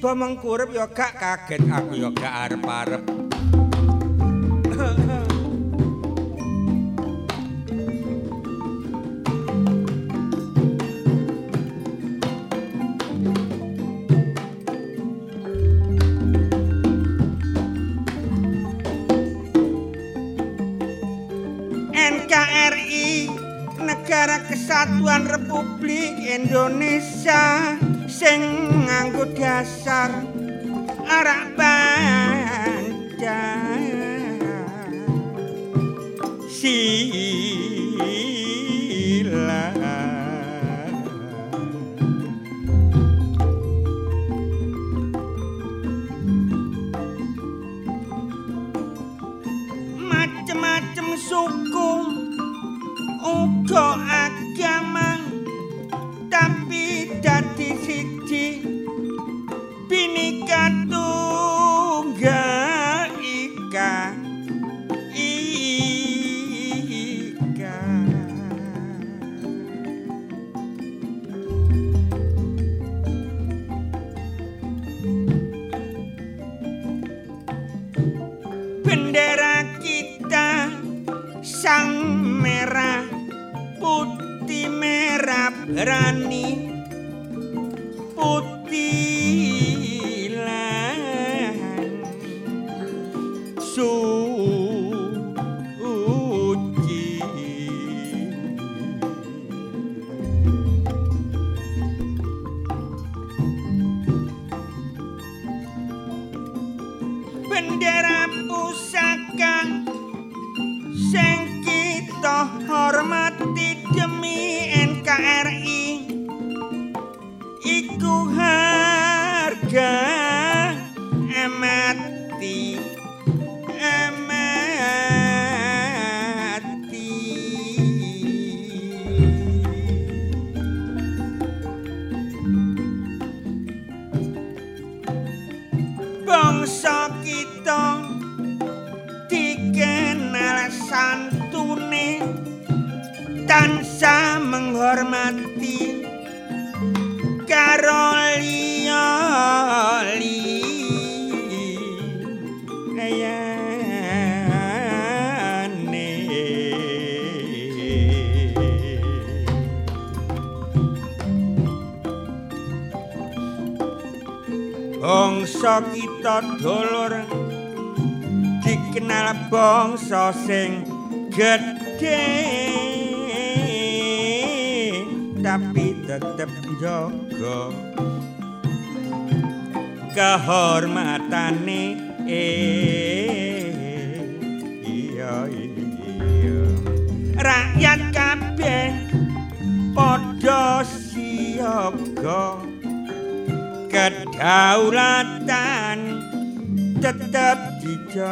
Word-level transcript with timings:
Bomong 0.00 0.40
kurep 0.40 0.72
yo 0.72 0.88
gak 0.96 1.20
kaget 1.20 1.60
aku 1.68 1.92
yo 1.92 2.08
gak 2.16 2.48
arep-arep. 2.48 3.04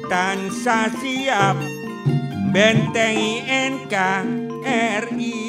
Tansah 0.05 0.93
siap 1.01 1.57
bentengi 2.53 3.41
NKRI 3.75 5.44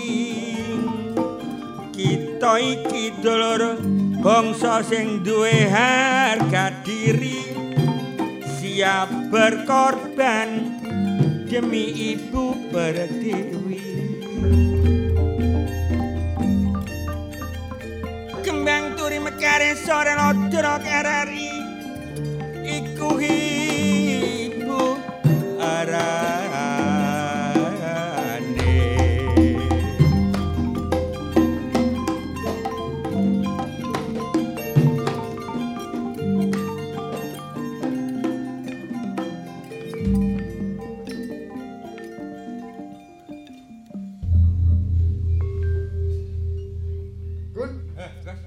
kita 2.07 2.63
iki 2.63 3.19
dulur 3.19 3.83
bangsa 4.23 4.79
sing 4.87 5.27
duwe 5.27 5.67
harga 5.67 6.71
diri. 6.87 7.51
Siap 8.47 9.35
berkorban 9.35 10.79
demi 11.51 12.15
ibu 12.15 12.71
pertiwi. 12.71 13.83
Kembang 18.47 18.95
turi 18.95 19.19
mekare 19.19 19.75
sore 19.75 20.15
lodrok 20.15 20.87
RRI 20.87 21.51
iku 22.63 23.19
ibu 23.19 24.95
arane 25.59 26.36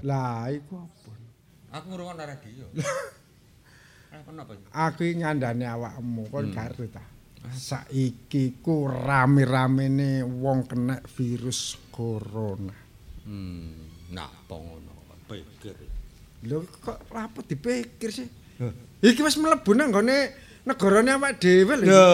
Lah 0.02 0.48
iku 0.48 0.74
apa? 0.80 1.12
aku 1.70 1.86
ngrungokno 1.92 2.22
radio. 2.24 2.66
Eh? 2.74 2.88
Aku 4.74 5.00
iki 5.06 5.22
ngandani 5.22 5.64
awakmu 5.64 6.26
kon 6.28 6.50
Hmm. 6.50 6.54
karo 6.54 6.82
ta. 6.90 7.02
Saiki 7.50 8.58
ku 8.60 8.84
rame-ramene 8.84 10.20
wong 10.26 10.66
kena 10.66 10.98
virus 11.16 11.78
corona. 11.88 12.74
Hmm, 13.24 14.10
napa 14.10 14.54
ngono? 14.58 14.92
Pikir. 15.30 15.78
Lho 16.42 16.66
kok 16.82 17.06
apa 17.14 17.38
dipikir 17.46 18.10
sih? 18.10 18.26
Iki 19.00 19.20
wis 19.22 19.38
mlebu 19.38 19.72
nang 19.72 19.94
nggone 19.94 20.16
negarane 20.66 21.10
awak 21.14 21.38
dhewe 21.38 21.74
lho. 21.78 21.86
Lho, 21.86 22.06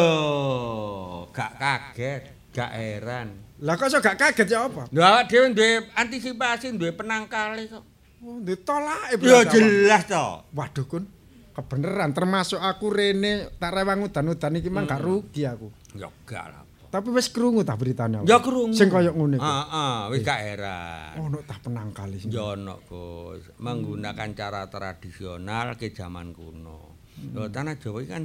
gak 1.32 1.52
kaget, 1.58 2.22
gak 2.52 2.70
heran. 2.76 3.28
Lah 3.64 3.74
kok 3.80 3.88
iso 3.88 4.04
gak 4.04 4.20
kaget 4.20 4.48
ya 4.52 4.68
apa? 4.68 4.84
Awak 4.92 5.22
dhewe 5.32 5.46
duwe 5.56 5.88
antisipasi, 5.96 6.76
duwe 6.76 6.92
penangkali 6.92 7.72
kok. 7.72 7.84
Oh, 8.20 8.40
ditolake 8.40 9.14
Ya 9.14 9.16
berarti 9.16 9.32
awak. 9.32 9.52
jelas 9.54 10.02
to. 10.04 10.26
Waduh 10.52 10.84
kun, 10.84 11.04
kebeneran 11.52 12.10
termasuk 12.12 12.60
aku 12.60 12.92
rene 12.92 13.48
tak 13.56 13.72
rewang 13.72 14.04
udan-udan 14.04 14.60
iki 14.60 14.68
mang 14.68 14.84
gak 14.84 15.00
rugi 15.00 15.48
aku. 15.48 15.72
Ya 15.96 16.12
gak 16.28 16.46
lah. 16.52 16.62
Tapi 16.86 17.08
wis 17.12 17.32
krungu 17.32 17.64
ta 17.64 17.76
beritane. 17.76 18.24
Ya 18.28 18.40
krungu. 18.44 18.76
Sing 18.76 18.92
koyo 18.92 19.12
ngene 19.12 19.36
iku. 19.36 19.44
Heeh, 19.44 19.96
wis 20.12 20.20
gak 20.20 20.40
heran. 20.40 21.16
Ono 21.24 21.40
tah 21.44 21.58
penangkali 21.60 22.16
sing. 22.20 22.28
Ya 22.28 22.56
ono, 22.56 22.80
Gus. 22.84 23.52
Menggunakan 23.56 24.36
cara 24.36 24.68
tradisional 24.68 25.80
ke 25.80 25.92
zaman 25.92 26.36
kuno. 26.36 26.96
Lho 27.32 27.48
tanah 27.48 27.80
Jawa 27.80 28.04
iki 28.04 28.12
kan 28.12 28.24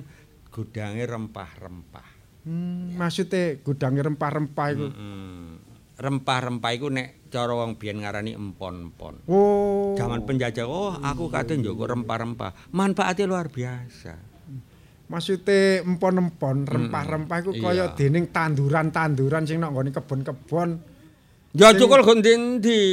gudange 0.52 1.04
rempah-rempah. 1.08 2.11
Hmm, 2.42 2.98
maksude 2.98 3.62
gudange 3.62 4.02
rempah-rempah 4.02 4.68
iku. 4.74 4.88
Rempah-rempah 6.02 6.72
iku 6.74 6.90
nek 6.90 7.30
cara 7.30 7.54
wong 7.54 7.78
biyen 7.78 8.02
ngarani 8.02 8.34
empon-empon. 8.34 9.30
Oh. 9.30 9.94
Zaman 9.94 10.26
penjajah, 10.26 10.66
oh 10.66 10.98
aku 10.98 11.30
kate 11.30 11.54
njogo 11.62 11.86
rempah-rempah. 11.86 12.74
Manfaatnya 12.74 13.30
luar 13.30 13.54
biasa. 13.54 14.18
Maksude 15.12 15.86
empon-empon, 15.86 16.66
rempah-rempah 16.66 17.38
iku 17.46 17.52
kaya 17.62 17.94
dening 17.94 18.34
tanduran-tanduran 18.34 19.46
sing 19.46 19.62
nang 19.62 19.78
nggone 19.78 19.94
kebon-kebon. 19.94 20.70
Ya 21.54 21.76
cukul 21.78 22.02
gondi-endi. 22.02 22.84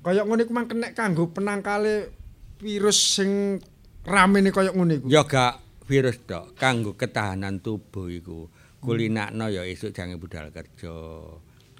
Kaya 0.00 0.24
ngene 0.24 0.48
iku 0.48 0.52
mang 0.56 0.66
kenek 0.66 0.96
kanggo 0.96 1.28
penangkale 1.30 2.10
virus 2.58 3.20
sing 3.20 3.60
ramene 4.02 4.50
kaya 4.50 4.72
ngene 4.72 5.04
iku. 5.04 5.06
Ya 5.06 5.22
gak 5.22 5.69
virus 5.90 6.22
tok, 6.22 6.54
kanggo 6.54 6.94
ketahanan 6.94 7.58
tubuh 7.58 8.06
iku. 8.06 8.46
Kulinakno 8.78 9.50
ya 9.50 9.66
esuk 9.66 9.90
jange 9.90 10.14
budal 10.16 10.54
kerja, 10.54 10.94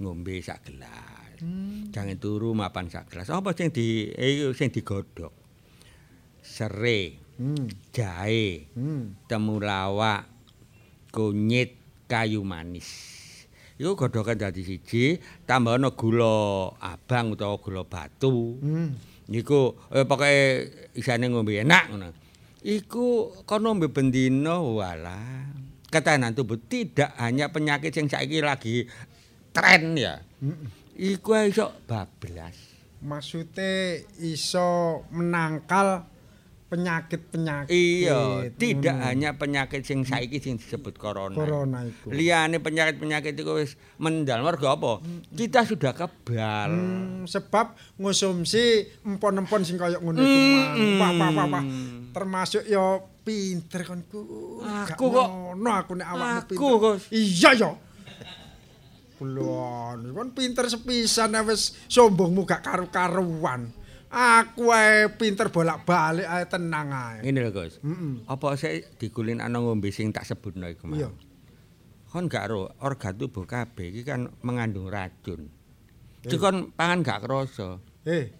ngombe 0.03 0.35
sak 0.43 0.67
gelas. 0.67 1.39
Jangan 1.95 2.19
turu 2.21 2.53
mapan 2.53 2.91
sak 2.91 3.09
gelas. 3.09 3.31
Apa 3.31 3.55
sing 3.55 3.71
di 3.71 4.11
eh, 4.13 4.51
sing 4.53 4.69
digodhog? 4.75 5.33
Serai, 6.43 7.15
Hmm. 7.41 7.73
jahe, 7.95 8.69
Hmm. 8.77 9.17
temulawak, 9.25 10.29
kunyit, 11.09 11.79
kayu 12.05 12.45
manis. 12.45 12.91
Iku 13.81 13.97
godhogan 13.97 14.37
dadi 14.37 14.61
siji, 14.61 15.17
tambahno 15.49 15.97
gula 15.97 16.69
abang 16.85 17.33
utawa 17.33 17.57
gula 17.57 17.89
batu. 17.89 18.61
Hmm. 18.61 18.93
Niku 19.33 19.73
eh, 19.89 20.05
pokoke 20.05 20.37
isane 20.93 21.33
ngombe 21.33 21.57
enak 21.65 21.85
ngono. 21.89 22.09
Iku 22.61 23.33
kon 23.49 23.65
ngombe 23.65 23.89
bendina 23.89 24.61
walah. 24.61 25.49
Ketahanan 25.91 26.37
tubuh 26.37 26.61
tidak 26.61 27.17
hanya 27.19 27.51
penyakit 27.51 27.91
yang 27.97 28.07
saiki 28.07 28.45
lagi 28.45 28.87
tren 29.51 29.97
ya. 29.97 30.21
Iku 30.95 31.35
iso 31.49 31.73
bablas. 31.89 32.55
Maksude 33.01 34.05
iso 34.21 35.03
menangkal 35.09 36.05
penyakit-penyakit. 36.71 37.75
Iya, 37.75 38.47
tidak 38.55 38.95
Hmm. 38.95 39.07
hanya 39.11 39.31
penyakit 39.35 39.83
sing 39.83 40.07
saiki 40.07 40.39
sing 40.39 40.55
disebut 40.55 40.95
corona. 40.95 41.35
corona 41.35 41.83
iku. 41.83 42.15
Liyane 42.15 42.63
penyakit-penyakit 42.63 43.35
itu 43.35 43.53
wis 43.59 43.75
mendal 43.99 44.47
mergo 44.47 44.71
apa? 44.71 45.03
Kita 45.35 45.67
sudah 45.67 45.91
kebal. 45.91 46.71
Hmm, 46.71 47.27
sebab 47.27 47.75
ngonsumsi 47.99 48.87
empon-empon 49.03 49.67
sing 49.67 49.75
kaya 49.75 49.99
ngono 49.99 50.23
iku. 50.23 50.39
Wah, 51.03 51.11
wah, 51.11 51.31
wah, 51.35 51.47
wah. 51.59 51.65
Termasuk 52.11 52.67
ya 52.67 52.99
pinter 53.23 53.87
kon 53.87 54.03
ku. 54.05 54.21
Gak 54.63 54.99
Aku 54.99 55.11
kok- 55.11 55.31
ngono 55.31 55.71
aku 55.71 55.93
nek 55.95 56.09
awakmu 56.09 56.39
Aku, 56.39 56.49
pinter. 56.51 56.79
Gus. 56.83 57.03
Iya 57.11 57.51
ya. 57.55 57.71
Kulon, 59.15 60.17
kon 60.17 60.29
pinter 60.33 60.65
sepisan 60.65 61.37
ae 61.37 61.45
wis 61.45 61.77
sombongmu 61.87 62.49
gak 62.49 62.65
karu-karuan. 62.65 63.69
Aku 64.11 64.73
ae 64.73 65.13
pinter 65.13 65.53
bolak-balik 65.53 66.25
ae 66.25 66.49
tenang 66.49 66.89
ae. 66.89 67.21
Ngene 67.23 67.45
lho, 67.45 67.53
Gus. 67.53 67.77
Heeh. 67.79 68.25
Apa 68.27 68.57
sih 68.57 68.81
dikulin 68.97 69.39
ana 69.39 69.61
ngombe 69.61 69.93
sing 69.93 70.11
tak 70.11 70.25
sebutno 70.25 70.67
iku 70.67 70.89
mau? 70.89 70.97
Iya. 70.97 71.13
Kon 72.09 72.27
gak 72.27 72.51
ro, 72.51 72.75
organ 72.83 73.15
tubuh 73.15 73.45
kabeh 73.45 73.93
iki 73.93 74.03
kan 74.03 74.27
mengandung 74.43 74.91
racun. 74.91 75.47
Dikon 76.25 76.75
pangan 76.75 77.05
gak 77.05 77.23
krasa. 77.23 77.79
Eh. 78.03 78.40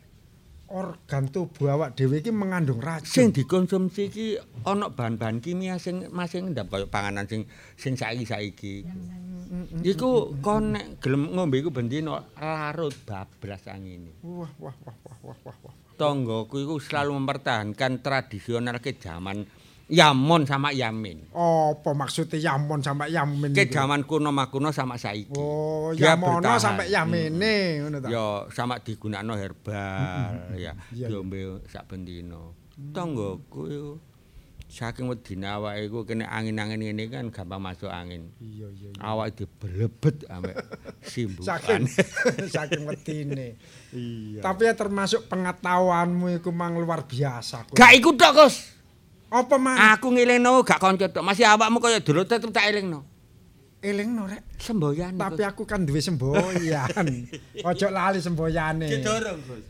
Organ 0.71 1.27
tubuh 1.35 1.75
awak 1.75 1.99
dhewe 1.99 2.23
iki 2.23 2.31
mengandung 2.31 2.79
racun. 2.79 3.11
Sing 3.11 3.27
dikonsumsi 3.35 4.07
iki 4.07 4.27
ana 4.63 4.87
bahan-bahan 4.87 5.43
kimia 5.43 5.83
sing 5.83 6.07
masih 6.15 6.47
ngendap 6.47 6.71
kaya 6.71 6.87
panganan 6.87 7.27
sing 7.27 7.51
sing 7.75 7.99
saiki-saiki. 7.99 8.87
Iku 9.83 10.39
kon 10.39 10.79
nek 10.79 11.03
gelem 11.03 11.35
ngombe 11.35 11.59
iku 11.59 11.75
bendina 11.75 12.23
larut 12.39 12.95
bablas 13.03 13.67
angine. 13.67 14.15
Wah, 14.23 14.47
wah, 14.63 14.77
wah, 14.87 14.97
wah, 15.03 15.19
wah, 15.27 15.39
wah, 15.43 15.57
wah. 15.67 15.75
Tonggoku 15.99 16.63
iku 16.63 16.79
selalu 16.79 17.19
mempertahankan 17.19 17.99
tradisional 17.99 18.79
ke 18.79 18.95
zaman 18.95 19.43
Yamon 19.91 20.47
sama 20.47 20.71
Yamin. 20.71 21.35
Apa 21.35 21.91
maksudnya 21.93 22.39
Yamon 22.39 22.79
sampai 22.79 23.11
Yamin? 23.11 23.51
Itu? 23.51 23.75
zaman 23.75 24.07
kuno 24.07 24.31
makuno 24.31 24.71
sama 24.71 24.95
saiki. 24.95 25.35
Oh, 25.35 25.91
Dia 25.91 26.15
Yamono 26.15 26.39
bertahan. 26.39 26.63
sampai 26.63 26.87
Yamene 26.89 27.55
ngono 27.83 27.97
ta. 27.99 28.07
Ya 28.07 28.47
sama 28.55 28.79
digunakno 28.79 29.35
herbal 29.35 30.55
ya. 30.55 30.55
Iya, 30.55 30.73
iya. 30.95 31.07
Diombe 31.11 31.67
sak 31.67 31.91
bendina. 31.91 32.55
Tonggoku 32.95 33.63
iku 33.67 33.93
saking 34.71 35.11
wedine 35.11 35.51
awake 35.51 35.91
iku 35.91 36.07
kene 36.07 36.23
angin-angin 36.23 36.79
ngene 36.79 37.11
kan 37.11 37.27
gampang 37.35 37.59
masuk 37.59 37.91
angin. 37.91 38.31
Iya, 38.39 38.71
iya. 38.71 38.89
Awake 39.03 39.43
dibelebet 39.43 40.23
ambek 40.31 40.55
simbukan. 41.11 41.51
Saking 41.59 41.83
saking 42.55 42.83
wedine. 42.87 43.59
Iya. 43.91 44.41
Tapi 44.41 44.71
ya 44.71 44.79
termasuk 44.79 45.27
pengetahuanmu 45.27 46.39
iku 46.39 46.55
mang 46.55 46.79
luar 46.79 47.03
biasa. 47.03 47.67
Gak 47.75 47.93
iku 47.99 48.15
tok, 48.15 48.33
Gus. 48.39 48.79
Apa 49.31 49.57
mang? 49.57 49.79
Aku 49.95 50.11
ngelingno 50.11 50.61
gak 50.63 50.83
kanca 50.83 51.07
tok. 51.07 51.23
Masih 51.23 51.47
awakmu 51.47 51.79
kaya 51.79 52.03
dulu 52.03 52.27
tetep 52.27 52.51
tak 52.51 52.67
elingno. 52.67 53.07
Elingno 53.81 54.27
rek. 54.27 54.43
Semboyan. 54.59 55.15
Tapi 55.17 55.41
aku 55.41 55.63
kan 55.65 55.87
duwe 55.87 56.03
semboyan. 56.03 57.07
Ojo 57.71 57.87
lali 57.89 58.19
semboyane. 58.19 58.91
Gus. 58.91 59.65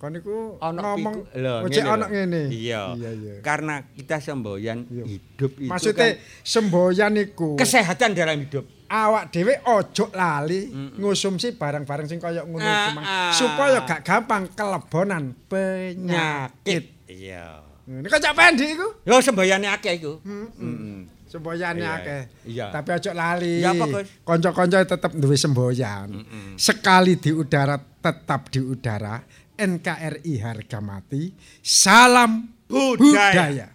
Kon 0.00 0.16
iku 0.16 0.56
Ana 0.58 0.80
ngomong 0.80 1.28
ngene 1.36 1.80
ana 1.84 2.06
ngene. 2.08 2.42
Iya. 2.48 2.96
Iya, 2.96 3.10
iya. 3.12 3.32
Karena 3.44 3.84
kita 3.84 4.16
semboyan 4.16 4.88
Iya. 4.88 5.04
hidup 5.04 5.52
itu 5.60 5.68
Maksudnya 5.68 6.16
kan 6.16 6.24
semboyan 6.40 7.12
iku 7.20 7.60
kesehatan 7.60 8.16
dalam 8.16 8.40
hidup. 8.40 8.64
awak 8.88 9.30
dhewe 9.30 9.60
ojo 9.70 10.08
lali 10.10 10.72
ngonsumsi 10.98 11.54
barang-barang 11.54 12.08
sing 12.08 12.18
kaya 12.18 12.42
ngono 12.42 12.64
Ah, 12.64 12.90
ah. 12.96 13.30
supaya 13.30 13.84
gak 13.84 14.02
gampang 14.02 14.48
kelebonan 14.50 15.36
penyakit. 15.46 17.06
Iya. 17.06 17.69
Kok 17.90 18.20
cak 18.22 18.34
pendi 18.38 18.70
iku? 18.70 18.86
Lho 19.02 19.18
semboyane 19.18 19.66
akeh 19.66 19.98
iku. 19.98 20.22
Heeh. 20.22 21.10
Semboyane 21.26 21.82
Iya, 21.82 21.90
akeh. 21.94 22.22
iya. 22.46 22.66
Tapi 22.70 22.88
ojo 22.94 23.10
lali. 23.10 23.62
Ya 23.62 23.70
apa, 23.70 23.86
Gus? 23.86 24.08
Kanca-kanca 24.22 24.78
tetep 24.82 25.12
duwe 25.14 25.34
semboyan. 25.34 26.10
Sekali 26.54 27.18
di 27.18 27.30
udara 27.30 27.74
tetap 27.78 28.46
di 28.46 28.58
udara. 28.58 29.18
NKRI 29.54 30.34
harga 30.40 30.78
mati. 30.80 31.34
Salam 31.60 32.48
Budaya. 32.64 32.96
budaya. 32.96 33.68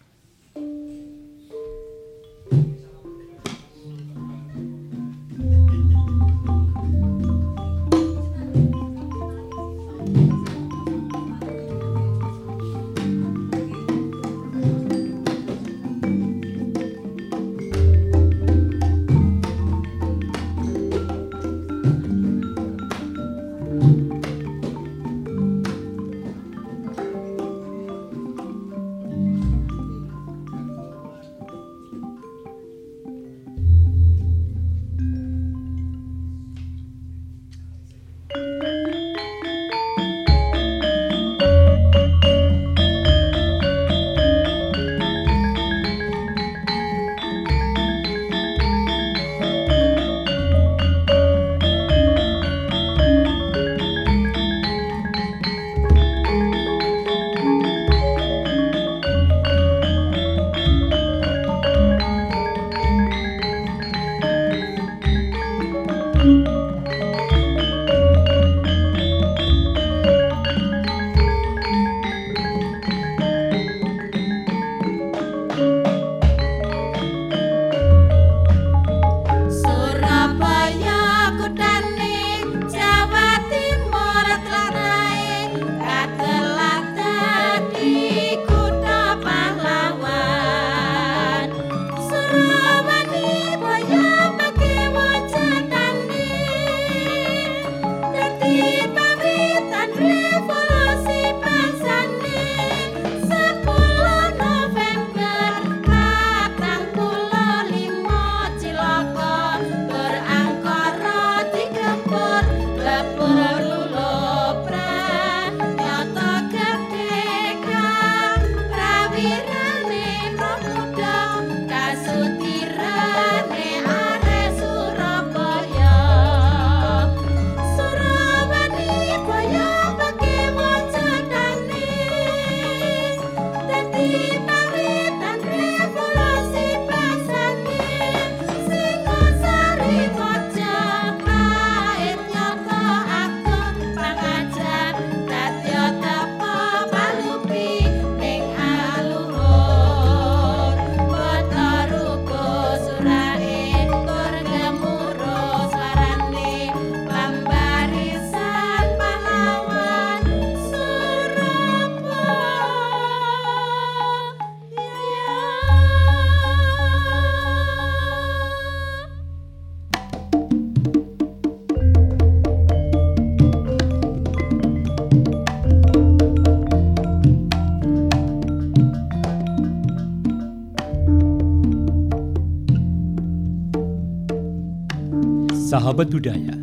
Sahabat 185.85 186.09
budaya, 186.09 186.57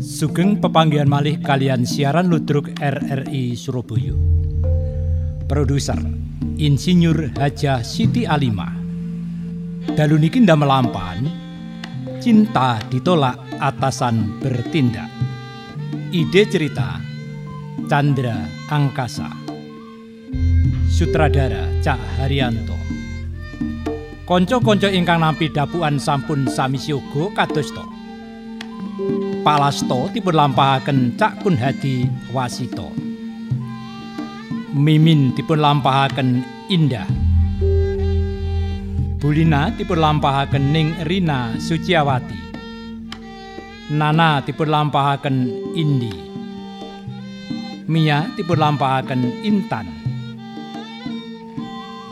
sugeng 0.00 0.56
pepanggihan 0.56 1.04
malih 1.04 1.36
kalian 1.44 1.84
siaran 1.84 2.32
ludruk 2.32 2.72
RRI 2.80 3.52
Surabaya. 3.52 4.16
Produser 5.44 6.00
Insinyur 6.56 7.36
Hajah 7.36 7.84
Siti 7.84 8.24
Alimah. 8.24 8.72
Dalu 9.92 10.24
niki 10.24 10.40
ndamelampan 10.40 11.20
cinta 12.24 12.80
ditolak 12.88 13.36
atasan 13.60 14.40
bertindak. 14.40 15.12
Ide 16.08 16.48
cerita 16.48 16.96
Chandra 17.92 18.48
Angkasa. 18.72 19.28
Sutradara 20.88 21.68
Cak 21.84 22.00
Haryanto. 22.24 22.80
Konco-konco 24.24 24.88
ingkang 24.88 25.20
nampi 25.20 25.52
dapuan 25.52 26.00
sampun 26.00 26.48
sami 26.48 26.80
siyoga 26.80 27.36
kados. 27.36 27.91
Palasto 29.42 30.06
dipun 30.14 30.38
lampahaken 30.38 31.18
Cak 31.18 31.42
Kun 31.42 31.58
Hadi 31.58 32.06
Wasito. 32.30 32.94
Mimin 34.70 35.34
dipun 35.34 35.58
lampahaken 35.58 36.46
Indah. 36.70 37.10
Bulina 39.18 39.74
dipun 39.74 39.98
lampahaken 39.98 40.70
Ning 40.70 40.94
Rina 41.02 41.58
Suciawati. 41.58 42.38
Nana 43.90 44.46
dipun 44.46 44.70
lampahaken 44.70 45.36
Indi. 45.74 46.14
Mia 47.90 48.30
dipun 48.38 48.62
lampahaken 48.62 49.42
Intan. 49.42 49.90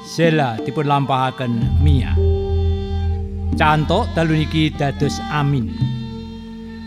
Sela 0.02 0.58
dipun 0.66 0.82
lampahaken 0.82 1.78
Mia. 1.78 2.10
Cantok 3.54 4.10
dalu 4.18 4.42
niki 4.42 4.74
dados 4.74 5.22
Amin. 5.30 5.89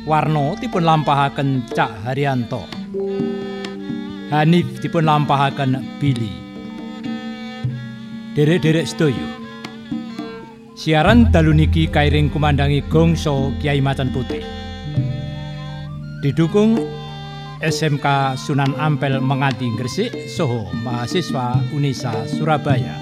Warno 0.04 0.60
dipun 0.60 0.84
lampahaken 0.84 1.64
Cak 1.72 2.04
Haryanto. 2.04 2.68
Hanif 4.36 4.84
dipun 4.84 5.08
lampahaken 5.08 5.80
Billy. 5.96 6.28
Derek-derek 8.36 8.84
sedoyo. 8.84 9.24
Siaran 10.76 11.32
dalu 11.32 11.56
niki 11.56 11.88
kairing 11.88 12.28
kumandangi 12.28 12.84
Gongso 12.92 13.56
Kiai 13.64 13.80
Macan 13.80 14.12
Putih. 14.12 14.44
Didukung 16.20 16.84
SMK 17.64 18.36
Sunan 18.36 18.76
Ampel 18.76 19.24
Mengati 19.24 19.72
Gresik 19.80 20.12
Soho 20.28 20.68
mahasiswa 20.84 21.64
Unisa 21.72 22.12
Surabaya. 22.28 23.00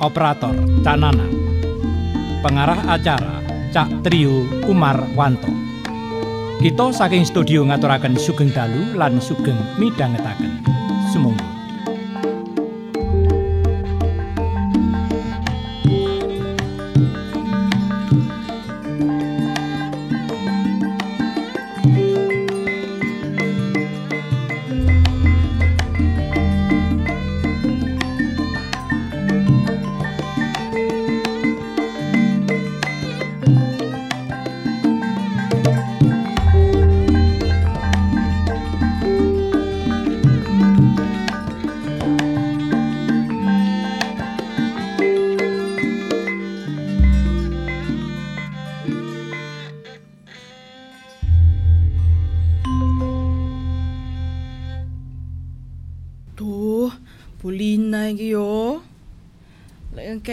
Operator 0.00 0.56
Cak 0.80 0.96
Nanang. 0.96 1.36
Pengarah 2.40 2.80
acara 2.88 3.39
Cak 3.70 4.02
Trio 4.02 4.50
Umar 4.66 4.98
Wanto. 5.14 5.46
Kita 6.58 6.90
saking 6.90 7.22
studio 7.22 7.62
ngaturaken 7.62 8.18
sugeng 8.18 8.50
dalu 8.50 8.98
lan 8.98 9.22
sugeng 9.22 9.56
midhangetaken. 9.78 10.58
Sumangga. 11.14 11.49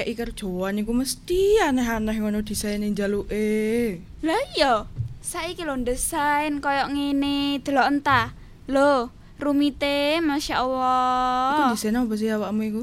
Lek 0.08 0.16
kei 0.16 0.24
kerjaan 0.24 0.80
iku 0.80 0.96
mesti 0.96 1.60
aneh-aneh 1.68 2.16
ngono 2.24 2.40
desain 2.40 2.80
njaluke. 2.80 4.00
Lah 4.24 4.40
iya, 4.56 4.88
saiki 5.20 5.68
lho 5.68 5.76
desain 5.84 6.64
koyo 6.64 6.88
ngene, 6.88 7.60
delok 7.60 7.92
entah. 7.92 8.32
Lho, 8.72 9.12
rumite 9.36 10.24
Masya 10.24 10.64
Iku 10.64 11.64
desain 11.76 12.00
apa 12.00 12.16
sih 12.16 12.32
awakmu 12.32 12.62
iku? 12.72 12.82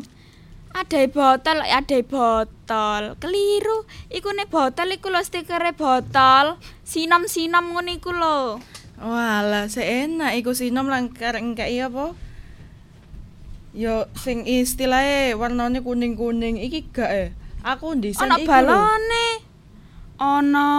Ada 0.76 1.00
botol, 1.08 1.64
ada 1.64 1.98
botol. 2.04 3.02
Keliru. 3.16 3.88
Iku 4.12 4.28
nih 4.36 4.44
botol 4.44 4.92
iku 4.92 5.08
lho 5.08 5.24
stikere 5.24 5.72
botol. 5.72 6.60
Sinom-sinom 6.84 7.72
ngono 7.72 7.88
iku 7.88 8.12
lho. 8.12 8.60
Walah, 9.00 9.72
seenak 9.72 10.36
iku 10.36 10.52
sinom 10.52 10.92
langkar 10.92 11.40
engkei 11.40 11.80
apa? 11.80 12.12
Yo 13.74 14.06
sing 14.14 14.46
istilahnya 14.46 15.34
warnane 15.34 15.82
kuning-kuning 15.82 16.62
iki 16.62 16.86
gak 16.94 17.10
eh. 17.10 17.28
Aku 17.66 17.98
desain 17.98 18.30
Ono 18.30 18.38
iku 18.38 18.46
lho. 18.46 18.50
balone. 18.70 19.26
Ono 20.16 20.70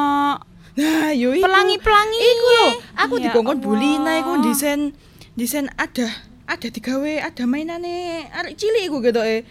Nah, 0.75 1.11
yo 1.15 1.31
iku. 1.31 1.43
pelangi-pelangi. 1.43 2.19
Iku 2.19 2.47
lho, 2.51 2.67
aku 2.95 3.13
Ya 3.19 3.23
dikongkon 3.27 3.57
Allah. 3.59 3.67
Bulina 3.67 4.11
iku 4.15 4.31
desain 4.39 4.95
desain 5.35 5.67
ada 5.75 6.07
ada 6.47 6.67
digawe 6.67 7.13
ada 7.19 7.43
mainane 7.43 8.27
arek 8.31 8.55
cilik 8.55 8.87
iku 8.87 8.99
gitu 8.99 9.19
eh. 9.19 9.43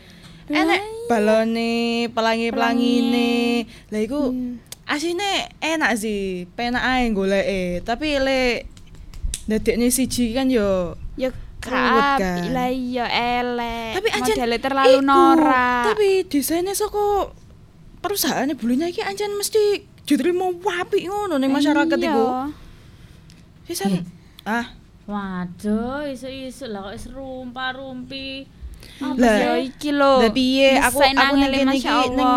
Enek 0.44 1.08
balone, 1.08 2.08
pelangi-pelangine. 2.12 3.64
Lah 3.88 4.00
iku 4.00 4.32
asine 4.84 5.48
enak 5.60 5.96
sih, 5.96 6.44
penak 6.52 6.84
ae 6.84 7.08
goleke. 7.12 7.80
Tapi 7.80 8.08
lek 8.20 8.68
dadekne 9.44 9.88
siji 9.88 10.32
kan 10.32 10.48
yo 10.48 10.96
Ya 11.16 11.32
Apik. 11.64 12.52
Lah 12.52 12.68
iya 12.68 13.06
elek. 13.08 13.92
tapi 13.96 14.08
anjen 14.12 14.36
Modele 14.36 14.56
terlalu 14.58 14.92
iku, 14.92 15.00
norak. 15.00 15.84
Tapi 15.90 16.08
desainnya 16.28 16.74
saka 16.74 17.32
perusahaan 17.98 18.44
Bulina 18.52 18.86
iki 18.86 19.00
anjen 19.00 19.32
mesti 19.32 19.80
diterima 20.04 20.52
apik 20.52 21.08
ngono 21.08 21.40
ning 21.40 21.48
masyarakat 21.48 21.96
Iya. 21.96 22.10
iku. 22.12 22.24
Sisan 23.64 24.04
ah 24.44 24.76
Waduh, 25.04 26.08
isu-isu 26.08 26.64
lah 26.64 26.88
kok 26.88 26.96
serumpa-rumpi. 26.96 28.44
Apa 28.44 28.63
Lah, 29.02 29.34
ya 29.34 29.54
iki 29.58 29.90
lho. 29.90 30.22
Lah 30.22 30.30
piye 30.30 30.78
aku 30.78 31.02
aku 31.02 31.10
ning 31.10 31.18
angele, 31.18 31.56
kene 31.66 31.72
iki 31.74 31.88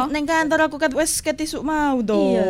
ning 0.09 0.25
kantor 0.25 0.59
aku 0.65 0.75
ket 0.81 0.93
wis 0.97 1.21
ket 1.21 1.37
isuk 1.37 1.61
mau 1.61 2.01
to. 2.01 2.17
Iya. 2.17 2.45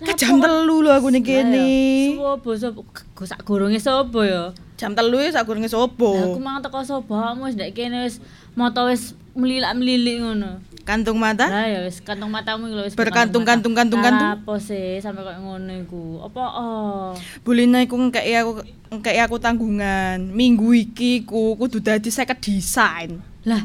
Ke 0.00 0.12
jam 0.16 0.40
telu 0.40 0.80
lho 0.80 0.90
aku 0.96 1.12
ning 1.12 1.20
kene. 1.20 1.68
Sopo 2.16 2.50
sopo 2.56 2.80
go 2.88 3.24
sak 3.28 3.44
sopo 3.76 4.24
ya? 4.24 4.56
Jam 4.80 4.96
telu 4.96 5.20
ya 5.20 5.28
sak 5.36 5.44
gorenge 5.44 5.68
Lah 5.68 5.76
aku 5.84 5.92
sopo. 5.92 6.40
mang 6.40 6.64
teko 6.64 6.80
sopo 6.88 7.12
wis 7.44 7.52
ndek 7.52 7.76
kene 7.76 8.08
wis 8.08 8.16
moto 8.56 8.88
wis 8.88 9.12
melilak-melilik 9.36 10.24
ngono. 10.24 10.64
Kantung 10.88 11.20
mata? 11.20 11.44
Lah 11.48 11.68
ya 11.68 11.80
wis 11.84 12.00
kantong 12.00 12.32
matamu 12.32 12.68
iki 12.68 12.76
lho 12.80 12.84
wis 12.88 12.96
Berkantung, 12.96 13.44
berkantung 13.44 13.76
kantung, 13.76 14.00
mata. 14.00 14.08
kantung, 14.08 14.28
Lah, 14.32 14.40
Apa 14.40 14.54
sih 14.56 15.00
sampe 15.04 15.20
kok 15.20 15.36
ngono 15.36 15.72
iku? 15.84 16.04
Apa 16.24 16.42
oh? 16.56 17.08
Bulina 17.44 17.84
iku 17.84 18.00
ngekeki 18.00 18.32
aku 18.40 18.52
ngekeki 18.88 19.20
aku 19.20 19.36
tanggungan. 19.36 20.32
Minggu 20.32 20.72
iki 20.72 21.28
ku 21.28 21.60
kudu 21.60 21.84
dadi 21.84 22.08
50 22.08 22.40
desain. 22.40 23.33
Lah 23.44 23.62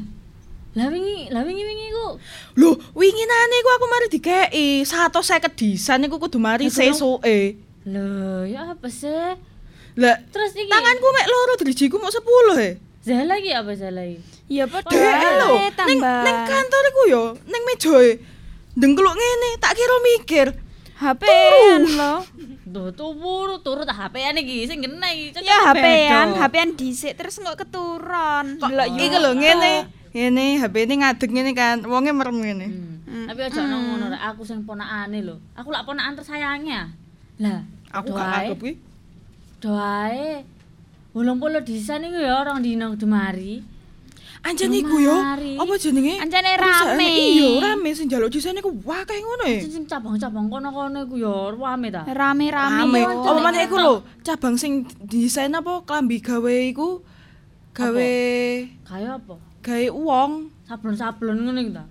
lah 0.78 0.86
wingi, 0.94 1.34
lah 1.34 1.42
wingi-wingi 1.42 1.88
ku 1.90 2.22
Lho, 2.62 2.78
winginane 2.94 3.56
iku 3.58 3.70
aku 3.74 3.86
mari 3.90 4.08
dikeki 4.14 4.86
150 4.86 5.50
desain 5.58 6.06
iku 6.06 6.22
kudu 6.22 6.38
mari 6.38 6.70
sesuke. 6.70 7.58
Lho, 7.90 8.46
ya 8.46 8.78
apa 8.78 8.86
sih? 8.86 9.34
Lah, 9.98 10.16
Terus 10.30 10.54
iki 10.54 10.70
tanganku 10.70 11.08
mek 11.10 11.28
loro 11.28 11.54
drijiku 11.58 11.98
mau 11.98 12.14
10 12.14 12.62
he. 12.62 12.70
Zala 13.02 13.42
iki 13.42 13.52
apa 13.52 13.72
Zala 13.74 14.06
iki? 14.06 14.22
Ya 14.46 14.70
padha 14.70 14.94
ae 14.94 15.32
lho, 15.42 15.50
ning 15.90 16.00
ning 16.00 16.38
kantor 16.46 16.84
iku 16.94 17.02
yo, 17.10 17.24
ning 17.50 17.64
mejoe. 17.66 18.22
Dengkluk 18.78 19.16
ngene, 19.18 19.50
tak 19.58 19.74
kira 19.74 19.98
mikir. 20.06 20.48
HP-an 21.00 21.82
lho. 21.96 22.14
Tuh, 22.68 22.92
turu, 22.92 23.56
turu 23.64 23.82
tak 23.88 23.96
HP-an 23.96 24.36
iki 24.44 24.68
sing 24.68 24.84
kena 24.84 25.08
iki. 25.16 25.32
Ya. 25.48 25.72
HP-an, 25.72 26.36
HP-an 26.36 26.76
dhisik 26.76 27.16
terus 27.16 27.40
kok 27.40 27.56
keturun. 27.56 28.60
Delok 28.60 28.88
Iki 29.00 29.18
lho 29.18 29.32
ngene. 29.32 29.74
Ngene 30.12 30.46
HP 30.60 30.76
ini 30.90 30.96
ngadeg 31.00 31.30
ngene 31.32 31.52
kan, 31.56 31.78
wonge 31.88 32.12
merem 32.12 32.38
ngene. 32.44 32.68
Hmm. 33.08 33.26
Tapi 33.32 33.40
aja 33.48 33.62
ono 33.64 33.78
ngono 33.78 34.06
rek, 34.12 34.22
aku 34.22 34.42
sing 34.44 34.68
ponakane 34.68 35.24
lho. 35.24 35.40
Aku 35.56 35.72
lak 35.72 35.88
ponakan 35.88 36.20
tersayangnya. 36.20 36.92
Lah, 37.40 37.64
Aku 37.96 38.12
gak 38.12 38.28
nganggep 38.28 38.58
kuwi. 38.60 38.74
Doae. 39.64 40.44
Wolong 41.16 41.40
puluh 41.42 41.64
desain 41.64 42.04
iku 42.06 42.20
ya 42.20 42.44
orang 42.44 42.62
dino 42.62 42.94
demari. 42.94 43.64
Anjen 44.40 44.72
iku 44.72 44.96
yo, 44.98 45.20
apa 45.60 45.74
jenenge? 45.76 46.16
Anjane 46.16 46.56
rame. 46.56 47.06
Iya, 47.06 47.50
rame 47.60 47.92
sing 47.92 48.08
njaluk 48.08 48.32
desain 48.32 48.56
iku 48.56 48.72
akeh 48.72 49.20
ngono 49.20 49.44
e. 49.46 49.60
Sing 49.62 49.84
cabang-cabang 49.84 50.48
kono-kono 50.48 51.04
iku 51.04 51.16
ya 51.18 51.34
rame 51.52 51.92
ta. 51.92 52.08
Rame-rame. 52.08 52.88
Rame. 52.88 53.00
yo. 53.00 53.20
Apa 53.22 53.40
maneh 53.42 53.68
iku 53.68 53.76
lho, 53.76 53.94
cabang 54.24 54.56
sing 54.56 54.72
desain 55.02 55.52
apa 55.52 55.84
klambi 55.84 56.18
gawe 56.20 56.56
iku 56.66 57.04
gawe 57.72 58.14
Kayak 58.88 59.14
apa? 59.20 59.36
gawe 59.60 59.88
uang. 59.92 60.32
Sablon-sablon 60.66 61.38
ngono 61.38 61.60
iki 61.60 61.72
ta. 61.76 61.84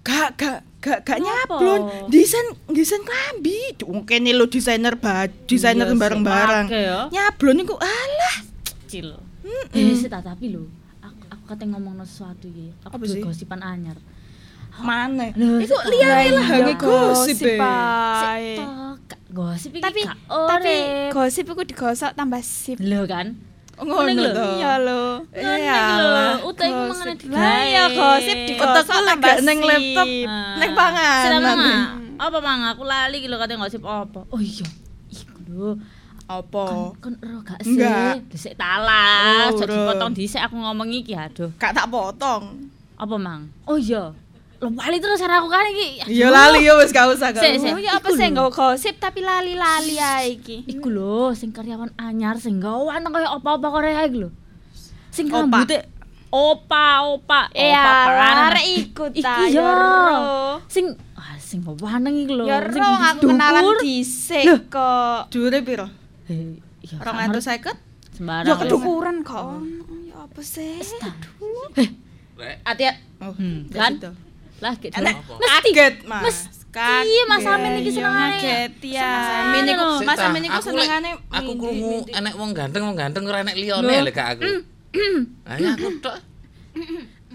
Gak 0.00 0.28
gak 0.38 0.58
gak 0.80 0.98
gak 1.04 1.18
nyablon. 1.18 2.06
Desain 2.06 2.46
desain 2.70 3.02
klambi. 3.02 3.74
Wong 3.82 4.06
kene 4.06 4.30
lho 4.30 4.46
desainer 4.46 4.94
baju, 4.94 5.34
desainer 5.44 5.90
Iya, 5.90 5.98
bareng-bareng. 5.98 6.66
ya. 6.70 6.98
Nyablon 7.10 7.60
iku 7.60 7.74
alah. 7.76 8.36
Cil. 8.86 9.10
Eh, 9.70 9.92
sik 9.92 10.08
ta, 10.08 10.22
tapi 10.22 10.54
lho, 10.54 10.64
kate 11.50 11.66
ngomongno 11.66 12.02
sesuatu 12.02 12.46
iki. 12.46 12.70
Aku 12.80 12.94
Apa 12.94 13.04
sih? 13.04 13.18
gosipan 13.20 13.58
anyar. 13.60 13.98
Mana? 14.78 15.34
Iku 15.34 15.66
sik- 15.66 15.86
liyane 15.90 16.30
lah 16.30 16.46
Iya, 16.46 16.74
gosip 16.78 17.36
e. 17.42 17.58
Tok, 18.56 18.70
gak 19.04 19.20
gosip 19.28 19.70
iki 19.72 19.82
Tapi 19.82 20.00
tapi 20.46 20.74
gosip 21.10 21.44
iku 21.44 21.62
digosok 21.64 22.14
tambah 22.14 22.38
sip. 22.40 22.78
Lho 22.78 23.02
kan. 23.04 23.34
Oh, 23.74 23.82
Ngono 23.82 24.12
to. 24.30 24.44
Iya 24.54 24.72
lho. 24.78 25.02
Eh, 25.32 25.42
alah, 25.42 25.98
lho, 26.36 26.46
utek 26.46 26.68
gosip. 26.68 26.86
mangane 26.86 27.12
Lah 27.26 27.50
digawe. 27.58 27.66
ya 27.66 27.84
gosip 27.90 28.36
digosok 28.46 28.98
tambah 29.02 29.36
neng 29.40 29.58
laptop, 29.60 30.06
Ah. 30.22 30.54
neng 30.56 30.70
Mang. 31.58 31.60
Apa 32.20 32.38
mang 32.38 32.60
aku 32.68 32.82
lali 32.84 33.16
iki 33.18 33.26
lho 33.26 33.36
kate 33.36 33.56
gosip 33.56 33.82
apa? 33.82 34.22
Oh 34.24 34.38
iya. 34.38 34.68
Iku 35.08 35.34
lho. 35.48 35.70
Apa? 36.30 36.94
Kon 36.96 37.14
ero 37.18 37.42
gak 37.42 37.58
sih? 37.60 37.74
Dhisik 38.30 38.54
talas, 38.54 39.50
Oh, 39.50 39.58
jadi 39.58 39.74
ero. 39.74 39.86
potong 39.88 40.14
dhisik 40.14 40.38
aku 40.38 40.54
ngomong 40.54 40.86
iki 40.88 41.10
aduh. 41.12 41.50
Gak 41.56 41.74
tak 41.74 41.90
potong. 41.90 42.70
Apa 42.94 43.14
mang? 43.16 43.50
Oh 43.64 43.74
iya. 43.74 44.14
Lo 44.56 44.68
wali 44.70 45.00
terus 45.00 45.18
cara 45.18 45.40
aku 45.40 45.48
kan 45.48 45.66
iki. 45.66 46.06
Iya 46.06 46.28
lali 46.28 46.62
ya 46.62 46.76
wis 46.76 46.90
gak 46.90 47.10
usah 47.10 47.32
gak 47.32 47.40
Sik, 47.40 47.52
usah. 47.56 47.62
sik. 47.64 47.72
Oh 47.72 47.80
ya 47.80 47.92
apa 47.96 48.08
sih 48.10 48.26
nggawa 48.28 48.46
gosip 48.48 48.94
tapi 48.96 49.20
lali-lali 49.20 49.96
ae 49.96 50.36
iki. 50.36 50.68
Iku 50.68 50.86
lho 50.86 51.32
sing 51.32 51.50
karyawan 51.50 51.90
anyar 51.96 52.36
sing 52.36 52.56
gawan 52.56 53.02
kaya 53.02 53.26
apa-apa 53.26 53.66
Korea 53.66 54.04
iku 54.04 54.16
lho. 54.20 54.30
Sing 55.10 55.26
Opa. 55.26 55.42
rambute 55.42 55.82
opa 56.30 56.86
opa 57.10 57.50
Eh 57.50 57.74
arek 57.74 58.66
iku 58.78 59.10
ta 59.10 59.42
Iki 59.42 59.50
ya 59.50 59.58
yo. 59.58 59.66
ro. 59.66 60.14
Sing 60.68 60.86
ah 61.16 61.34
sing 61.36 61.58
waneng 61.64 62.14
iki 62.20 62.30
lho. 62.30 62.46
Ya 62.46 62.62
sing 62.62 62.78
ro 62.78 62.92
aku 62.94 63.22
kenalan 63.26 63.64
dhisik 63.82 64.70
kok. 64.70 65.26
Dure 65.34 65.58
piro? 65.64 65.88
Eh, 66.30 66.62
ya 66.80 66.96
250? 66.96 67.74
sembarang. 68.12 68.46
Ya 68.46 68.54
kedukuran 68.56 69.16
kok. 69.20 69.44
Ya 70.06 70.16
apa 70.20 70.40
sih? 70.40 70.78
Hati 72.62 72.82
ya. 72.82 72.92
Oh, 73.18 73.32
Hmm, 73.32 73.66
kan? 73.68 73.98
kan? 73.98 74.14
Lah 74.60 74.74
gitu. 74.76 74.94
Mesti. 74.94 75.70
Kaget, 75.72 75.94
Mas. 76.04 76.22
Mesti, 76.22 76.46
Iya, 77.02 77.22
Mas 77.26 77.42
Amin 77.44 77.72
iki 77.76 77.90
Iya, 77.90 77.96
senengane. 77.98 78.38
Kaget 78.38 78.72
ya. 78.86 79.10
Amin. 79.42 79.62
Mas 80.00 80.20
Amin 80.20 80.42
iku 80.44 80.54
aku 80.54 80.68
lek- 80.70 80.86
senengane 80.86 81.10
Aku 81.28 81.50
krungu 81.56 81.94
enek 82.06 82.34
wong 82.36 82.50
ganteng, 82.52 82.82
wong 82.84 82.94
ganteng 82.94 83.22
ora 83.24 83.42
enek 83.42 83.56
liyane 83.56 83.94
lek 84.00 84.16
aku. 84.16 84.42
Ayo 85.44 85.66
aku 85.72 85.88
tok. 85.98 86.16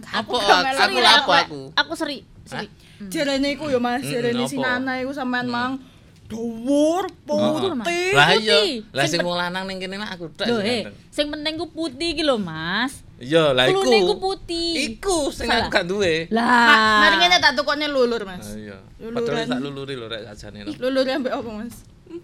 Apa 0.05 0.31
aku, 0.31 0.97
apa 0.97 1.33
aku? 1.41 1.61
Aku 1.75 1.93
seri. 1.93 2.23
Seri. 2.43 2.71
Jarene 3.05 3.51
iku 3.51 3.67
ya 3.67 3.75
Mas, 3.77 4.01
Mm, 4.01 4.09
jarene 4.09 4.39
apa? 4.39 4.47
si 4.47 4.57
Nana 4.57 4.93
iku 4.97 5.11
sampean 5.11 5.47
mang 5.47 5.83
dhuwur 6.25 7.05
putih. 7.21 8.11
Lah 8.11 8.33
iya, 8.33 8.81
lah 8.89 9.05
Sing 9.05 9.21
wong 9.21 9.37
lanang 9.37 9.63
ning 9.65 9.77
kene 9.77 9.95
nak 9.95 10.13
aku 10.13 10.29
tok 10.31 10.45
Lho, 10.45 10.57
sing 10.57 10.65
eh, 10.65 10.81
sing 11.09 11.25
penting 11.29 11.53
ku 11.55 11.69
putih 11.69 12.13
iki 12.13 12.21
lho, 12.21 12.35
Mas. 12.35 13.05
Iya, 13.15 13.53
lah 13.53 13.69
iku. 13.69 13.79
Kulune 13.79 13.97
ku 14.03 14.15
putih. 14.17 14.69
Iku 14.91 15.29
sing 15.29 15.47
aku 15.47 15.69
gak 15.69 15.85
duwe. 15.85 16.27
Lah, 16.27 16.43
Ma- 16.43 17.01
Mari 17.05 17.15
ngene 17.21 17.37
tak 17.37 17.53
tukokne 17.53 17.87
lulur, 17.87 18.21
Ah, 18.21 18.35
Mas. 18.35 18.51
iya. 18.53 18.77
Luluran. 18.97 19.21
Padahal 19.21 19.47
tak 19.47 19.61
luluri 19.61 19.93
lho 19.95 20.07
rek 20.07 20.21
sajane. 20.27 20.59
Lulur 20.75 21.05
ambek 21.05 21.31
apa, 21.31 21.49
Mas? 21.53 21.75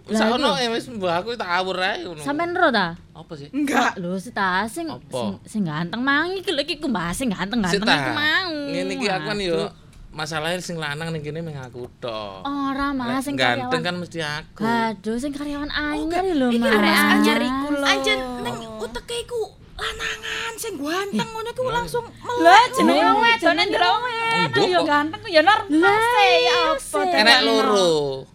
Sak 0.08 0.38
ono 0.38 0.54
eh 0.56 0.70
wis 0.70 0.86
mbah 0.88 1.20
aku 1.20 1.34
tak 1.34 1.50
awur 1.52 1.74
ae 1.76 2.06
ngono. 2.06 2.22
sampean 2.22 2.54
ro 2.54 2.70
ta? 2.70 2.94
apa 3.12 3.32
sih? 3.34 3.50
Enggak. 3.50 3.98
Lho, 3.98 4.14
sita 4.16 4.64
sing 4.64 4.86
Apa? 4.88 5.10
sing, 5.10 5.32
sing 5.44 5.62
ganteng 5.62 6.00
mang 6.00 6.32
iki 6.32 6.48
lho 6.48 6.62
iki 6.62 6.78
ku 6.78 6.86
bahas 6.86 7.18
sing 7.18 7.28
ganteng-ganteng 7.28 7.82
iku 7.82 8.10
mau. 8.14 8.50
Ngene 8.72 8.92
iki 8.94 9.06
aku 9.06 9.26
kan 9.26 9.38
yo. 9.38 9.68
Masalahnya 10.12 10.60
sing 10.60 10.76
lanang 10.76 11.08
ning 11.10 11.20
kene 11.20 11.40
meng 11.40 11.56
aku 11.56 11.88
tok. 11.96 12.44
Ora, 12.44 12.92
sing 13.18 13.34
ganteng 13.34 13.80
kan 13.80 13.96
mesti 13.96 14.20
aku. 14.20 14.62
Aduh, 14.62 15.16
sing 15.16 15.32
karyawan 15.32 15.68
anyar 15.68 16.22
lho, 16.22 16.48
Iki 16.48 16.60
Mas. 16.60 16.70
arek 16.70 16.96
anyar 17.10 17.38
iku 17.40 17.66
lho. 17.72 17.82
Anjen 17.82 18.18
ning 18.40 18.56
uteke 18.78 19.16
iku 19.18 19.40
lanangan 19.72 20.52
sing 20.54 20.74
ganteng 20.78 21.26
ngono 21.26 21.48
iku 21.50 21.62
langsung 21.66 22.04
Lah 22.38 22.54
melek. 22.62 22.76
jenenge 22.76 23.02
wong 23.02 23.18
wedone 23.18 23.40
jenenge 23.42 23.64
ndelok 23.66 23.90
wong 23.90 24.04
wedok 24.06 24.64
ya 24.68 24.80
ganteng 24.84 25.20
ya 25.26 25.40
normal 25.42 25.66
ya 25.74 25.96
apa 25.98 26.20
iya. 26.30 26.58
Enek 27.02 27.12
dadakno. 27.18 27.48
loro. 27.48 27.90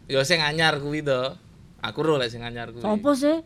Ya 0.06 0.20
sing 0.22 0.40
anyar 0.42 0.74
kuwi 0.78 1.00
to. 1.02 1.22
Aku 1.80 2.00
ro 2.02 2.18
lek 2.18 2.28
sing 2.28 2.42
anyar 2.42 2.74
kuwi. 2.74 2.82
Sopo 2.82 3.14
sih? 3.14 3.38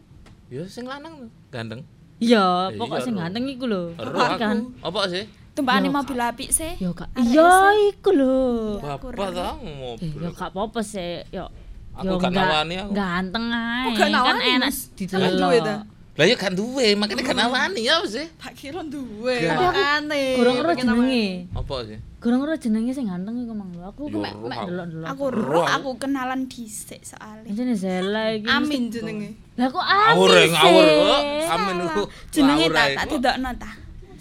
Ya 0.49 0.63
sing 0.65 0.87
lanang 0.87 1.29
ganteng. 1.51 1.83
Iya, 2.17 2.69
Eh, 2.69 2.77
pokok 2.77 2.97
iya, 2.97 3.05
sing 3.05 3.15
ganteng 3.17 3.43
iku 3.45 3.65
lho. 3.65 3.83
Apa 3.97 4.37
kan? 4.39 4.57
aku. 4.77 4.87
Apa 4.87 5.01
sih? 5.09 5.25
Yo, 5.61 5.91
mobil 5.91 6.19
apik 6.19 6.49
sih. 6.49 6.73
Yo 6.77 6.91
kak. 6.91 7.09
Arek 7.13 7.27
Iya 7.27 7.51
iku 7.87 8.09
lho. 8.11 8.35
Bapak 8.77 9.09
ro. 9.13 9.21
ta 9.29 9.49
Eh, 9.57 9.73
mobil. 9.73 10.09
yo 10.17 10.29
gak 10.31 10.49
apa-apa 10.51 10.79
sih. 10.81 11.23
Yo 11.29 11.45
Aku 11.91 12.15
gak 12.17 12.31
nawani 12.31 12.75
aku. 12.79 12.91
Ganteng 12.95 13.45
ae. 13.51 13.91
Gak 13.93 14.09
kan 14.09 14.37
enak 14.39 14.71
didelok. 14.95 15.83
Lah 16.11 16.27
ya 16.27 16.35
gak 16.35 16.53
duwe, 16.53 16.91
makane 16.99 17.23
gak 17.23 17.39
nawani 17.39 17.87
ya 17.87 17.97
apa 17.97 18.07
sih? 18.07 18.27
Tak 18.35 18.51
kira 18.53 18.83
duwe. 18.83 19.41
Gak. 19.41 19.55
Makane. 19.55 20.23
Kurang 20.35 20.55
namanya. 20.59 20.75
jenenge. 20.77 21.27
Apa 21.55 21.75
sih? 21.87 21.97
Kurang 22.21 22.39
ero 22.43 22.53
jenenge 22.53 22.91
sing 22.91 23.07
ganteng 23.07 23.35
iku 23.41 23.53
mang 23.55 23.71
lho. 23.71 23.83
Aku 23.87 24.11
mek 24.11 24.35
roh 24.35 24.45
mek 24.45 24.59
delok-delok. 24.67 25.07
Aku 25.07 25.23
roh 25.31 25.65
aku 25.65 25.89
kenalan 25.97 26.45
dhisik 26.45 27.01
soalnya. 27.01 27.47
Jenenge 27.47 27.75
Zela 27.75 28.23
iki. 28.31 28.45
Amin 28.45 28.87
jenenge. 28.87 29.29
Lah 29.55 29.67
kok 29.67 29.81
Amin 29.81 30.27
ya, 30.29 30.43
ngawur. 30.51 30.83
sih? 30.83 30.99
Oh, 30.99 31.53
Amin 31.55 31.75
iku. 31.81 32.03
Jenenge 32.29 32.65
tak 32.69 32.87
tak 32.93 33.05
dedokno 33.09 33.51
ta. 33.55 33.71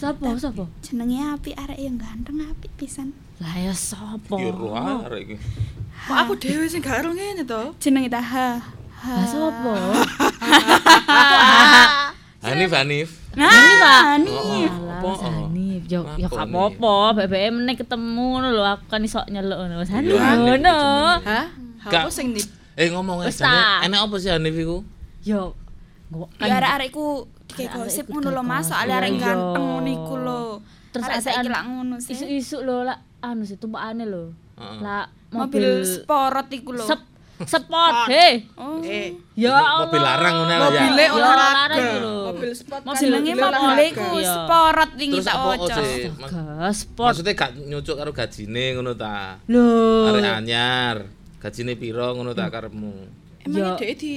Sapa 0.00 0.32
sapa? 0.40 0.64
Jenenge 0.80 1.20
apik 1.36 1.52
arek 1.60 1.76
yang 1.76 2.00
ganteng 2.00 2.40
apik 2.40 2.72
pisan. 2.80 3.12
Lah 3.36 3.52
ya 3.52 3.76
sapa? 3.76 4.32
Ya 4.40 4.48
roh 4.48 4.72
arek 4.72 5.20
iki. 5.28 5.36
Kok 6.08 6.16
aku 6.16 6.32
dhewe 6.40 6.64
sing 6.72 6.80
gak 6.80 7.04
ero 7.04 7.12
ngene 7.12 7.44
to? 7.44 7.76
Jenenge 7.76 8.08
ta 8.08 8.24
ha. 8.24 8.64
ha. 8.96 9.12
Lah 9.20 9.28
sapa? 9.28 9.72
Hanif 12.48 12.72
Hanif. 12.72 13.08
Nah, 13.36 14.16
nih. 14.16 14.72
Alah, 14.72 15.04
Apa? 15.04 15.10
Sanif. 15.20 15.84
Yo 15.84 16.00
yo 16.16 16.32
gak 16.32 16.48
apa-apa, 16.48 17.20
bebeke 17.20 17.48
meneh 17.52 17.76
ketemu 17.76 18.24
ngono 18.40 18.48
lho, 18.56 18.64
aku 18.64 18.84
kan 18.88 19.04
iso 19.04 19.20
nyeluk 19.28 19.68
ngono. 19.68 19.84
Hanif 19.84 20.16
ngono. 20.16 20.78
Hah? 21.28 21.46
Apa 21.84 22.08
sing 22.08 22.32
nip? 22.32 22.48
Eh 22.72 22.88
ngomong 22.88 23.20
aja. 23.28 23.84
Enek 23.84 24.00
apa 24.00 24.16
sih 24.16 24.32
Hanif 24.32 24.56
iku? 24.56 24.80
Yo 25.20 25.52
Ya 26.10 26.54
arek-arekku 26.58 27.06
kayak 27.48 27.70
Arek-arek 27.70 27.86
gosip 27.86 28.04
iku 28.04 28.12
ngono 28.12 28.28
lho 28.30 28.42
Mas, 28.42 28.66
soalnya 28.66 28.96
arek 28.98 29.12
ganteng 29.16 29.30
Iya. 29.56 29.70
ngono 29.70 29.88
iku 29.88 30.14
lho. 30.16 30.42
Terus 30.90 31.06
saiki 31.06 31.30
adean- 31.38 31.52
lak 31.52 31.62
ngono 31.64 31.94
sih. 31.98 32.12
isu-isu 32.12 32.56
lho 32.60 32.76
lah 32.82 32.98
anu 33.20 33.42
sih 33.42 33.56
tumpakane 33.56 34.04
lho. 34.04 34.34
Heeh. 34.56 34.78
Lah 34.80 35.06
Mobil 35.30 35.62
mobil 35.62 35.86
sport 35.86 36.46
iku 36.50 36.70
lho. 36.74 36.86
sport, 37.40 38.10
he. 38.10 38.44
Oh. 38.54 38.82
Eh, 38.82 39.16
Ya 39.32 39.54
Allah. 39.54 39.86
Mobil 39.86 40.02
larang 40.02 40.34
ngono 40.36 40.52
ya. 40.52 40.58
olahraga. 41.08 41.72
larang. 41.72 42.26
Mobil 42.26 42.50
sport 42.52 42.82
kan 42.82 42.92
Jenenge 42.92 43.32
mobil 43.32 43.54
mobil 43.56 43.86
iku 43.88 44.06
sport 44.20 44.90
wingi 44.94 45.20
tak 45.22 45.36
ojo. 45.38 45.80
Mas- 46.18 46.34
Gas 46.60 46.76
sport. 46.84 47.06
Maksudnya 47.08 47.32
gak 47.32 47.50
nyucuk 47.56 47.96
karo 47.96 48.10
gajine 48.10 48.64
ngono 48.74 48.92
ta. 48.92 49.38
Lho. 49.46 50.10
Arek 50.10 50.26
anyar. 50.26 50.96
Gajine 51.38 51.72
piro 51.74 52.12
ngono 52.12 52.34
ta 52.34 52.50
karepmu? 52.50 52.92
Emangnya 53.40 53.72
Ya. 53.72 53.78
dhek 53.78 53.92
di 53.96 54.12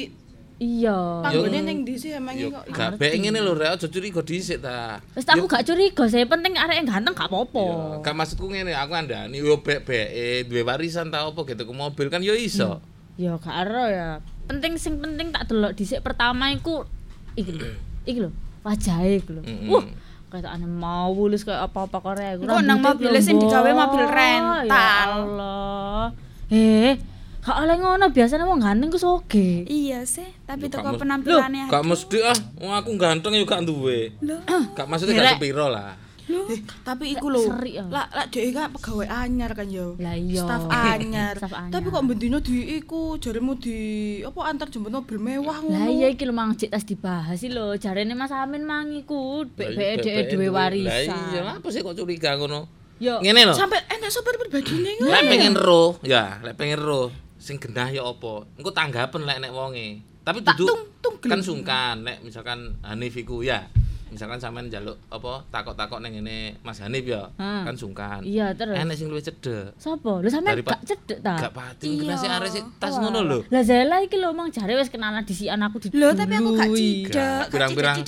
Iya. 0.57 1.25
panggone 1.25 1.59
ning 1.61 1.77
ndi 1.81 1.95
sih 1.97 2.13
emangnya 2.13 2.45
Yo 2.45 2.49
kok? 2.53 2.63
gak 2.71 2.89
bae 2.95 3.15
ngene 3.15 3.39
lho 3.39 3.53
rek 3.53 3.73
aja 3.73 3.87
curiga 3.87 4.21
dhisik 4.21 4.59
ta. 4.59 5.01
Wis 5.11 5.25
aku 5.25 5.45
gak 5.45 5.65
curiga, 5.65 6.03
sih 6.05 6.23
penting 6.23 6.53
arek 6.55 6.75
yang 6.77 6.87
ganteng 6.87 7.13
gak 7.13 7.27
apa-apa. 7.27 7.63
Yo, 7.63 7.77
gak 7.99 8.13
maksudku 8.13 8.47
ngene, 8.47 8.71
aku 8.71 8.93
andani 8.93 9.37
yo 9.37 9.59
bek-beke 9.59 10.45
duwe 10.45 10.61
warisan 10.61 11.09
ta 11.09 11.25
apa 11.25 11.41
gitu 11.43 11.63
ke 11.63 11.73
mobil 11.73 12.07
kan 12.07 12.21
yo 12.21 12.31
iso. 12.31 12.79
Ya 13.15 13.35
gak 13.35 13.55
ero 13.61 13.85
ya. 13.85 14.09
Penting 14.43 14.75
sing 14.75 14.99
penting 14.99 15.29
tak 15.29 15.47
delok 15.47 15.73
dhisik 15.73 15.99
pertama 15.99 16.49
iku 16.49 16.85
iki 17.33 17.51
lho. 17.51 17.67
Iki 18.03 18.19
lho, 18.19 18.29
wajahe 18.61 19.19
iku 19.19 19.31
lho. 19.33 19.41
Wah, 19.67 19.83
kayak 20.27 20.49
aneh 20.49 20.67
mau 20.67 21.07
wulus 21.09 21.41
kayak 21.41 21.71
apa-apa 21.71 21.97
Korea. 21.99 22.35
Engko 22.35 22.59
nang 22.59 22.79
mobile 22.79 23.15
sing 23.19 23.37
digawe 23.37 23.71
mobil 23.71 24.03
rental. 24.03 24.67
Ya 24.67 24.91
Allah. 25.07 26.03
Eh, 26.51 26.99
gak 27.43 27.57
oleh 27.59 27.75
ngono 27.75 28.05
biasanya 28.15 28.47
wong 28.47 28.63
ganteng 28.63 28.87
ku 28.87 28.95
soge. 28.95 29.67
Iya 29.67 30.07
sih, 30.07 30.27
tapi 30.47 30.71
toko 30.71 30.95
penampilannya 30.95 31.67
Gak 31.67 31.83
mesti 31.83 32.17
ah, 32.23 32.37
wong 32.55 32.71
aku 32.71 32.89
ganteng 32.95 33.35
yo 33.35 33.43
gak 33.43 33.67
duwe. 33.67 34.15
Gak 34.79 34.87
maksudnya 34.87 35.19
gak 35.19 35.23
Direk. 35.27 35.35
sepiro 35.43 35.67
lah. 35.67 35.91
Eh, 36.23 36.63
tapi 36.87 37.11
iku 37.11 37.27
lho. 37.27 37.43
Seri, 37.43 37.75
ya. 37.75 37.83
Lah 37.91 38.07
lah 38.07 38.31
dhek 38.31 38.55
kan 38.55 38.71
pegawai 38.71 39.07
anyar 39.11 39.51
kan 39.51 39.67
yo. 39.67 39.99
Lah 39.99 40.15
iya. 40.15 40.39
Staf 40.47 40.71
anyar. 40.95 41.35
Tapi 41.43 41.87
kok 41.91 42.03
bendino 42.07 42.39
di 42.39 42.79
iku 42.79 43.19
jaremu 43.19 43.59
di 43.59 43.77
apa 44.23 44.39
antar 44.47 44.71
jemput 44.71 44.95
mobil 44.95 45.19
mewah 45.19 45.59
ngono. 45.59 45.75
Lah 45.75 45.91
iya 45.91 46.07
iki 46.07 46.23
lho 46.23 46.31
mang 46.31 46.55
cek 46.55 46.71
tas 46.71 46.87
dibahas 46.87 47.43
sih 47.43 47.51
lho. 47.51 47.75
Jarene 47.75 48.15
Mas 48.15 48.31
Amin 48.31 48.63
mang 48.63 48.87
iku 48.95 49.43
Lah, 49.43 49.51
bek-beke 49.51 50.31
duwe 50.31 50.47
Lah 50.47 50.71
iya, 50.71 51.03
warisan. 51.11 51.43
apa 51.59 51.67
sih 51.67 51.83
kok 51.83 51.91
curiga 51.91 52.39
ngono? 52.39 52.71
Yo. 53.03 53.19
Ngene 53.19 53.51
lho. 53.51 53.53
Sampai 53.53 53.83
enak 53.91 54.07
sopir 54.07 54.39
pribadine 54.39 54.95
ngono. 55.03 55.11
Lek 55.11 55.21
pengen 55.27 55.53
roh, 55.59 55.99
ya, 56.07 56.39
lek 56.39 56.55
pengen 56.55 56.79
roh 56.79 57.11
sing 57.43 57.59
genah 57.59 57.91
ya 57.91 58.07
apa? 58.07 58.47
Engko 58.55 58.71
tanggapen 58.71 59.27
lek 59.27 59.43
nek 59.43 59.51
wonge. 59.51 59.99
Tapi 60.23 60.39
duduk 60.39 60.95
kan 61.19 61.43
sungkan 61.43 61.99
nek 62.07 62.23
misalkan 62.23 62.79
Hanif 62.79 63.19
iku 63.19 63.43
ya. 63.43 63.67
Misalkan 64.07 64.37
sampean 64.37 64.69
njaluk 64.69 64.93
apa 65.09 65.41
takok-takok 65.49 65.99
ning 66.05 66.21
ngene 66.21 66.61
Mas 66.61 66.77
Hanif 66.85 67.01
ya, 67.03 67.33
Hmm. 67.33 67.65
kan 67.65 67.73
sungkan. 67.73 68.21
Iya, 68.21 68.53
terus? 68.53 68.77
Enek 68.77 68.93
sing 68.93 69.09
luwih 69.09 69.25
cedek. 69.25 69.73
Sopo? 69.75 70.21
Lho 70.21 70.29
sampean 70.29 70.61
gak 70.61 70.85
cedek 70.85 71.19
ta? 71.19 71.33
Gak 71.35 71.51
pati 71.51 71.97
genah 71.97 72.15
sik 72.15 72.29
arek 72.29 72.49
sik 72.53 72.63
tas 72.77 72.95
ngono 73.01 73.25
lho. 73.25 73.39
Lah 73.49 73.65
Zela 73.65 73.99
iki 74.05 74.21
lho 74.21 74.29
mang 74.31 74.53
jare 74.53 74.77
wis 74.77 74.93
kenalan 74.93 75.25
disikan 75.25 75.65
aku 75.65 75.81
di 75.81 75.87
Lho, 75.97 76.13
tapi 76.13 76.37
aku 76.37 76.49
gak 76.55 76.69
gak 77.09 77.43
Pirang-pirang-. 77.49 77.99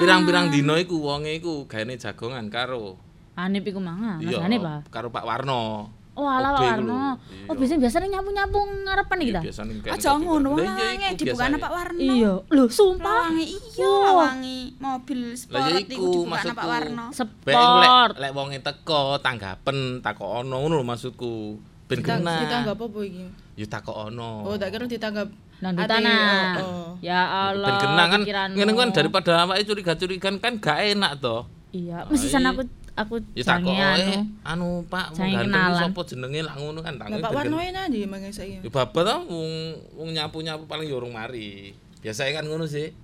Pirang-pirang 0.00 0.44
dino 0.50 0.74
iku 0.80 0.96
wonge 0.98 1.36
iku 1.38 1.68
gaene 1.70 1.94
jagongan 2.00 2.48
karo 2.50 2.96
Anip 3.34 3.66
iku 3.66 3.82
mangan, 3.82 4.22
Mas 4.22 4.30
iya, 4.30 4.46
Anip 4.46 4.62
ah. 4.62 4.80
karo 4.90 5.10
Pak 5.10 5.26
Warno. 5.26 5.90
Oh 6.14 6.30
Obe 6.30 6.46
Pak 6.46 6.62
Warno. 6.62 6.94
Oh 6.94 7.14
Iya. 7.44 7.52
biasanya 7.58 7.80
biasanya 7.82 8.08
nyapu-nyapu 8.18 8.58
ngarepan 8.86 9.18
iki 9.18 9.32
ta? 9.34 9.42
Biasane 9.42 9.72
kayak 9.82 9.94
Aja 9.98 10.10
ngono 10.14 10.48
wange 10.54 11.08
dibukane 11.18 11.56
Pak 11.58 11.72
Warno. 11.74 12.00
Iya. 12.00 12.32
Lho 12.54 12.64
sumpah. 12.70 13.10
Lawangi 13.26 13.46
iya 13.50 13.86
Wah. 13.90 14.02
lawangi 14.06 14.58
mobil 14.78 15.20
sport 15.34 15.74
iku 15.90 16.06
dibukane. 16.22 16.50
Pak 16.54 16.66
Warno. 16.70 17.04
Sport. 17.10 18.14
lek 18.22 18.30
wonge 18.30 18.58
teko 18.62 19.18
tanggapen 19.18 19.78
takokono 20.00 20.54
ngono 20.62 20.74
lho 20.78 20.84
maksudku. 20.86 21.58
Ben 21.84 22.00
kita 22.00 22.16
enggak 22.16 22.78
apa-apa 22.78 23.00
iki. 23.02 23.26
Ya 23.58 23.66
takokono. 23.66 24.46
Oh, 24.46 24.54
tak 24.54 24.70
kira 24.72 24.86
ditanggap 24.86 25.28
di 25.60 25.84
tanah. 25.86 26.58
oh, 26.58 26.66
oh. 26.66 26.90
Ya 27.02 27.50
Allah. 27.50 27.68
Ben 27.68 27.76
genah 27.82 28.06
kan 28.06 28.20
ngene 28.54 28.72
kan 28.72 28.88
daripada 28.94 29.32
awake 29.46 29.66
curiga-curigan 29.66 30.34
kan 30.38 30.62
gak 30.62 30.78
enak 30.94 31.18
toh. 31.18 31.46
Iya, 31.74 32.06
mesisan 32.06 32.46
Ai. 32.46 32.54
aku 32.54 32.62
aku 32.94 33.18
Ya 33.34 33.42
takoke 33.42 33.74
anu. 33.74 34.12
anu 34.46 34.68
Pak 34.86 35.18
Jange 35.18 35.34
ganteng 35.34 35.50
kenalan. 35.50 35.80
sapa 35.90 36.00
jenenge 36.06 36.40
lak 36.46 36.56
ngono 36.58 36.80
kan 36.80 36.94
tangi. 36.94 37.18
Bapak 37.18 37.30
Warno 37.34 37.56
enak 37.58 37.84
ndi 37.90 37.98
emang 38.06 38.22
saiki? 38.30 38.62
Ya 38.62 38.70
bapak 38.70 39.02
ta 39.02 39.14
wong 39.20 39.50
wong 39.98 40.08
nyapu-nyapu 40.14 40.64
paling 40.64 40.86
ya 40.86 40.96
urung 40.96 41.14
mari. 41.14 41.74
Biasanya 42.00 42.38
kan 42.38 42.46
ngono 42.46 42.64
sih. 42.64 42.94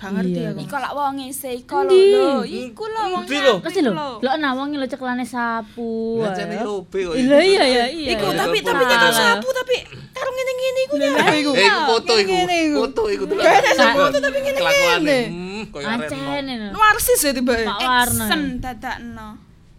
Gak 0.00 0.16
ngerti 0.16 0.32
Iya. 0.40 0.48
aku. 0.56 0.60
Iku 0.64 0.76
lak 0.80 0.92
wonge 0.96 1.26
se 1.28 1.50
iko 1.52 1.76
lho. 1.84 1.92
Lho. 1.92 2.32
Iku 2.48 2.84
lho 2.88 3.02
wong 3.12 3.22
Endi 3.28 3.36
lho? 3.84 3.92
Lho, 4.24 4.28
ana 4.32 4.48
wong 4.56 4.72
lho 4.72 4.86
ceklane 4.88 5.28
sapu. 5.28 6.24
Ngajene 6.24 6.56
ae. 6.56 6.64
lobe 6.64 6.98
kok. 7.04 7.14
Iya 7.20 7.38
iya 7.44 7.62
ya 7.68 7.84
iya. 7.92 8.08
Iku 8.16 8.26
Iya, 8.32 8.40
tapi 8.40 8.56
iya, 8.56 8.68
tapi 8.72 8.80
iya. 8.80 8.90
nyekel 8.96 9.12
sapu 9.12 9.48
tapi 9.52 9.76
karo 10.16 10.28
ngene-ngene 10.32 10.80
iku 10.88 10.94
nyapa 10.96 11.34
iku. 11.36 11.50
Eh, 11.52 11.68
iku 11.68 11.80
foto 11.84 12.12
iku. 12.16 12.32
Ngene 12.32 12.56
iku. 12.64 12.76
Foto 12.80 13.02
iku 13.12 13.24
sing 13.28 13.92
foto 13.92 14.16
tapi 14.24 14.38
ngene-ngene. 14.40 14.60
Kelakuane. 14.64 15.20
Hmm. 15.28 15.62
Ancene. 15.84 16.52
lho. 16.56 16.68
Narsis 16.72 17.20
ya 17.20 17.32
tiba. 17.36 17.52
Pak 17.60 17.78
Warno. 17.84 18.24
Action 18.24 18.42
dadakno. 18.56 19.28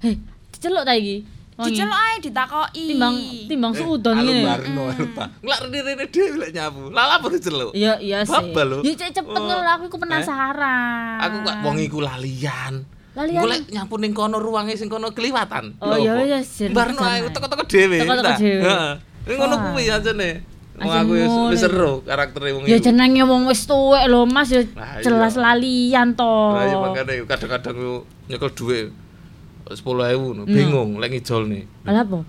Heh, 0.05 0.15
diceluk 0.53 0.85
ta 0.85 0.93
iki? 0.93 1.40
Diceluk 1.67 1.97
ae 1.97 2.15
ditakoki. 2.17 2.83
timbang 2.95 3.15
timbang 3.45 3.73
suudon 3.75 4.15
Alun 4.17 4.33
ngene. 4.33 4.47
Barno 4.47 4.83
lupa. 4.89 5.23
Nglak 5.43 5.59
rene 5.67 5.79
dhewe 6.09 6.35
lek 6.41 6.51
nyapu. 6.55 6.81
Lah 6.89 7.03
apa 7.19 7.25
diceluk? 7.29 7.71
Iya 7.75 7.93
iya 7.99 8.19
sih. 8.23 8.33
Babal 8.33 8.65
lho. 8.65 8.77
Ya 8.81 8.93
cek 8.95 9.09
cepet 9.11 9.35
ngono 9.35 9.61
lho, 9.61 9.71
aku 9.75 9.83
iku 9.89 9.97
penasaran. 9.97 11.17
Aku 11.21 11.35
kok 11.43 11.55
wong 11.61 11.77
iku 11.77 11.99
lalian. 12.01 12.73
Lalian? 13.11 13.41
Golek 13.43 13.61
nyapu 13.69 13.95
ning 13.99 14.11
kono 14.15 14.39
ruange 14.39 14.73
sing 14.79 14.87
kono 14.87 15.11
keliwatan. 15.11 15.75
Oh, 15.83 15.99
iya, 15.99 16.15
iya, 16.23 16.39
jen- 16.39 16.71
Barno 16.71 17.03
ae 17.03 17.27
teko-teko 17.27 17.63
dhewe. 17.67 17.97
Teko-teko 17.99 18.31
dhewe. 18.39 18.61
Heeh. 18.63 18.93
Ngono 19.35 19.55
kuwi 19.69 19.91
ajene. 19.91 20.31
Wong 20.81 20.87
Aja 20.87 21.03
aku 21.03 21.13
wis 21.13 21.27
ngono 21.29 21.53
seru 21.59 21.93
karaktere 22.07 22.55
wong 22.55 22.63
Ya 22.65 22.79
jenenge 22.79 23.21
wong 23.27 23.43
wis 23.45 23.67
tuwek 23.67 24.07
lho 24.07 24.23
Mas 24.25 24.49
ya 24.49 24.63
Lah, 24.73 24.97
iya. 24.97 25.03
jelas 25.03 25.35
lalian 25.37 26.15
to. 26.15 26.33
Lah 26.55 26.63
iya 26.65 26.77
makane 26.79 27.13
kadang-kadang 27.27 27.75
nyekel 28.31 28.49
dhuwit 28.55 28.87
10.000 29.73 30.37
no. 30.37 30.43
bingung 30.45 30.97
lek 30.97 31.11
ngijol 31.11 31.43
nih. 31.47 31.63
Apa? 31.85 32.23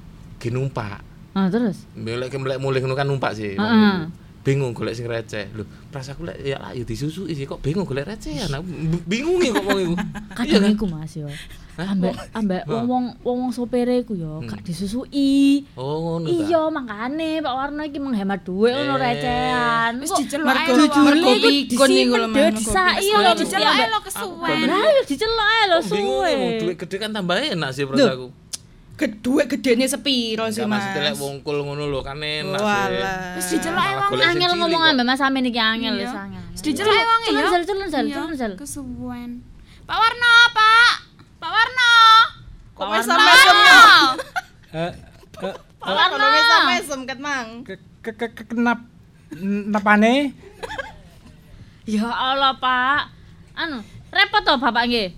Numpak. 0.49 1.01
Ah 1.33 1.49
terus. 1.49 1.89
Melek 1.95 2.35
melek 2.37 2.59
mulih 2.59 2.83
kan 2.93 3.07
numpak 3.07 3.33
sih. 3.33 3.55
Heeh. 3.55 4.11
bingung 4.43 4.75
golek 4.75 4.99
sing 4.99 5.07
receh. 5.07 5.55
Lho, 5.55 5.63
prasaku 5.89 6.27
lek 6.27 6.43
ya 6.43 6.59
lah 6.59 6.75
ya 6.75 6.83
disusui 6.83 7.31
sih 7.31 7.47
kok 7.47 7.63
bingung 7.63 7.87
golek 7.87 8.05
recehan. 8.05 8.51
Aku 8.51 8.67
b- 8.67 9.05
bingung 9.07 9.39
ya 9.39 9.55
kok 9.55 9.63
wong 9.63 9.79
iku. 9.81 9.95
Iya 10.43 10.59
Kadang 10.59 10.63
kan? 10.67 10.75
iku 10.75 10.85
Mas 10.91 11.15
yo. 11.15 11.31
Ambek 11.73 12.13
ambek 12.37 12.63
wong-wong 12.69 13.17
wong-wong 13.25 13.49
sopere 13.49 14.05
iku 14.05 14.13
yo 14.13 14.45
gak 14.45 14.61
disusui. 14.61 15.65
Oh, 15.73 16.21
ngono 16.21 16.29
ta. 16.29 16.37
Iya, 16.37 16.63
makane 16.69 17.41
Pak 17.41 17.55
Warno 17.57 17.83
iki 17.83 17.97
menghemat 17.97 18.45
dhuwit 18.45 18.77
ngono 18.77 18.95
Eh. 18.95 19.01
recehan. 19.01 19.93
Wis 19.97 20.11
Kok 20.13 20.19
diceluk 20.21 20.47
ae 20.47 20.53
Mergo 20.53 20.73
lho, 20.73 20.85
jujule 20.85 21.05
mergo 21.09 21.31
iku 21.33 21.49
pikun 21.73 21.91
iku 21.91 22.15
lho, 22.21 22.29
mergo 22.29 22.59
disai 22.61 22.97
Wis 23.01 23.09
mesti 23.09 23.41
diceluk 23.41 23.73
ae 23.73 23.87
lho 23.89 24.01
kesuwen. 24.05 24.59
Lah 24.69 24.85
yo 24.85 25.03
diceluk 25.09 25.49
ae 25.49 25.63
lho 25.65 25.79
suwe. 25.81 26.33
wong 26.37 26.53
duit 26.61 26.77
gede 26.77 26.97
kan 27.01 27.11
tambah 27.11 27.37
enak 27.41 27.71
sih 27.73 27.85
prasaku. 27.89 28.29
Gedhe 28.93 29.43
gedene 29.49 29.85
sepiro 29.89 30.45
sih, 30.53 30.63
Mas? 30.63 30.85
maksudnya 30.85 31.01
lek 31.09 31.17
wongkul 31.17 31.57
ngono 31.65 31.89
lho 31.89 32.01
kan 32.05 32.21
enak 32.21 32.61
sih. 32.61 32.69
Walah. 32.69 33.17
Wis 33.41 33.47
diceluk 33.49 33.81
ae 33.81 33.93
wong. 33.97 34.11
Angel 34.21 34.53
ngomong 34.61 34.83
ambek 34.93 35.07
Mas 35.09 35.21
Amin 35.25 35.49
iki 35.49 35.57
angel 35.57 35.97
Iya. 35.97 36.05
wis 36.05 36.13
angel. 36.15 36.43
Wis 36.53 36.61
diceluk 36.61 36.93
ae 36.93 37.01
wong 37.03 37.21
ya. 37.25 37.31
Celun 37.33 37.49
sel 37.49 37.65
celun 37.65 37.89
sel 37.89 38.05
Iya, 38.05 38.15
celun 38.21 38.37
sel. 38.37 38.53
Kesuwen. 38.61 39.31
Pak 39.83 39.99
Warno, 39.99 40.35
Pak 40.55 40.92
mesem 42.89 43.13
Warno. 43.13 43.27
mesem 43.27 43.57
ya? 43.61 43.79
Eh, 44.73 44.79
eh, 44.81 44.93
Pak 45.37 45.55
Kalau 45.79 45.99
Warno. 46.17 46.27
mesem 46.31 46.61
mesem 46.67 47.01
ket 47.05 47.21
mang. 47.21 47.49
ke- 47.63 47.83
ke- 48.01 48.17
ke- 48.17 48.33
ke- 48.33 48.49
kenap 48.49 48.81
napane? 49.69 50.33
Ya 51.85 52.07
Allah, 52.07 52.55
Pak. 52.57 53.11
Anu, 53.53 53.83
repot 54.09 54.41
to 54.41 54.55
Bapak 54.57 54.87
nggih. 54.87 55.13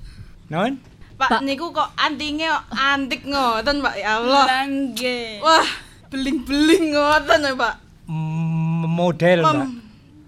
Non? 0.48 0.80
Pak 1.14 1.28
Pak. 1.30 1.40
niku 1.42 1.70
kok 1.70 1.92
antinge 1.94 2.48
kok 2.48 2.64
antik 2.72 3.22
ngoten, 3.22 3.78
Pak. 3.78 3.94
Ya 3.94 4.18
Allah. 4.18 4.44
Lah 4.44 4.64
nggih. 4.64 5.38
Wah, 5.38 5.68
beling-beling 6.08 6.90
ngoten 6.90 7.40
ya, 7.40 7.52
Pak. 7.54 7.74
M- 8.08 8.62
Model, 8.84 9.42
Mbak. 9.42 9.54
Mem. 9.54 9.70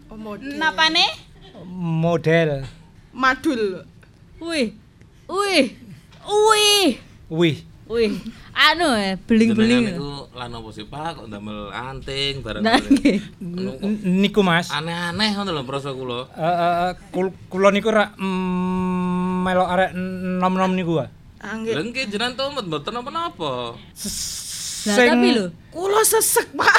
Oh, 0.06 0.18
model. 0.18 0.50
Napane? 0.56 1.06
Model. 2.02 2.50
Madul. 3.12 3.84
Wih. 4.42 4.74
Wih. 5.26 5.64
Wih. 6.26 6.86
Wih. 7.28 7.58
Wih. 7.86 8.10
Anu 8.52 8.90
eh 8.92 9.14
Jenengan 9.14 9.26
beling-beling. 9.26 9.84
niku 9.92 10.10
lan 10.32 10.50
opo 10.52 10.70
sih 10.70 10.82
Pak 10.84 11.08
kok 11.16 11.26
ndamel 11.26 11.70
anting 11.70 12.42
barang 12.42 12.58
Nah. 12.60 12.78
Anu 13.38 13.70
Niku 14.02 14.42
Mas. 14.42 14.66
aneh-aneh 14.68 15.30
ngono 15.32 15.50
lho 15.52 15.62
prasa 15.62 15.90
kula. 15.90 16.26
Eh, 16.28 16.42
eh, 16.42 16.74
eh, 16.84 16.92
kul- 17.10 17.34
kula 17.46 17.70
niku 17.70 17.88
rak 17.88 18.14
mm, 18.16 19.42
melok 19.42 19.68
arek 19.68 19.90
nom-nom 20.36 20.72
niku 20.72 20.98
ah. 20.98 21.08
Ah. 21.38 21.54
Lha 21.56 21.78
nggih 21.80 22.06
jenengan 22.08 22.34
tomet 22.34 22.64
mboten 22.64 22.94
apa-apa. 22.96 23.78
Lah 24.86 24.94
tapi 24.96 25.28
lho, 25.32 25.46
Kula 25.68 26.02
sesek, 26.02 26.50
Pak. 26.52 26.78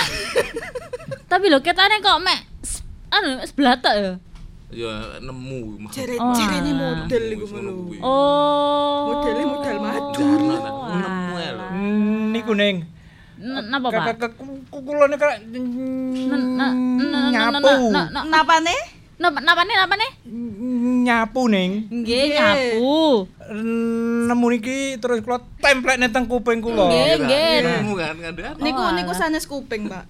tapi 1.28 1.48
lho 1.48 1.60
ketane 1.60 2.00
kok 2.00 2.20
mek 2.20 2.40
anu 3.10 3.40
sebelah 3.42 3.76
tok 3.78 3.96
ya. 3.96 4.12
Ya 4.68 5.24
nemu. 5.24 5.80
Jere-jerene 5.88 6.72
Oh. 6.76 6.80
model 7.00 7.24
iku 7.32 7.46
ngono 7.56 7.72
Oh. 8.04 9.00
Modele 9.08 9.42
model 9.48 9.78
madu. 9.80 10.28
Nemu 10.92 11.36
lho. 11.40 11.66
Niku 12.36 12.52
ning. 12.52 12.78
Napa, 13.40 13.88
Pak? 13.88 14.04
ke- 14.12 14.28
ke- 14.28 14.36
ku- 14.36 14.84
Kula 14.84 15.08
niku 15.08 15.24
rak 15.24 15.40
N- 15.40 16.28
na- 16.28 16.76
na- 16.76 16.76
na- 17.00 17.32
nyapu. 17.32 17.94
na- 17.96 18.10
na- 18.12 18.26
Napane? 18.28 18.76
Napa 19.18 19.40
napane 19.42 19.74
napane? 19.74 20.08
Nyapu 21.08 21.42
ning. 21.48 21.88
Nggih 21.88 22.36
nyapu. 22.36 23.26
Nemu 24.28 24.46
niki 24.52 25.00
terus 25.00 25.24
kula 25.24 25.40
templekne 25.64 26.12
teng 26.12 26.28
kuping 26.28 26.60
kula. 26.60 26.92
Nggih, 26.92 27.24
nggih. 27.24 27.56
Nemu 27.64 27.94
kan 27.96 28.16
kan. 28.20 28.34
Niku 28.60 28.82
Oh, 28.84 28.92
niku 28.92 29.16
alah. 29.16 29.18
sanes 29.18 29.48
kuping, 29.48 29.88
Pak. 29.88 30.04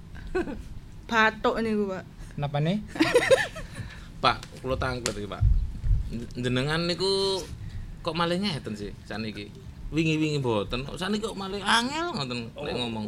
Batuk 1.05 1.61
niku, 1.61 1.93
Pak. 1.93 2.03
Napane? 2.37 2.81
Pak, 4.17 4.37
kula 4.61 4.75
tanglet 4.75 5.13
iki, 5.13 5.29
Pak. 5.29 5.41
Jenengan 6.33 6.87
niku 6.87 7.37
kok 8.01 8.15
malih 8.15 8.39
ngeten 8.39 8.73
sih 8.73 8.91
saniki. 9.03 9.51
Wingi-wingi 9.87 10.39
mboten, 10.41 10.83
kok 10.83 10.97
saniki 10.97 11.23
kok 11.23 11.37
malih 11.37 11.61
angel 11.61 12.11
ngoten 12.15 12.39
lek 12.55 12.73
ngomong. 12.75 13.05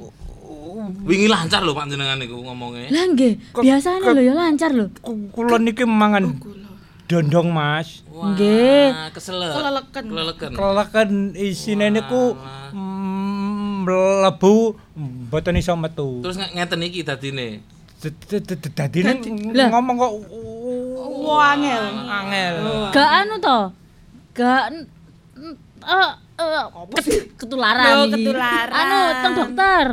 Wingi 1.04 1.28
lancar 1.28 1.62
lho 1.62 1.74
Pak 1.74 1.90
jenengan 1.90 2.18
niku 2.18 2.40
ngomongnya. 2.40 2.90
Lah 2.94 3.06
nggih, 3.10 3.34
biasane 3.54 4.06
lho 4.06 4.22
ya 4.22 4.34
lancar 4.34 4.72
lho. 4.72 4.86
Ku- 5.02 5.30
Kula 5.34 5.58
niki 5.58 5.84
mangan 5.84 6.38
dondong 7.10 7.50
Mas. 7.50 8.06
Nggih. 8.10 9.12
keselek. 9.16 9.50
Keleleken. 9.98 10.54
Keleleken. 10.54 11.10
Isine 11.34 11.90
niku 11.90 12.38
mm, 12.76 13.88
mlebu 13.90 14.78
mboten 14.94 15.58
iso 15.58 15.74
metu. 15.74 16.22
Terus 16.22 16.38
nge- 16.38 16.54
ngeten 16.54 16.80
iki 16.86 17.02
dadine. 17.02 17.66
Dadine 18.72 19.12
ngomong 19.68 19.96
kok 20.00 20.12
Wah, 21.30 21.54
angel. 21.54 21.84
angel. 22.10 22.56
Gak 22.90 23.10
anu 23.22 23.36
to. 23.38 23.60
Gak 24.34 24.64
eh 25.80 26.12
eh, 26.40 26.64
ket- 26.98 27.30
ketularan 27.38 27.86
Loh, 27.94 28.06
ketularan. 28.10 28.74
Anu 28.74 29.00
teng 29.22 29.34
dokter. 29.38 29.88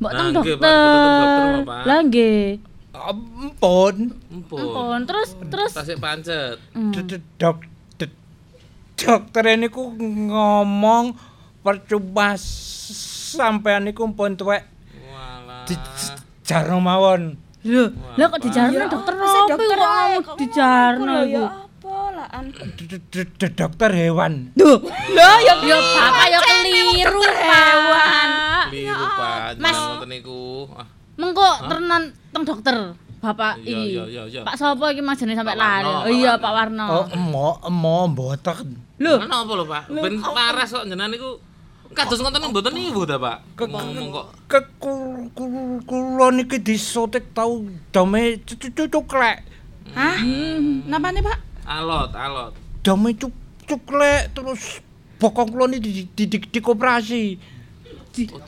Mbok 0.00 0.12
teng 0.16 0.28
dokter. 0.32 1.48
Lah 1.84 1.98
nggih. 2.08 2.44
Ampun. 2.90 3.96
Empun. 4.28 4.58
Ampun, 4.60 5.00
terus 5.08 5.28
terus 5.48 5.72
Tasik 5.72 6.00
pancet. 6.00 6.56
Hmm. 6.72 6.92
Dok 7.38 7.58
dokter 9.00 9.56
niku 9.56 9.96
ngomong 9.96 11.16
percuma 11.64 12.36
sampean 12.36 13.88
niku 13.88 14.04
pun 14.12 14.36
tuwek 14.36 14.68
Walah. 15.08 15.64
jarno 16.44 16.76
mawon. 16.84 17.40
Lho, 17.60 17.92
lah 18.16 18.26
kok 18.32 18.40
dijarno 18.40 18.84
dokter 18.88 19.14
Wis 19.20 19.34
opo 19.36 19.52
dokter 19.52 19.76
kok 19.76 19.92
ae, 19.92 20.14
ngomong 20.16 20.22
kok 20.24 20.36
dijarno 20.40 21.14
iku. 21.28 21.44
Apa 21.80 23.48
Dokter 23.52 23.90
hewan. 23.92 24.32
Duh, 24.56 24.78
lah 25.12 25.36
ya 25.44 25.54
ya 25.60 25.76
bapak 25.76 26.26
ya 26.30 26.38
keliru 26.40 27.20
hewan. 27.20 28.28
Keliru 28.70 29.06
Pak, 29.12 29.60
Mas. 29.60 29.76
ngoten 29.76 30.08
niku. 30.08 30.40
Ah, 30.72 30.86
Mengko 31.20 31.48
tenan 31.68 32.02
teng 32.32 32.42
dokter. 32.48 32.76
Bapak 33.20 33.60
iki. 33.60 34.00
Pak 34.40 34.56
sapa 34.56 34.96
iki 34.96 35.04
Mas 35.04 35.20
jenenge 35.20 35.36
sampe 35.36 35.52
Oh 35.52 36.08
Pak 36.08 36.12
iya. 36.16 36.40
Pak 36.40 36.52
Warno. 36.56 36.86
Oh, 36.88 37.04
emo 37.12 37.60
emo 37.60 37.96
mboten. 38.08 38.68
Lho, 38.96 39.20
Kenapa 39.20 39.52
lho 39.52 39.64
Pak? 39.68 39.84
Ben 39.92 40.16
waras 40.16 40.68
kok 40.72 40.84
jenengan 40.88 41.12
niku. 41.12 41.36
Kados 41.92 42.22
ngoten 42.22 42.48
mboten 42.48 42.72
niku 42.72 43.04
ta 43.04 43.20
Pak? 43.20 43.60
Ngomong 43.60 44.08
kok. 44.14 44.26
Ke 45.20 45.28
ku- 45.36 45.52
ku- 45.52 45.84
kula 45.84 46.32
niki 46.32 46.56
disotek 46.56 47.36
tau 47.36 47.60
dome 47.92 48.40
cuklek. 48.88 49.44
Hah? 49.92 50.16
Napane, 50.88 51.20
Pak? 51.20 51.38
Alot, 51.68 52.08
alot. 52.16 52.56
Cuk 52.80 53.34
cuklek 53.68 54.32
terus 54.32 54.80
bokong 55.20 55.52
kula 55.52 55.68
niki 55.68 55.92
di, 55.92 56.02
di, 56.08 56.24
di, 56.24 56.38
di 56.40 56.60
koperasi. 56.64 57.36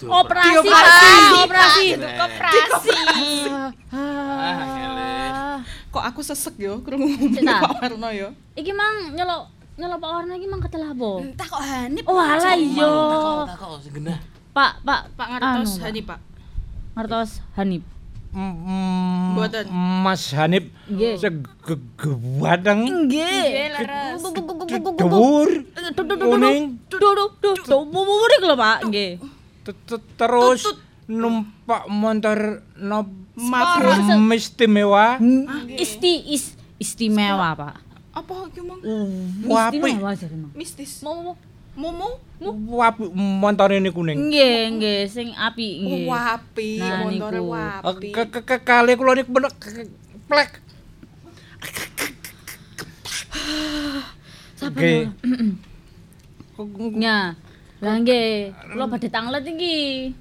operasi 0.09 0.49
Dioperasi. 0.49 1.13
Pak, 1.13 1.45
operasi. 1.45 1.87
Koperasi. 2.01 2.97
Ah. 3.93 5.61
Kok 5.93 6.05
aku 6.09 6.25
sesek 6.25 6.57
yo 6.57 6.81
krungu? 6.81 7.37
Pak 7.37 7.85
Warno 7.85 8.09
yo. 8.17 8.33
Iki 8.57 8.73
mang 8.73 9.13
nyelok 9.13 9.45
nyelok 9.77 9.99
Pak 10.01 10.11
Warno 10.11 10.33
iki 10.41 10.49
mang 10.49 10.65
ketelah 10.65 10.97
apa? 10.97 11.11
Entah 11.21 11.47
kok 11.47 11.61
Hanif. 11.61 12.05
Oh 12.09 12.17
alah 12.17 12.57
iya. 12.57 12.89
Pak, 14.53 14.73
Pak, 14.85 15.03
Pak 15.17 15.29
ngertos 15.37 15.77
Anu, 15.77 15.85
Hani, 15.85 16.01
Pak. 16.05 16.32
Ngertos 16.93 17.41
Hanif. 17.57 17.83
Mm, 18.33 19.37
Mboten. 19.37 19.65
Mas 20.01 20.33
Hanif 20.33 20.73
segewateng 21.21 22.81
Nggih. 23.05 23.77
dhuwur 24.97 25.49
kuning 26.17 26.81
duh, 26.89 27.83
murid 27.85 28.41
lho 28.41 28.57
Pak, 28.57 28.79
nggih. 28.89 29.21
te- 29.65 29.77
te- 29.85 30.05
terus 30.17 30.65
numpak 31.05 31.85
motor 31.89 32.65
no 32.81 33.05
Mabur. 33.37 34.33
istimewa 34.33 35.17
Isti 35.77 36.33
is 36.33 36.57
istimewa, 36.77 37.53
Pak. 37.53 37.77
Apa 38.13 38.49
iki 38.49 38.61
wapi 39.45 39.77
Istimewa 39.77 40.13
mang. 40.17 40.53
mistis? 40.57 41.01
Mau 41.01 41.37
mau. 41.73 41.93
Momo? 41.93 42.09
wapi 42.75 43.07
motor 43.15 43.71
ini 43.71 43.89
kuning 43.89 44.19
Nggih, 44.29 44.59
nggih, 44.77 45.01
sing 45.07 45.31
apik 45.31 45.79
nggih. 45.79 46.11
Wapi, 46.11 46.83
Nah, 46.83 47.07
montore 47.07 47.39
wapi. 47.39 48.11
ke 48.11 48.23
ke 48.29 48.41
ke 48.43 48.57
kali 48.61 48.99
kula 48.99 49.15
niku 49.15 49.31
bener 49.31 49.51
ke- 49.57 49.71
ke- 49.71 49.95
plek 50.27 50.59
Oke. 54.67 54.93
Ya. 56.95 57.35
Lah 57.83 57.95
nggih, 57.99 58.55
kula 58.71 58.87
badhe 58.87 59.11
tanglet 59.11 59.43
iki. 59.43 60.13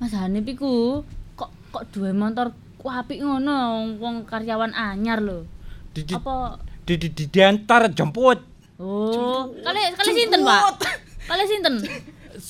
Mas 0.00 0.16
Hanif 0.16 0.48
iku 0.48 1.04
kok 1.36 1.52
kok 1.68 1.84
duwe 1.92 2.12
motor 2.12 2.56
apik 2.82 3.20
ngono 3.20 3.84
wong 4.00 4.24
karyawan 4.24 4.72
anyar 4.72 5.20
lho. 5.20 5.44
Di, 5.92 6.02
di, 6.02 6.14
Apa 6.16 6.56
di, 6.88 6.96
di, 6.96 7.08
di, 7.12 7.24
diantar 7.28 7.92
jemput 7.92 8.40
Oh, 8.80 9.52
kali 9.62 9.80
kali 9.94 10.10
sinten, 10.16 10.40
Pak? 10.42 10.80
Kali 11.28 11.44
sinten? 11.46 11.74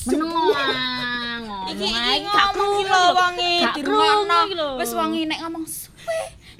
Meneng. 0.09 1.45
Iki 1.75 1.87
iki 1.91 2.23
ngomong 2.23 2.71
iki 2.79 2.85
lho 2.87 3.03
wonge 3.13 3.53
Gak 3.61 3.75
di 3.75 3.83
rumah 3.83 4.15
krungu 4.15 4.39
iki 4.47 4.55
lho. 4.57 4.69
Wis 4.79 4.93
wonge 4.95 5.21
nek 5.27 5.39
ngomong 5.43 5.65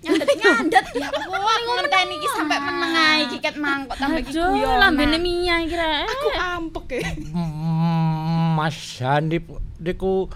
Nyandet-nyandet 0.03 0.87
ya 0.99 1.07
Allah, 1.15 1.57
ngenteni 1.63 2.19
iki 2.19 2.27
sampe 2.35 2.59
meneng 2.59 2.91
ae 2.91 3.19
iki 3.31 3.39
ket 3.39 3.55
mangkok 3.55 3.95
tambah 3.95 4.19
iki 4.19 4.35
Aduh, 4.35 4.51
guyonan. 4.51 4.83
lambene 4.83 5.15
Mia 5.23 5.63
kira. 5.63 6.03
Aku 6.11 6.29
ampek 6.35 6.99
ya. 6.99 7.07
Mm, 7.31 8.59
Mas 8.59 8.75
Hanif 8.99 9.47
niku 9.79 10.27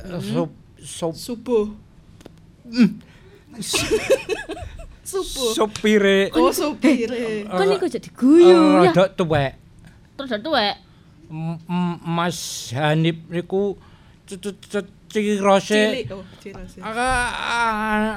eh, 0.00 0.16
sup 0.24 0.48
sup 0.80 1.12
Subuh. 1.12 1.68
Subuh. 5.12 5.52
supire 5.52 6.32
Oh, 6.32 6.48
supire. 6.48 7.44
Kok 7.44 7.64
niku 7.68 7.84
jadi 7.84 8.08
guyu 8.16 8.48
ya. 8.48 8.88
rada 8.88 9.04
tuwek. 9.12 9.52
Terus 10.16 10.30
ada 10.32 10.40
tuwek. 10.40 10.76
Mas 12.08 12.72
Hanif 12.72 13.20
niku 13.28 13.76
cirose 14.24 15.68
Cilik. 15.92 16.08
Oh, 16.16 16.24
cirose. 16.40 16.80
Ah, 16.80 18.16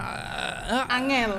Angel. 0.88 1.32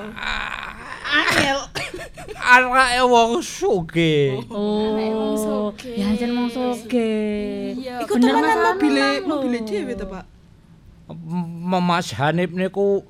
Angel. 1.09 1.59
arake 2.47 3.01
wong 3.03 3.31
sugih. 3.43 4.43
Oh, 4.51 5.73
ya 5.83 6.07
jan 6.15 6.31
mong 6.31 6.49
soge. 6.51 7.11
Iya, 7.75 8.03
Iku 8.03 8.13
temenan 8.19 8.57
mobile 8.63 9.07
mobile 9.25 9.59
dhewe 9.63 9.93
to, 9.95 10.05
Pak. 10.07 10.25
Mas 11.81 12.11
Hanif 12.15 12.51
niku 12.51 13.03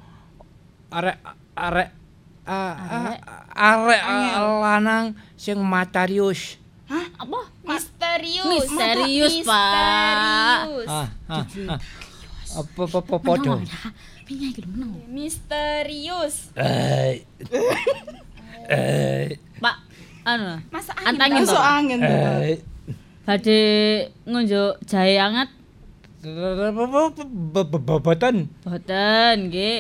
arek 0.93 1.17
arek 1.57 1.89
a- 2.47 2.75
a- 2.79 3.19
arek 3.51 4.01
lanang 4.63 5.05
sing 5.35 5.59
matarius. 5.59 6.55
Apa? 6.87 7.39
Misterius. 7.67 8.47
Misterius, 8.47 9.35
Pak. 9.43 10.63
Misterius. 10.71 10.87
Ah, 10.87 11.07
ah, 11.27 11.43
ah. 11.43 11.79
Apa 12.57 12.81
apa 12.87 12.97
apa 13.03 13.15
podo. 13.19 13.53
Mia 14.27 14.47
iki 14.51 14.59
lho 14.63 14.69
menang. 14.71 14.91
Misterius. 15.11 16.55
Eh. 16.55 17.27
Eh. 18.67 19.35
Pak, 19.59 19.75
anu. 20.23 20.63
Masa 20.71 20.91
Antangin 21.03 21.43
Masuk 21.43 21.59
angin 21.59 21.99
to, 21.99 22.07
Pak. 22.07 22.39
Eh. 22.47 22.57
Badhe 23.27 23.61
ngunjuk 24.23 24.79
jahe 24.87 25.19
anget 25.19 25.51
Boten 28.65 29.38
nggih. 29.47 29.78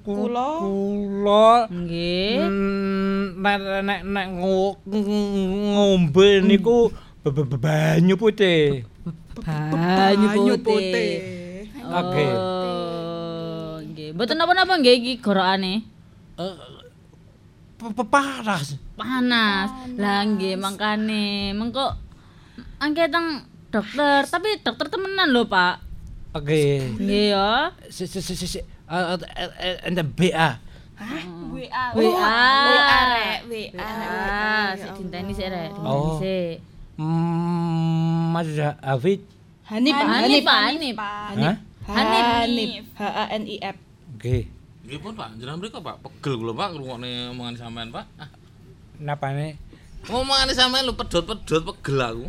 Kula. 0.00 0.48
Kula 0.64 1.48
Nggih. 1.68 2.48
Nek 3.36 3.56
nek 3.84 4.00
nek 4.08 4.26
ngo- 4.40 4.80
ngombe 4.88 6.40
niku 6.40 6.88
banyu 7.60 8.16
putih. 8.16 8.88
Banyu 9.44 10.56
putih. 10.64 11.12
Oke. 11.84 12.26
Oh, 12.32 13.76
nggih. 13.84 14.16
Mboten 14.16 14.36
napa-napa 14.40 14.80
nggih 14.80 14.96
iki 14.96 15.12
gorokane. 15.20 15.84
Pe- 17.76 18.08
Panas. 18.08 18.80
Panas. 18.96 19.68
Lah 20.00 20.24
nggih 20.24 20.56
mangkane 20.56 21.52
mengko 21.52 22.00
teng 23.12 23.44
dokter, 23.74 24.20
tapi 24.30 24.48
dokter 24.62 24.86
temenan 24.86 25.34
lho, 25.34 25.50
Pak. 25.50 25.82
Oke. 26.38 26.94
Nggih 26.94 27.34
ya. 27.34 27.74
Si 27.90 28.06
si 28.06 28.22
si 28.22 28.34
si 28.38 28.46
si. 28.46 28.58
Eh, 28.62 29.04
eh, 29.18 29.50
eh, 29.58 29.76
ente 29.90 30.06
BA. 30.06 30.62
WA. 31.50 31.84
WA. 31.98 32.42
WA 32.70 32.98
rek, 33.10 33.38
WA. 33.50 33.82
Ah, 33.82 34.68
sik 34.78 34.94
dinteni 34.94 35.34
sik 35.34 35.50
rek, 35.50 35.74
dinteni 35.74 35.90
Oh. 35.90 36.18
sik. 36.22 36.56
Mm, 36.94 38.30
Mas 38.30 38.46
Hafid. 38.78 39.20
Hanif, 39.66 39.94
Pak. 39.98 40.06
Hanif, 40.06 40.42
Pak, 40.46 40.60
Hanif. 40.70 40.94
Hah? 40.94 41.56
Hanif. 41.90 42.24
Hanif. 42.46 42.84
H 42.94 43.02
A 43.02 43.24
N 43.34 43.42
I 43.50 43.56
F. 43.58 43.76
Oke. 44.14 44.46
Nggih 44.86 44.98
pun 45.02 45.12
Pak, 45.18 45.28
jenengan 45.40 45.58
mriko 45.58 45.82
Pak, 45.82 45.96
pegel 46.04 46.38
kula 46.38 46.52
Pak 46.54 46.68
ngrungokne 46.76 47.32
omongan 47.34 47.56
sampean 47.58 47.88
Pak. 47.90 48.04
Ah, 48.20 48.30
Napane? 49.02 49.58
ngomongane 50.04 50.52
sampean 50.52 50.84
lu 50.84 50.92
pedhot-pedhot 50.94 51.62
pegel 51.64 51.98
aku. 51.98 52.24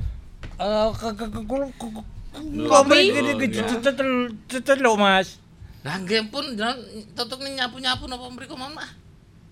Mas. 4.95 5.39
Lah 5.85 5.95
nggih 6.01 6.33
pun 6.33 6.45
tutup 7.13 7.39
nyapu-nyapu 7.45 8.09
napa 8.09 8.25
mriku 8.33 8.57
mamah. 8.57 8.89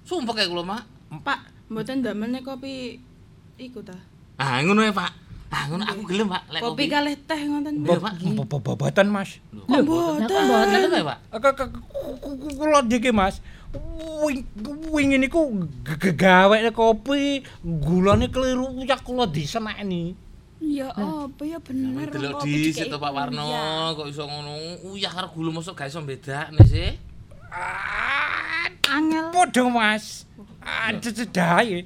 Sumpek 0.04 0.36
kayak 0.36 0.52
kula, 0.52 0.64
Mak. 0.68 0.84
Pak, 1.24 1.40
mboten 1.72 2.04
damel 2.04 2.34
kopi 2.44 3.00
iku 3.56 3.80
ta. 3.86 3.96
Ah, 4.36 4.60
ngono 4.66 4.84
ya, 4.84 4.92
Pak. 4.92 5.12
Ah, 5.54 5.70
ngono 5.70 5.86
aku 5.86 6.10
gelem, 6.10 6.28
Pak, 6.28 6.44
lek 6.50 6.60
kopi. 6.60 6.74
Kopi 6.74 6.84
kalih 6.90 7.16
teh 7.24 7.40
ngoten. 7.46 7.86
Nggih, 7.86 8.02
Pak, 8.02 8.14
mboten, 8.66 9.08
Mas. 9.14 9.38
Lho, 9.54 9.64
mboten. 9.70 10.26
Mboten 10.26 10.90
apa, 10.90 11.00
Pak? 11.08 11.20
Kula 12.58 12.82
dhek 12.84 13.14
Mas. 13.14 13.40
Wingi 14.90 15.18
niku 15.22 15.70
gawe 16.18 16.58
kopi, 16.74 17.46
gulane 17.62 18.28
keliru 18.34 18.74
ya 18.84 18.98
kula 18.98 19.30
disenakni. 19.30 20.18
Ya 20.64 20.88
apa 20.96 21.44
ya 21.44 21.60
bener 21.60 22.08
Delok 22.08 22.48
di 22.48 22.72
situ 22.72 22.96
Pak 22.96 23.12
Warno, 23.12 23.44
kok 24.00 24.08
iso 24.08 24.24
ngono. 24.24 24.56
Uyah 24.96 25.12
karo 25.12 25.28
gulu 25.36 25.52
mosok 25.60 25.76
gak 25.76 25.92
iso 25.92 26.00
bedakne 26.00 26.64
sih. 26.64 26.96
Angel. 28.88 29.28
Podho 29.36 29.68
Mas. 29.68 30.24
Ada 30.64 31.12
cedahe. 31.12 31.84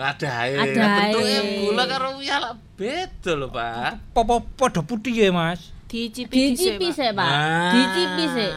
Adae. 0.00 0.56
Adae. 0.56 1.12
Bentuke 1.12 1.36
gula 1.68 1.84
karo 1.84 2.16
uyah 2.16 2.38
lah 2.40 2.56
beda 2.80 3.32
lho, 3.36 3.52
Pak. 3.52 4.16
Popo 4.16 4.40
podho 4.56 4.80
putih 4.88 5.12
ya 5.12 5.28
Mas. 5.28 5.70
Dicipi 5.84 6.56
Dicipi 6.56 6.88
sik, 6.88 7.12
Pak. 7.12 7.28
Ah, 7.28 7.70
Dicipi 7.76 8.24
sik. 8.32 8.52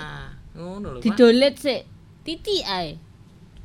Ngono 0.56 0.88
lho, 0.96 1.00
Pak. 1.04 1.12
Didolet 1.12 1.56
sik. 1.60 1.84
Titik 2.24 2.64
ae. 2.64 2.96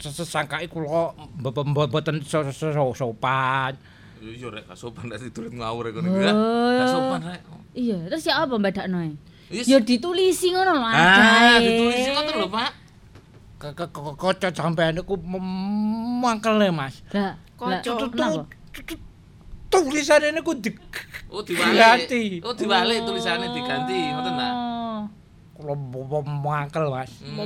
Sesangkai 0.03 0.67
kula 0.67 1.15
mboten 1.39 2.21
sopan. 2.27 3.79
Iya 4.21 4.47
rek, 4.49 4.65
gak 4.65 4.77
sopan 4.77 5.09
rek 5.09 5.21
ditulit 5.23 5.51
ngawur 5.51 5.83
rek 5.83 5.97
ngono 5.97 6.09
Oh. 6.13 6.77
Gak 6.77 6.89
sopan 6.89 7.21
rek. 7.25 7.41
Iya, 7.73 7.97
terus 8.07 8.23
ya 8.23 8.35
apa 8.39 8.55
bedakno 8.55 8.99
e? 9.01 9.13
Ya 9.51 9.79
ditulisi 9.79 10.53
ngono 10.53 10.71
lho 10.73 10.85
Ah, 10.85 11.57
adae. 11.57 11.65
ditulis 11.65 12.05
ngoten 12.09 12.35
lho, 12.37 12.49
Pak. 12.49 12.71
Ke 13.57 13.69
ke 13.73 13.85
ke- 13.87 14.17
kocok 14.17 14.53
sampean 14.53 14.95
niku 14.95 15.17
mangkele 16.21 16.69
Mas. 16.71 17.01
Lah, 17.11 17.37
Kocok. 17.55 18.09
kenapa? 18.11 18.45
Tulisane 19.69 20.33
niku 20.33 20.53
di 20.55 20.71
Oh, 21.31 21.41
diwalik. 21.41 21.79
Ganti. 21.79 22.23
Oh, 22.43 22.51
diwalik 22.53 23.07
tulisannya 23.07 23.49
diganti, 23.51 23.99
ngoten 24.11 24.35
ta? 24.35 24.49
Oh. 24.51 25.01
kula 25.55 25.77
mangkel 26.25 26.89
Mas. 26.89 27.13
Mo 27.31 27.45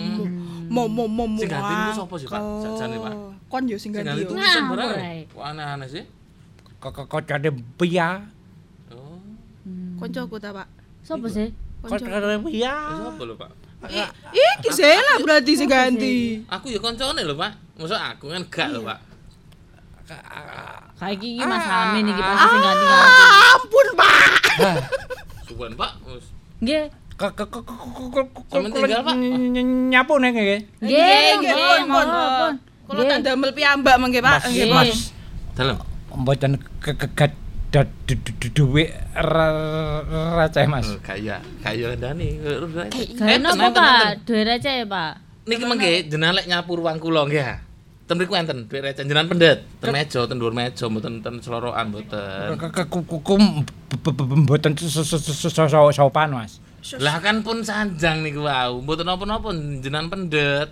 mo 0.86 1.04
mo 1.04 1.24
mo. 1.26 1.36
Sing 1.36 1.50
ganti 1.50 1.72
niku 1.72 1.92
sapa 1.94 2.14
sih, 2.16 2.26
Pak? 2.26 2.40
Sajane, 2.60 2.96
Pak. 2.96 3.12
Kon 3.46 3.62
yo 3.64 3.76
sing 3.76 3.90
Sing 3.90 4.00
ganti 4.00 4.08
ganti 4.08 4.22
yo. 4.22 4.30
tulisan 4.30 4.62
barang. 4.66 4.90
Kok 5.30 5.44
aneh-aneh 5.44 5.88
sih? 5.88 6.04
Ke 6.84 7.02
kocone 7.08 7.48
pia. 7.80 8.20
Oh, 8.92 9.16
Koncoku 9.96 10.36
ta, 10.36 10.52
Pak. 10.52 10.68
Sopo 11.00 11.24
sih? 11.32 11.48
Koncoku. 11.80 12.04
Kocone 12.04 12.36
pia. 12.44 12.60
ya 12.60 12.76
sapa 13.00 13.22
lho, 13.24 13.34
Pak? 13.40 13.50
Iki 14.32 14.68
Zela 14.68 15.14
berarti 15.24 15.52
sing 15.56 15.68
ganti. 15.68 16.44
Aku 16.44 16.68
ya 16.68 16.76
koncone 16.76 17.24
lho, 17.24 17.32
Pak. 17.32 17.52
Masa 17.80 18.12
aku 18.12 18.28
kan 18.28 18.44
gak 18.52 18.68
lho, 18.76 18.84
Pak. 18.84 18.98
Kayak 20.04 21.16
iki 21.16 21.40
Mas 21.40 21.64
Amin 21.64 22.04
iki 22.04 22.20
pasti 22.20 22.44
sing 22.44 22.60
ganti-ganti. 22.60 23.24
Ampun, 23.48 23.86
Pak. 23.96 24.28
Suwen, 25.48 25.72
Pak. 25.72 25.92
Nggih. 26.60 26.84
Sampeyan 27.14 28.70
tinggal, 28.74 29.02
Pak? 29.06 29.14
ny- 29.16 29.48
ny- 29.56 29.88
nyapu 29.88 30.20
nek 30.20 30.36
nggih. 30.36 30.60
Nggih, 30.84 31.28
nggih, 31.40 31.54
pun, 31.56 31.80
pun. 31.88 32.52
Kula 32.84 33.02
tak 33.08 33.18
damel 33.24 33.50
piyambak 33.56 33.96
mengke, 33.96 34.20
Pak. 34.20 34.52
Nggih. 34.52 34.68
Mas. 34.68 35.16
Dalem. 35.56 35.78
Mboten 36.14 36.58
ke 36.78 36.94
ke 36.94 37.08
ke- 37.12 37.42
da- 37.74 37.90
du- 38.06 38.14
du- 38.22 38.36
du- 38.38 38.54
duwe 38.54 38.86
receh 40.38 40.66
Mas. 40.70 40.86
Kaya, 41.02 41.42
kaya 41.58 41.98
ndani. 41.98 42.38
Gawe 43.18 43.34
napa, 43.42 43.66
Pak? 43.74 44.22
Duwe 44.22 44.42
receh, 44.46 44.86
Pak. 44.86 45.12
Niki 45.44 45.64
mengke 45.66 46.06
jenengan 46.08 46.38
lek 46.38 46.46
nyapu 46.46 46.78
ruang 46.78 46.96
kula 47.02 47.26
nggih. 47.26 47.44
Ten 48.04 48.14
mriku 48.20 48.36
enten 48.36 48.68
duit 48.68 48.84
receh 48.84 49.02
jenengan 49.02 49.26
pendet. 49.26 49.66
Ten 49.82 49.90
meja, 49.90 50.22
ten 50.28 50.36
dhuwur 50.38 50.54
meja, 50.54 50.86
mboten 50.86 51.18
ten 51.18 51.34
selorokan 51.42 51.90
mboten. 51.90 52.54
Ke 52.62 52.68
ke 52.70 52.82
ku- 52.86 53.04
ku- 53.04 53.22
ku- 53.24 53.40
b- 53.40 54.00
b- 54.00 54.14
b- 54.14 54.38
mboten 54.44 54.76
so- 54.78 55.02
so- 55.02 55.02
so- 55.02 55.18
so- 55.18 55.50
so- 55.50 55.66
so- 55.66 55.92
sopan 55.92 56.30
Mas. 56.30 56.62
Lah 57.00 57.16
kan 57.18 57.40
pun 57.40 57.64
sanjang 57.64 58.20
niku 58.20 58.44
wau, 58.44 58.84
mboten 58.84 59.08
napa-napa 59.08 59.50
jenengan 59.80 60.12
pendet. 60.12 60.68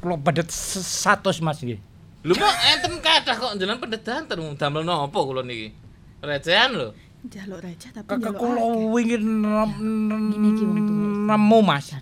Kula 0.00 0.16
pedet 0.16 0.48
100 0.48 1.44
Mas 1.44 1.60
nggih. 1.60 1.76
Lho 2.20 2.32
kok 2.36 2.54
enten 2.68 2.94
kathah 3.00 3.32
kok 3.32 3.52
jenengan 3.56 3.80
pendet 3.80 4.04
danten 4.04 4.38
damel 4.54 4.84
napa 4.84 5.18
kula 5.18 5.40
niki? 5.40 5.72
Recehan 6.20 6.76
lho. 6.76 6.88
Jaluk 7.24 7.60
receh 7.64 7.88
tapi 7.92 8.16
jaluk 8.16 8.36
kula 8.36 8.60
akeh. 8.60 8.86
wingi 8.92 9.16
nemu 11.26 11.58
Mas. 11.64 11.96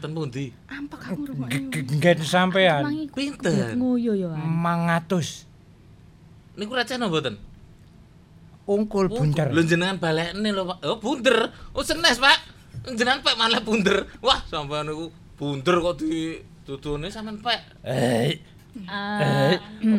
Ten 0.00 0.10
pundi? 0.10 0.48
Ampak 0.66 1.12
aku 1.12 1.22
rumah. 1.28 1.46
G- 1.52 1.68
g- 1.68 1.84
Nggen 1.86 2.18
sampean 2.24 2.82
Mangi 2.88 3.04
Pinten? 3.12 3.76
ngoyo 3.76 4.16
yo. 4.16 4.32
An. 4.32 4.40
500 5.12 6.56
Niku 6.56 6.72
recehan 6.74 7.04
apa 7.04 7.10
mboten? 7.12 7.36
ungkul 8.70 9.10
bunter. 9.10 9.50
Lho 9.50 9.66
jenengan 9.66 9.98
balekne 9.98 10.54
lho, 10.54 10.62
Pak. 10.62 10.78
Oh, 10.86 10.98
bunder. 11.02 11.50
Oh, 11.74 11.82
senes, 11.82 12.22
Pak. 12.22 12.38
Jenengan 12.86 13.18
pek 13.18 13.34
malah 13.34 13.58
bunder. 13.60 14.06
Wah, 14.22 14.40
sampean 14.46 14.86
niku 14.86 15.10
Bunder 15.34 15.80
kok 15.80 15.98
di 15.98 16.38
dudune 16.62 17.10
sampean 17.10 17.42
pek. 17.42 17.60
Eh, 17.82 18.38
Eh, 18.72 19.54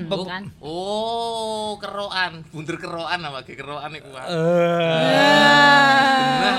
bukan. 0.08 0.48
Oh, 0.60 1.76
kerokan, 1.76 2.44
bunder 2.50 2.76
kerokan 2.76 3.20
apa 3.22 3.44
ge 3.44 3.54
kerokan 3.54 3.92
iku. 3.94 4.08
Pak. 4.10 4.26
eh, 4.26 4.36
Nah, 6.42 6.56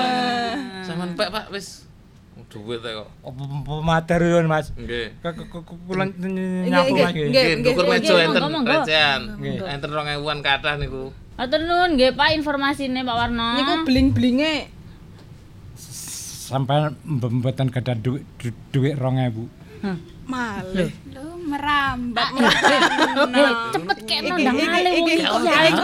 sampean 0.83 1.09
pek 1.13 1.29
Pak 1.29 1.45
wis 1.49 1.83
duit 2.47 2.79
e 2.79 2.91
kok. 2.93 3.09
materi 3.81 4.29
yon 4.29 4.45
Mas. 4.45 4.69
Nggih. 4.71 5.17
Kula 5.19 6.05
nyapu 6.05 6.93
Mas. 6.93 7.11
nggih. 7.11 7.27
nggih, 7.57 7.73
meja 7.83 8.13
enten 8.19 8.41
recehan. 8.63 9.21
Enten 9.65 9.89
2000-an 9.89 10.39
kathah 10.39 10.75
niku. 10.77 11.09
Atur 11.33 11.61
nuwun 11.61 11.97
nggih 11.97 12.13
Pak 12.13 12.29
informasine 12.31 13.01
Pak 13.01 13.15
Warno. 13.15 13.57
Niku 13.57 13.73
bling-blinge 13.83 14.69
Sampai 16.43 16.93
mboten 17.01 17.73
gadah 17.73 17.97
duit 17.97 18.21
du- 18.37 18.53
duit 18.69 18.93
2000. 18.93 19.49
Malih. 20.27 20.89
Lho 21.13 21.35
merambat. 21.43 22.29
cepet 23.73 23.97
kene 24.07 24.27
Iki 24.33 24.41
ndang 24.43 24.57
iki 24.59 25.23
wong 25.27 25.43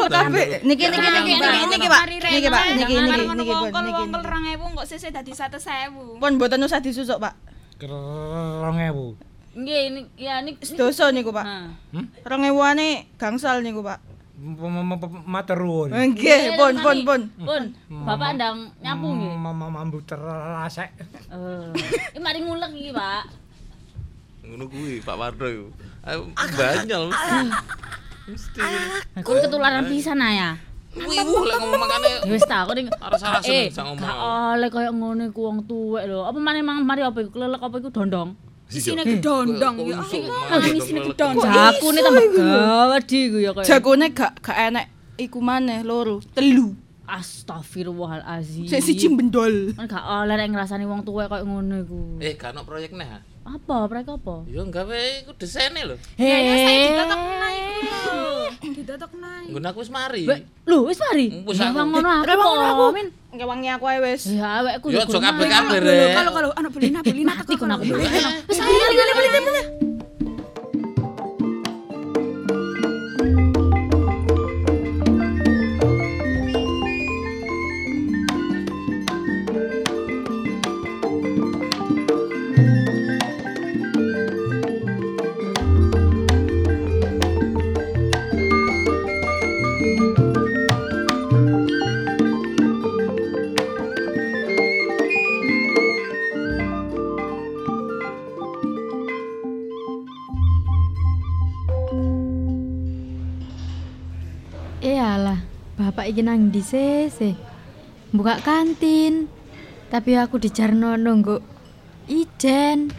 tapi 0.10 0.42
niki 0.66 0.84
niki 0.90 1.10
niki 1.12 1.34
niki 1.36 1.66
niki 1.70 1.88
Pak. 1.88 2.04
Niki 2.10 2.50
Pak, 2.50 2.64
niki 2.76 2.94
niki 2.96 3.24
niki 3.28 3.54
Pun, 3.70 3.84
niki. 3.86 4.02
wongkol 4.02 4.24
2000 4.24 4.78
kok 4.80 4.86
sesuk 4.88 5.12
dadi 5.12 5.32
100.000. 5.36 6.22
Pun 6.22 6.32
mboten 6.40 6.64
usah 6.64 6.80
disusuk 6.80 7.20
Pak. 7.20 7.34
2000. 7.80 9.30
Nggih 9.60 9.82
ini 9.92 10.02
ya 10.16 10.40
ini. 10.46 10.56
Sedoso 10.62 11.10
niku 11.12 11.34
Pak. 11.36 11.46
Nah. 11.46 12.06
2000-ane 12.24 13.10
gangsal 13.20 13.60
niku 13.66 13.82
Pak. 13.84 14.00
Matur 15.28 15.60
nuwun. 15.68 15.92
Nggih, 15.92 16.56
pun 16.56 16.80
pun 16.80 16.98
pun. 17.04 17.22
Pun, 17.44 17.64
Bapak 17.92 18.40
ndang 18.40 18.72
nyapu 18.80 19.08
nggih. 19.12 19.36
Mambu 19.36 20.00
terasek. 20.08 20.96
Eh, 22.16 22.20
mari 22.24 22.40
ngulek 22.40 22.72
iki, 22.72 22.96
Pak. 22.96 23.24
Ngono 24.46 24.64
kuwi 24.72 25.04
Pak 25.04 25.16
Wardo 25.20 25.46
iku. 25.46 25.68
Ayo 26.06 26.32
banyol. 26.56 27.04
Mesti. 28.30 28.60
Kon 29.26 29.38
ketularan 29.44 29.86
pisan 29.90 30.22
ah 30.24 30.32
ya. 30.32 30.50
Kuwi 30.90 31.22
wuh 31.22 31.46
lek 31.46 31.58
ngomong 31.62 31.82
makane 31.86 32.10
Ya 32.26 32.34
wis 32.34 32.46
ta, 32.50 32.66
kok 32.66 32.74
ning 32.74 32.90
Aras-arasen 32.98 33.54
Eh, 33.54 33.70
ngomong. 33.70 34.02
Gak 34.02 34.18
oleh 34.58 34.70
koyo 34.74 34.90
ngono 34.90 35.22
iku 35.30 35.40
wong 35.46 35.60
tuwek 35.70 36.04
lho. 36.10 36.26
Apa 36.26 36.40
maneh 36.42 36.66
mang 36.66 36.82
mari 36.82 37.06
apa 37.06 37.22
iku 37.22 37.30
kelelek 37.38 37.62
apa 37.62 37.76
iku 37.78 37.90
dondong? 37.94 38.34
Isine 38.70 39.02
gedondong 39.02 39.76
ya. 39.86 40.02
Ah, 40.50 40.62
isine 40.66 41.00
gedondong. 41.14 41.46
Jakune 41.46 42.00
tambah 42.02 42.26
gawedi 42.34 43.20
iku 43.30 43.38
ya 43.38 43.52
koyo. 43.54 43.66
Jagone 43.66 44.06
gak 44.14 44.32
gak 44.42 44.58
enek 44.58 44.86
iku 45.22 45.38
maneh 45.42 45.86
loro, 45.86 46.22
telu. 46.34 46.74
Astagfirullahalazim. 47.10 48.70
Sik 48.70 48.82
siji 48.86 49.10
bendol. 49.14 49.74
Kan 49.78 49.90
gak 49.90 50.06
oleh 50.06 50.38
nek 50.38 50.48
ngrasani 50.54 50.86
wong 50.90 51.02
tuwek 51.06 51.30
koyo 51.30 51.46
ngono 51.46 51.76
iku. 51.86 52.02
Eh, 52.22 52.34
gak 52.34 52.54
ono 52.58 52.66
proyek 52.66 52.94
neh. 52.98 53.10
apa? 53.50 53.78
Mereka 53.90 54.12
apa? 54.22 54.36
Ya 54.46 54.62
gawe 54.62 55.00
iku 55.26 55.32
desene 55.34 55.82
lho. 55.90 55.96
Ya 56.22 56.38
ya 56.38 56.54
saya 56.54 56.78
ditotok 56.86 57.22
naik 57.42 58.54
ditotok 58.76 59.12
naik 59.18 59.48
nggon 59.50 59.66
aku 59.66 59.80
wis 59.82 59.92
mari. 59.92 60.24
Lho 60.70 60.78
wis 60.86 61.00
mari? 61.02 61.26
Wis 61.46 61.58
ngono 61.58 62.10
aku 62.22 62.30
kok 62.30 62.68
aku? 62.70 62.86
Min 62.94 63.08
wangi 63.34 63.70
aku 63.74 63.86
ae 63.90 64.00
wis. 64.06 64.22
Ya 64.30 64.62
awekku 64.62 64.94
yo 64.94 65.02
aja 65.02 65.18
kabeh-kabeh 65.18 65.80
kalau 66.14 66.32
kalau 66.34 66.50
anak 66.54 66.72
beli 66.74 66.88
nak 66.94 67.02
beli 67.02 67.22
nak 67.26 67.42
aku 67.42 67.58
aku 67.58 67.84
beli 67.86 68.06
wis 68.50 68.60
ayo 68.62 68.86
beli 68.94 69.14
beli 69.18 69.30
beli 69.42 69.89
bapak 106.10 106.18
iki 106.18 106.26
nang 106.26 106.50
sih? 106.50 107.06
sih? 107.14 107.38
Buka 108.10 108.42
kantin. 108.42 109.30
Tapi 109.94 110.18
aku 110.18 110.42
dijarno 110.42 110.98
nunggu 110.98 111.38
ijen. 112.10 112.90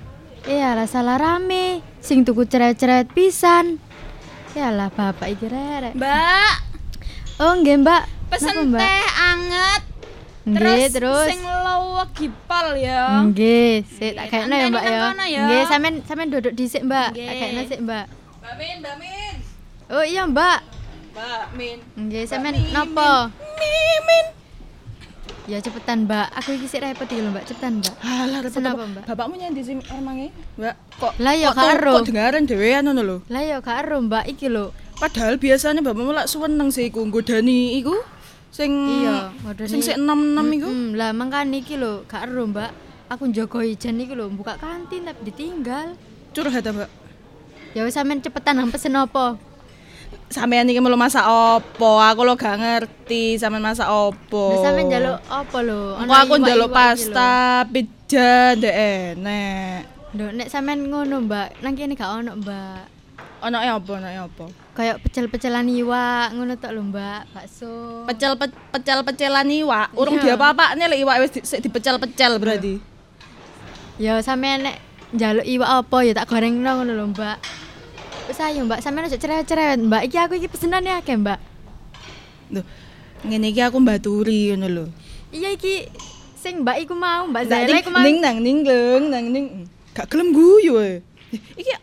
Iyalah 0.47 0.87
salah 0.87 1.19
rame. 1.19 1.83
Sing 1.99 2.23
tuku 2.23 2.47
ceret-ceret 2.47 3.11
pisan. 3.11 3.83
Iyalah 4.55 4.95
bapak 4.95 5.27
iki 5.27 5.51
rerek. 5.51 5.99
Mbak, 5.99 6.55
Oh 7.43 7.59
nggih, 7.59 7.83
Mbak. 7.83 8.31
pesen 8.31 8.55
Napa, 8.55 8.63
Mbak? 8.71 8.79
teh 8.79 9.07
anget. 9.19 9.83
Nggih, 10.47 10.87
terus. 10.95 11.29
sing 11.35 11.43
lowo 11.43 12.07
gipal 12.15 12.79
ya. 12.79 13.27
Nggih, 13.27 13.83
sik 13.91 14.15
tak 14.15 14.27
kayakno 14.31 14.55
ya, 14.55 14.67
Mbak 14.71 14.85
ya. 14.87 14.99
ya. 15.27 15.41
Nggih, 15.51 15.63
sampean 15.67 15.95
sampean 16.07 16.31
duduk 16.31 16.55
dhisik, 16.55 16.87
Mbak. 16.87 17.11
Tak 17.19 17.35
kayakno 17.43 17.61
sik, 17.67 17.81
Mbak. 17.83 18.07
Mbak 18.39 18.55
Min, 18.55 18.77
Mbak 18.79 18.97
Min. 19.03 19.35
Oh 19.91 20.05
iya, 20.07 20.23
Mbak. 20.31 20.80
Mbak 21.11 21.45
Min. 21.55 21.79
Nggih, 21.99 22.25
sampean 22.25 22.55
napa? 22.71 23.35
Mimin. 23.57 24.27
Ya 25.45 25.59
cepetan, 25.59 26.07
Mbak. 26.07 26.27
Aku 26.39 26.55
iki 26.55 26.67
sik 26.67 26.81
repot 26.81 27.05
iki 27.05 27.19
lho, 27.19 27.31
Mbak. 27.31 27.45
Cepetan, 27.45 27.73
Mbak. 27.81 27.95
Alah, 27.99 28.39
repot 28.41 28.63
apa? 28.63 28.85
Mbak? 28.87 29.05
Bapakmu 29.05 29.35
nyendi 29.37 29.61
sih 29.61 29.75
emange? 29.91 30.31
Mbak, 30.55 30.75
kok 30.97 31.13
Lah 31.19 31.35
ya 31.35 31.51
tuh- 31.51 31.59
karo. 31.59 31.93
Kok 31.97 32.07
dengaran 32.07 32.43
dhewean 32.45 32.83
ngono 32.87 33.03
lho. 33.03 33.17
Lah 33.27 33.43
ya 33.43 33.57
gak 33.59 33.77
ero, 33.83 33.99
Mbak. 34.01 34.25
Iki 34.29 34.47
lho. 34.49 34.67
Padahal 34.97 35.35
biasanya 35.37 35.81
bapakmu 35.81 36.13
lak 36.13 36.29
seneng 36.29 36.69
sih 36.71 36.87
iku 36.87 37.01
nggodani 37.03 37.81
iku 37.81 37.97
sing 38.51 38.71
Iya, 39.01 39.33
ngodoni. 39.41 39.67
sing 39.67 39.81
sik 39.81 39.97
enam-enam 39.97 40.47
iku. 40.53 40.69
Mm-mm, 40.69 40.89
lah 40.95 41.11
mangkane 41.11 41.59
iki 41.59 41.75
lho, 41.75 42.07
gak 42.07 42.31
ero, 42.31 42.47
Mbak. 42.47 42.71
Aku 43.11 43.27
njogo 43.27 43.59
ijen 43.59 43.99
iki 43.99 44.15
lho, 44.15 44.31
buka 44.31 44.55
kantin 44.55 45.03
tapi 45.03 45.21
ditinggal. 45.27 45.99
Curhat 46.31 46.63
Mbak? 46.63 46.91
Ya 47.75 47.83
wis 47.83 47.95
sampean 47.95 48.21
cepetan 48.21 48.55
nang 48.55 48.71
pesen 48.71 48.95
apa? 48.95 49.35
Sampean 50.31 50.71
iki 50.71 50.79
mau 50.79 50.95
masak 50.95 51.27
opo? 51.27 51.99
Aku 51.99 52.23
lo 52.23 52.39
gak 52.39 52.55
ngerti 52.63 53.35
sampean 53.35 53.67
masak 53.67 53.91
opo. 53.91 54.55
Lah 54.55 54.71
sampean 54.71 54.87
njaluk 54.87 55.19
apa 55.27 55.59
lho? 55.59 55.99
Engko 55.99 56.15
aku 56.15 56.35
njaluk 56.39 56.71
pasta, 56.71 57.67
pizza, 57.67 58.55
ndek 58.55 58.75
enek. 59.19 59.79
Lho 60.15 60.31
nek 60.31 60.47
sampean 60.47 60.87
ngono, 60.87 61.27
Mbak, 61.27 61.67
nang 61.67 61.75
kene 61.75 61.99
gak 61.99 62.23
ono, 62.23 62.39
Mbak. 62.39 62.83
Onoke 63.43 63.69
opo? 63.75 63.91
Onoke 63.99 64.19
opo? 64.23 64.45
Kayak 64.79 65.03
pecel-pecelan 65.03 65.67
iwak 65.67 66.31
ngono 66.39 66.55
tok 66.63 66.79
lho, 66.79 66.83
Mbak. 66.87 67.23
Bakso. 67.35 67.73
Pecel 68.07 68.39
pe, 68.39 68.47
pecel 68.71 69.03
pecelan 69.03 69.51
iwak. 69.51 69.91
Urung 69.99 70.23
Iya. 70.23 70.39
diapa-apane 70.39 70.87
lek 70.87 71.01
iwak 71.03 71.17
wis 71.27 71.43
sik 71.43 71.59
dipecel-pecel 71.59 72.39
berarti. 72.39 72.79
Ya 73.99 74.23
sampean 74.23 74.63
nek 74.63 74.79
njaluk 75.11 75.43
iwak 75.43 75.71
apa 75.75 75.97
ya 76.07 76.15
tak 76.15 76.31
gorengno 76.31 76.71
ngono 76.71 76.95
lho, 76.95 77.07
Mbak. 77.11 77.39
Wis 78.31 78.39
ayo, 78.39 78.63
Mbak, 78.63 78.79
sampean 78.79 79.11
aja 79.11 79.19
cerewet-cerewet, 79.19 79.91
Mbak. 79.91 80.03
Iki 80.07 80.17
aku 80.23 80.33
iki 80.39 80.47
pesenane 80.47 80.87
akeh, 80.95 81.19
Mbak. 81.19 81.39
Loh, 82.55 82.63
ngene 83.27 83.51
iki 83.51 83.59
aku 83.59 83.83
mbaturi 83.83 84.55
ngono 84.55 84.67
lho. 84.71 84.85
Iya 85.35 85.51
iki 85.51 85.91
sing 86.39 86.63
Mbak 86.63 86.87
iku 86.87 86.95
mau, 86.95 87.27
Mbak 87.27 87.43
Zaila 87.51 87.67
ning 87.75 87.83
iku 87.83 87.91
mau. 87.91 88.07
ning 88.07 88.17
nang 88.23 88.39
ning 88.39 88.63
leng 88.63 89.05
nang 89.11 89.27
ning. 89.35 89.47
Gak 89.99 90.07
gelem 90.15 90.31
guyu 90.31 90.79
e. 90.79 91.03
Iki 91.59 91.75
eh, 91.75 91.83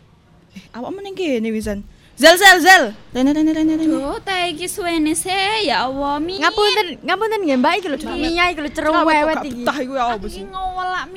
awakmu 0.72 1.04
ning 1.04 1.20
kene 1.20 1.52
wisan. 1.52 1.84
Zel 2.16 2.40
zel 2.40 2.64
zel. 2.64 2.96
Rene 3.12 3.36
rene 3.36 3.52
rene 3.52 3.74
rene. 3.76 3.92
Duh, 3.92 4.16
teh 4.24 4.56
iki 4.56 4.72
suwene 4.72 5.20
sih 5.20 5.68
ya 5.68 5.84
Allah 5.84 6.16
mi. 6.24 6.40
Ngapunten, 6.40 7.04
ngapunten 7.04 7.40
nggih 7.44 7.60
Mbak 7.60 7.74
iki 7.76 7.88
lho, 7.92 7.98
Mia 8.16 8.56
iki 8.56 8.64
lho 8.64 8.72
cerewet 8.72 9.36
iki. 9.44 9.68
Betah 9.68 9.78
iku 9.84 9.94
ya 10.00 10.16
Iki 10.16 10.28
sih? 10.32 10.44
ngowelak 10.48 11.12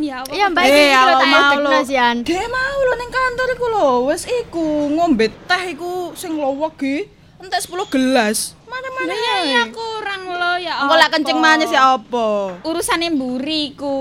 ya 0.00 0.22
Allah. 0.22 0.34
Iya 0.34 0.46
Mbak 0.48 0.62
Eh, 0.62 0.70
iki 0.70 0.84
awak 0.92 1.14
tak 1.20 1.58
lho. 1.58 1.70
Sian. 1.84 2.16
Dia 2.22 2.44
mau 2.46 2.78
lo 2.80 2.92
ning 2.96 3.10
kantor 3.10 3.48
iku 3.52 3.66
lho, 3.68 3.90
wis 4.08 4.22
iku 4.24 4.66
ngombe 4.90 5.26
teh 5.28 5.62
iku 5.72 6.12
sing 6.14 6.34
lowok 6.34 6.72
iki 6.78 6.96
entek 7.38 7.60
10 7.62 7.86
gelas. 7.88 8.38
Mana-mana. 8.66 9.14
Ya 9.14 9.36
ya 9.46 9.62
kurang 9.70 10.22
lo 10.28 10.52
ya 10.58 10.84
Engko 10.84 10.94
lak 10.94 11.10
kencing 11.10 11.38
manis 11.38 11.70
ya 11.70 11.96
apa? 11.96 12.58
Urusane 12.62 13.08
mburi 13.08 13.72
ku. 13.74 13.94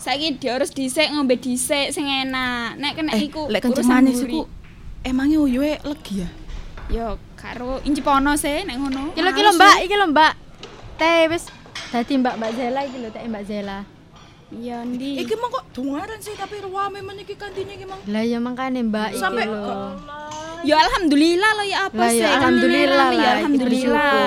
Saiki 0.00 0.40
dia 0.40 0.56
harus 0.56 0.72
dhisik 0.72 1.12
ngombe 1.12 1.36
dhisik 1.36 1.92
sing 1.92 2.08
enak. 2.08 2.80
Nek 2.80 2.92
kena 2.96 3.12
Eh, 3.14 3.28
iku 3.28 3.46
lek 3.46 3.60
kencing 3.60 3.84
urusan 3.84 3.94
manis 3.94 4.24
iku 4.24 4.48
emangnya 5.04 5.38
uyuhe 5.40 5.76
legi 5.84 6.24
ya? 6.24 6.28
Yo 6.90 7.06
karo 7.36 7.78
inci 7.84 8.00
pono 8.00 8.34
sih 8.34 8.64
nek 8.64 8.76
ngono. 8.76 9.12
Iki 9.14 9.20
lho 9.20 9.30
iki 9.30 9.42
lho 9.44 9.52
Mbak, 9.54 9.74
iki 9.84 9.94
lho 9.94 10.06
Mbak. 10.10 10.32
Teh 10.98 11.20
wis 11.30 11.44
dadi 11.92 12.12
Mbak 12.18 12.34
Mbak 12.40 12.50
Zela 12.56 12.80
iki 12.82 12.98
lho 12.98 13.08
teh 13.08 13.22
Mbak 13.24 13.44
Zela. 13.46 13.78
Ya 14.50 14.82
ndi. 14.82 15.22
Iki 15.22 15.34
mah 15.38 15.48
kok 15.54 15.64
dungaran 15.70 16.18
sih 16.18 16.34
tapi 16.34 16.58
ruame 16.58 16.98
men 17.06 17.22
iki 17.22 17.38
kantine 17.38 17.70
iki 17.78 17.86
mang. 17.86 18.02
Lah 18.10 18.22
ya 18.26 18.42
mangkane 18.42 18.82
Mbak 18.82 19.14
iki 19.14 19.22
Sampai 19.22 19.46
lho. 19.46 19.94
Ya 20.66 20.76
alhamdulillah 20.82 21.50
lo 21.56 21.64
ya 21.64 21.78
apa 21.88 21.96
Lah, 21.96 22.10
sih? 22.10 22.20
ya 22.20 22.28
alhamdulillah 22.36 23.08
lah, 23.08 23.08
Ya 23.14 23.28
alhamdulillah. 23.38 24.26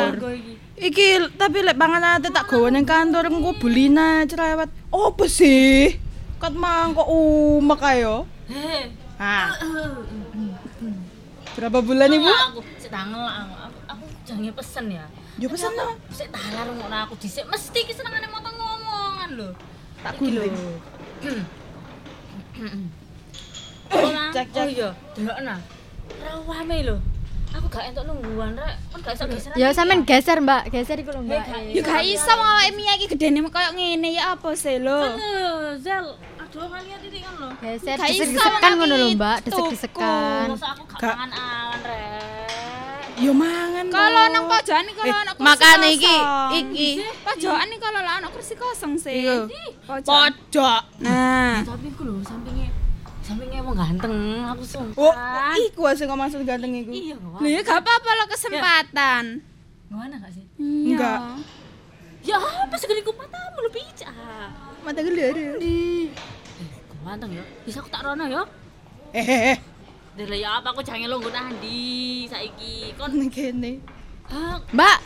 Iki 0.80 1.07
tapi 1.36 1.57
lek 1.61 1.76
panganane 1.76 2.28
tak 2.32 2.47
gawa 2.47 2.71
ning 2.71 2.88
kantor 2.88 3.28
engko 3.28 3.51
bulina 3.59 4.24
cerewet. 4.24 4.71
Apa 4.89 5.26
sih? 5.28 5.99
Kat 6.39 6.55
mang 6.55 6.95
kok 6.95 7.05
umek 7.05 7.82
ayo. 7.93 8.24
Heh. 8.47 8.95
Ah. 9.19 9.51
Berapa 11.53 11.80
bulan 11.86 12.09
Ibu? 12.09 12.26
Aku 12.26 12.59
sik 12.82 12.89
tangel 12.89 13.21
aku. 13.28 13.53
Aku, 13.91 14.05
jange 14.26 14.49
pesen 14.55 14.88
ya. 14.89 15.05
Ya 15.38 15.47
pesen 15.51 15.69
to. 15.76 15.86
Sik 16.15 16.32
talar 16.34 16.65
ngono 16.71 16.97
aku 17.05 17.13
dhisik 17.19 17.45
mesti 17.45 17.80
ki 17.86 17.93
senengane 17.93 18.26
moto 18.32 18.49
ngomongan 18.49 19.30
lho. 19.38 19.51
Tak. 20.04 20.20
Oh, 23.93 24.10
Nang. 24.10 24.34
Cek, 24.34 24.47
cek. 24.51 24.66
Oh 24.66 24.70
iya, 24.70 24.89
delokna. 25.14 25.56
Rawame 26.20 26.78
lho. 26.84 26.97
Aku 27.54 27.70
gak 27.70 27.93
entuk 27.93 28.10
nungguan 28.10 28.58
rek. 28.58 28.76
Kan 28.89 28.99
gak 29.06 29.14
iso 29.14 29.26
geser. 29.30 29.54
Ya 29.54 29.70
sampean 29.70 30.01
geser, 30.01 30.41
Mbak. 30.41 30.74
Geser 30.74 30.97
iku 30.97 31.14
lho, 31.14 31.22
Mbak. 31.22 31.45
Ya 31.70 31.82
gak 31.86 32.01
iso 32.01 32.32
wong 32.34 32.49
awake 32.49 32.74
Mia 32.74 32.97
iki 32.97 33.06
gedene 33.14 33.45
koyo 33.45 33.70
ngene 33.78 34.10
ya 34.18 34.34
apa 34.34 34.49
sih 34.58 34.82
lho. 34.82 35.14
Aduh, 35.14 35.78
Zel. 35.78 36.18
Aduh, 36.41 36.66
kalian 36.66 36.97
titik 36.97 37.22
kan 37.22 37.34
lho. 37.38 37.54
Geser 37.62 37.97
desek-desekan 38.01 38.72
ngono 38.74 38.95
lho. 38.97 39.08
Mbak. 39.14 39.38
Desek-desekan. 39.45 40.58
Masa 40.58 40.68
aku 40.74 40.84
gak 40.97 41.14
mangan 41.14 41.32
awan 41.38 41.80
rek. 41.86 42.62
Ya 43.14 43.30
mangan. 43.30 43.86
Kalau 43.93 44.24
nang 44.34 44.45
pojokan 44.49 44.86
iki 44.89 44.97
kalau 44.97 45.14
Eh, 45.14 45.22
ana 45.22 45.32
kursi 45.38 45.45
makane 45.45 45.88
iki 45.93 46.16
iki 46.57 46.89
Pojokan 47.22 47.68
iki 47.70 47.80
kalau 47.80 48.01
ana 48.01 48.28
kursi 48.34 48.53
kosong 48.57 48.93
sih. 48.97 49.22
Iya. 49.22 49.45
Pojok. 49.86 50.82
Nah. 51.05 51.61
Tapi 51.61 51.88
aku 51.93 52.01
lho 52.09 52.18
sampinge 52.26 52.74
sampinge 53.24 53.64
wong 53.64 53.72
ganteng, 53.80 54.43
aku 54.43 54.64
sumpah. 54.68 54.99
Oh, 54.99 55.55
iku 55.55 55.88
sing 55.95 56.11
kok 56.11 56.20
maksud 56.20 56.43
ganteng 56.43 56.76
iku. 56.76 56.91
Iya, 56.91 57.16
ya 57.47 57.59
gak 57.64 57.80
apa-apa 57.80 58.09
lo 58.20 58.26
kesempatan. 58.28 59.24
Mana 59.88 60.20
gak 60.20 60.34
sih? 60.36 60.43
Enggak. 60.59 61.39
Ya 62.24 62.36
apa 62.36 62.76
segede 62.76 62.99
ku 63.05 63.16
matamu 63.16 63.64
lu 63.64 63.70
pica. 63.72 64.11
Mata 64.84 64.99
gelir. 64.99 65.38
Ganteng 67.03 67.32
ya. 67.32 67.43
Bisa 67.64 67.80
aku 67.80 67.88
tak 67.88 68.03
rono 68.03 68.26
ya. 68.28 68.43
Eh, 69.14 69.22
eh, 69.24 69.41
eh. 69.53 69.57
Dele 70.14 70.38
ya 70.38 70.61
apa 70.61 70.70
aku 70.70 70.86
jange 70.86 71.09
lungguh 71.09 71.34
nandi 71.34 71.89
saiki. 72.30 72.93
Kon 72.93 73.18
Nang 73.18 73.34
kene. 73.34 73.82
Hah, 74.30 74.61
Mbak, 74.70 74.97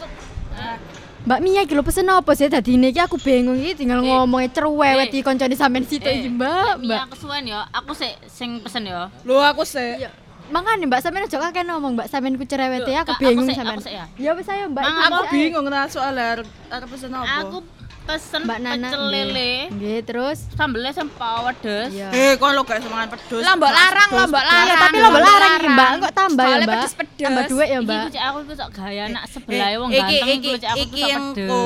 eh, 0.54 0.76
Mbak 1.24 1.40
Mia 1.42 1.62
iki 1.64 1.74
lho 1.74 1.82
pesen 1.82 2.08
apa 2.08 2.32
sih 2.32 2.48
tadi 2.48 2.76
iki 2.76 3.00
aku 3.00 3.16
bingung 3.18 3.56
iki 3.56 3.84
tinggal 3.84 4.00
Eh. 4.00 4.06
ngomongnya 4.06 4.52
cerewet 4.52 5.08
Eh. 5.08 5.10
iki 5.10 5.20
koncone 5.22 5.56
sampean 5.56 5.84
situ 5.84 6.04
eh, 6.04 6.22
iki, 6.22 6.30
Mbak. 6.30 6.84
Mia 6.84 6.88
Mbak. 6.88 7.00
aku 7.08 7.16
suwen 7.18 7.44
ya. 7.44 7.64
Aku 7.72 7.92
sik 7.92 8.14
sing 8.28 8.60
pesen 8.60 8.84
ya. 8.86 9.08
Lho 9.24 9.40
aku 9.40 9.64
sih. 9.64 9.96
Ya, 9.98 10.12
Makanya 10.48 10.88
Mbak 10.88 11.02
sampean 11.02 11.24
aja 11.24 11.40
kakek 11.42 11.64
ngomong 11.66 11.92
Mbak 11.96 12.08
sampean 12.08 12.36
ku 12.36 12.44
cerewet 12.44 12.84
ya 12.84 13.04
aku 13.04 13.16
bingung 13.18 13.48
sik, 13.48 13.56
sampean. 13.56 13.80
sik 13.80 13.94
ya. 13.96 14.06
Ya 14.16 14.32
wis 14.32 14.48
ayo 14.48 14.68
Mbak. 14.72 14.84
Aku 14.84 15.24
bingung 15.32 15.68
nah 15.68 15.88
soal 15.88 16.16
arep 16.16 16.48
pesen 16.88 17.12
apa. 17.12 17.48
Aku 17.48 17.64
pesen 18.08 18.42
Mbak 18.48 18.60
Nana. 18.64 18.88
pecel 18.88 19.04
lele. 19.12 19.52
Nggih, 19.76 20.00
terus 20.08 20.38
Sambelnya 20.56 20.92
sing 20.96 21.08
pedes. 21.12 21.92
Iya. 21.92 22.08
Eh, 22.16 22.32
kon 22.40 22.56
lo 22.56 22.64
gak 22.64 22.80
semangat 22.80 23.10
pedes. 23.14 23.44
Lah 23.44 23.54
mbok 23.60 23.72
larang, 23.72 24.10
lo 24.10 24.24
mbok 24.26 24.44
larang. 24.44 24.68
Ya, 24.68 24.76
tapi 24.80 24.96
lo 24.98 25.08
mbak 25.12 25.24
larang 25.24 25.54
iki, 25.54 25.68
Mbak. 25.68 25.90
Kok 26.00 26.14
tambah 26.16 26.46
ya, 26.46 26.56
Mbak? 26.58 26.68
pedes-pedes. 26.72 27.26
Tambah 27.28 27.44
duit 27.52 27.68
ya, 27.68 27.78
Iki 27.78 27.86
Mbak. 27.86 28.00
ku 28.00 28.10
cek 28.10 28.24
aku 28.24 28.38
iku 28.40 28.54
sok 28.56 28.70
gaya 28.72 29.04
nak 29.12 29.24
sebelah 29.28 29.70
wong 29.78 29.90
iki 29.92 30.00
ganteng 30.00 30.30
iki 30.32 30.52
aku 30.64 30.78
iki 30.80 31.02
yang 31.04 31.26
pedes. 31.36 31.50
ko 31.52 31.62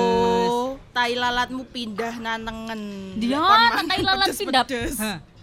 tai 0.92 1.14
lalatmu 1.16 1.64
pindah 1.70 2.14
nantengen. 2.20 2.82
Dia 3.16 3.40
nantai 3.78 4.00
lalat 4.02 4.28
pindah. 4.34 4.66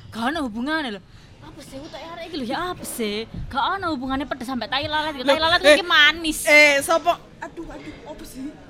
Gak 0.09 0.24
ada 0.34 0.40
hubungannya 0.42 0.90
lho. 0.99 1.03
Apa 1.38 1.61
sih 1.62 1.76
tak 1.88 2.01
arek 2.03 2.24
iki 2.28 2.36
lho 2.42 2.46
ya 2.49 2.57
apa 2.74 2.84
sih? 2.84 3.16
Gak 3.49 3.64
ada 3.78 3.86
hubungannya 3.92 4.26
pedes 4.26 4.49
sampai 4.49 4.66
tai 4.66 4.84
lalat. 4.84 5.14
Tai 5.14 5.38
lalat 5.38 5.61
eh, 5.62 5.74
iki 5.76 5.84
manis. 5.86 6.38
Eh, 6.44 6.82
sopo? 6.82 7.12
Aduh, 7.38 7.64
aduh, 7.70 7.94
apa 8.11 8.24
sih? 8.26 8.67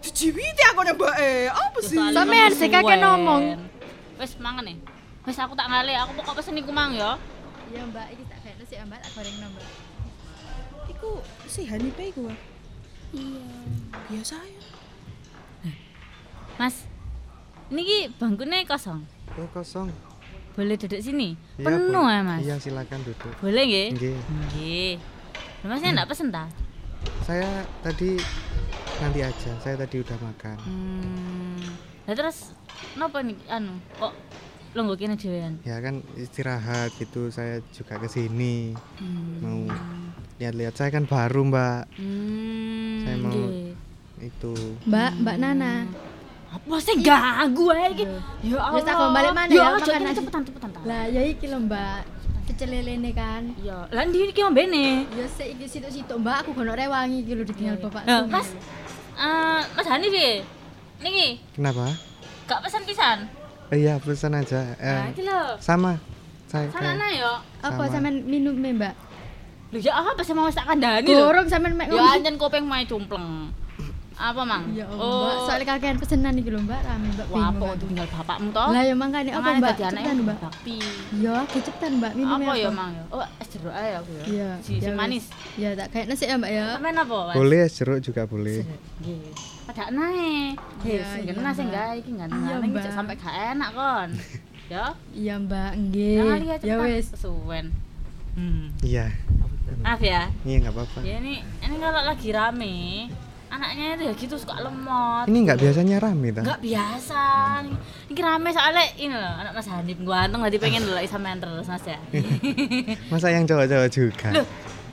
Dijiwiti 0.00 0.62
aku 0.72 0.80
nembak 0.84 1.14
eh, 1.20 1.52
apa 1.52 1.78
sih? 1.84 1.96
Sampean 1.96 2.52
sih 2.56 2.68
kakek 2.72 2.98
ngomong. 3.04 3.60
Wes 4.16 4.36
mangan 4.40 4.64
nih. 4.64 4.76
Wes 5.28 5.36
aku 5.36 5.52
tak 5.52 5.68
ngale, 5.68 5.92
aku 5.96 6.16
pokok 6.16 6.40
pesen 6.40 6.56
iku 6.56 6.72
mang 6.72 6.96
ya. 6.96 7.20
Iya, 7.70 7.86
Mbak, 7.86 8.06
iki 8.16 8.24
tak 8.26 8.38
kene 8.42 8.64
sih, 8.66 8.76
Mbak, 8.82 8.98
tak 8.98 9.10
goreng 9.14 9.36
Mbak. 9.38 9.66
Iku 10.90 11.10
si 11.46 11.62
Hanipe 11.68 12.02
iku. 12.10 12.26
Iya. 13.12 13.44
Biasa 14.10 14.36
ya. 14.42 14.62
Mas. 16.58 16.84
Ini 17.70 17.80
ki 17.86 17.98
bangkunya 18.18 18.66
kosong. 18.66 19.06
Oh 19.38 19.48
kosong. 19.54 19.88
Boleh 20.58 20.74
duduk 20.74 20.98
sini? 20.98 21.38
Iya, 21.56 21.70
Penuh 21.70 22.02
boleh. 22.04 22.16
ya, 22.16 22.20
Mas. 22.26 22.40
Iya 22.42 22.56
silakan 22.58 23.00
duduk. 23.06 23.32
Boleh 23.38 23.62
nggih? 23.64 23.88
Nggih. 23.94 24.16
Nggih. 24.18 24.92
Masnya 25.62 25.94
enggak 25.94 26.08
pesen 26.10 26.28
ta? 26.34 26.50
Saya 27.22 27.64
tadi 27.84 28.18
nanti 29.00 29.20
aja. 29.20 29.52
Saya 29.58 29.74
tadi 29.76 29.96
udah 29.98 30.18
makan. 30.20 30.56
Hmm. 30.60 31.58
Lah 32.04 32.14
terus 32.14 32.52
napa 32.94 33.20
nih 33.20 33.36
anu 33.48 33.76
kok 33.96 34.12
longgo 34.72 34.94
kene 34.94 35.16
dhewean? 35.16 35.58
Ya 35.64 35.80
kan 35.80 36.04
istirahat 36.14 36.92
gitu. 36.96 37.28
Saya 37.28 37.64
juga 37.72 37.96
ke 37.96 38.06
sini 38.06 38.76
Hmm. 38.96 39.40
mau 39.40 39.60
lihat-lihat. 40.36 40.74
Saya 40.74 40.90
kan 40.90 41.04
baru 41.04 41.44
mbak. 41.46 41.88
Hmm. 41.96 43.02
Saya 43.02 43.16
mau- 43.16 43.32
nggih. 43.32 43.72
Itu. 44.20 44.52
Mbak, 44.84 45.10
Mbak 45.24 45.36
Nana. 45.40 45.88
Apa 46.50 46.76
sih 46.76 47.00
ganggu 47.00 47.72
ae 47.72 47.94
iki? 47.94 48.04
Ya 48.44 48.58
Allah. 48.60 48.76
Wis 48.76 48.84
aku 48.84 49.04
balik 49.16 49.32
mana 49.32 49.48
ya? 49.48 49.64
ya, 49.70 49.80
kene 49.80 50.04
aja. 50.04 50.18
cepetan 50.20 50.42
cepetan 50.44 50.68
ta. 50.68 50.80
Lah, 50.84 51.04
ya 51.08 51.22
iki 51.24 51.48
lho, 51.48 51.56
Mbak. 51.56 52.00
Pecel 52.44 52.68
lelene 52.68 53.14
kan. 53.14 53.54
Ya, 53.56 53.86
lah 53.88 54.02
ndi 54.04 54.28
iki 54.28 54.42
ombene? 54.42 55.06
Ya 55.08 55.24
sik 55.24 55.56
iki 55.56 55.64
situ-situ, 55.64 56.10
Mbak. 56.12 56.36
Aku 56.42 56.50
gono 56.52 56.74
rewangi 56.74 57.22
iki 57.22 57.32
lho 57.32 57.46
ditinggal 57.46 57.80
bapak. 57.80 58.02
Nah, 58.04 58.26
Mas. 58.26 58.50
Eh, 59.20 59.60
Mas 59.76 59.86
Hanif 59.86 60.08
ya? 60.10 60.40
Niki, 60.98 61.40
Kenapa? 61.52 61.92
gak 62.44 62.60
pesan 62.60 62.82
pisan. 62.84 63.18
Oh, 63.68 63.76
iya 63.76 63.96
pesan 63.96 64.32
aja. 64.34 64.74
Eh, 64.74 64.88
Nah, 64.90 65.08
iki 65.08 65.22
lho. 65.22 65.40
sama. 65.60 66.00
Saya 66.44 66.66
Sana 66.68 66.98
kayak- 66.98 67.14
ya. 67.14 67.32
Apa 67.62 67.84
Sama. 67.84 67.92
sampean 67.94 68.16
minum 68.24 68.56
Mbak? 68.56 68.94
Lho 69.70 69.78
ya 69.78 69.92
apa 69.94 70.18
sih 70.18 70.34
mau 70.34 70.50
tak 70.50 70.66
kandhani 70.66 71.06
lho. 71.06 71.22
Gorong 71.22 71.46
sampean 71.46 71.76
mek 71.76 71.86
Ya 71.86 72.02
anjen 72.10 72.34
kopeng 72.34 72.66
mae 72.66 72.82
cumpleng. 72.82 73.54
Apa, 74.20 74.44
Mang? 74.44 74.68
Ya 74.76 74.84
Allah, 74.84 75.00
Mbak. 75.00 75.36
Soalnya 75.48 75.66
kakean 75.72 75.96
pesenan 75.96 76.34
iki 76.36 76.52
lho, 76.52 76.60
Mbak. 76.60 76.80
Rame, 76.84 77.08
Mbak. 77.16 77.26
Wah, 77.32 77.40
apa 77.40 77.56
bingung. 77.56 77.72
kok 77.72 77.76
tinggal 77.80 78.06
bapakmu 78.12 78.48
toh? 78.52 78.68
Lah 78.68 78.82
ya 78.84 78.94
mangkane 78.94 79.30
apa, 79.32 79.48
Mbak? 79.56 79.70
dadi 79.72 79.82
anake 79.82 79.96
Cepetan, 79.96 80.16
Mbak. 80.20 80.36
bakti. 80.44 80.78
Ya, 81.16 81.32
aku 81.40 81.56
cepetan, 81.58 81.92
Mbak. 81.96 82.12
Minum 82.12 82.38
Apa 82.38 82.52
ya, 82.52 82.68
Mang 82.68 82.90
ya? 82.92 83.04
Oh, 83.08 83.24
es 83.24 83.48
jeruk 83.48 83.72
ae 83.72 83.90
aku 83.96 84.10
ya. 84.12 84.24
Iya. 84.28 84.50
Si, 84.60 84.72
ya 84.76 84.90
wis. 84.92 84.98
manis. 85.00 85.24
Ya, 85.56 85.68
tak 85.72 85.86
kayak 85.88 86.06
nasi 86.12 86.24
ya, 86.28 86.36
Mbak 86.36 86.50
ya. 86.52 86.64
Sampean 86.76 86.96
apa, 87.00 87.16
Mas? 87.24 87.34
Boleh 87.40 87.60
es 87.64 87.72
jeruk 87.72 87.98
juga 88.04 88.22
boleh. 88.28 88.58
Nggih. 89.00 89.20
Pada 89.64 89.84
nae. 89.88 90.52
Heh, 90.84 91.00
Iya, 91.00 91.04
sing 91.08 91.22
iya, 91.24 91.32
kena 91.32 91.50
sing 91.50 91.68
gawe 91.72 91.94
iki 91.96 92.10
Iya, 92.10 92.18
ganteng-ganteng 92.20 92.70
cek 92.76 92.92
sampai 92.92 93.14
gak 93.16 93.34
enak 93.56 93.70
kon. 93.72 94.10
Ya. 94.70 94.94
Iya, 95.10 95.34
Mbak. 95.34 95.70
Nggih. 95.82 96.14
Ya 96.62 96.76
wis. 96.78 97.10
Suwen. 97.16 97.74
Hmm. 98.38 98.70
Iya. 98.84 99.10
Maaf 99.82 99.98
ya. 99.98 100.30
Iya 100.42 100.56
nggak 100.62 100.74
apa-apa. 100.74 100.98
Ya 101.02 101.18
ini 101.18 101.42
ini 101.42 101.76
kalau 101.78 102.02
lagi 102.02 102.28
rame, 102.30 103.06
anaknya 103.50 103.84
itu 103.92 104.02
ya 104.04 104.14
gitu 104.14 104.34
suka 104.36 104.54
lemot. 104.58 105.26
Ini 105.26 105.38
nggak 105.42 105.58
biasanya 105.58 105.96
rame 105.98 106.30
ta? 106.30 106.40
Enggak 106.40 106.60
biasa. 106.60 107.24
Ini 108.06 108.20
rame 108.20 108.48
soalnya 108.48 108.84
ini 108.96 109.10
loh, 109.10 109.34
anak 109.36 109.52
Mas 109.52 109.66
Hanif 109.66 109.98
ganteng 109.98 110.40
tadi 110.40 110.56
pengen 110.56 110.82
dulu 110.82 110.96
sampean 111.04 111.36
terus 111.36 111.66
Mas 111.66 111.84
ya. 111.84 111.98
Masa 113.10 113.28
yang 113.28 113.44
cowok-cowok 113.44 113.88
juga? 113.90 114.28
Loh, 114.32 114.46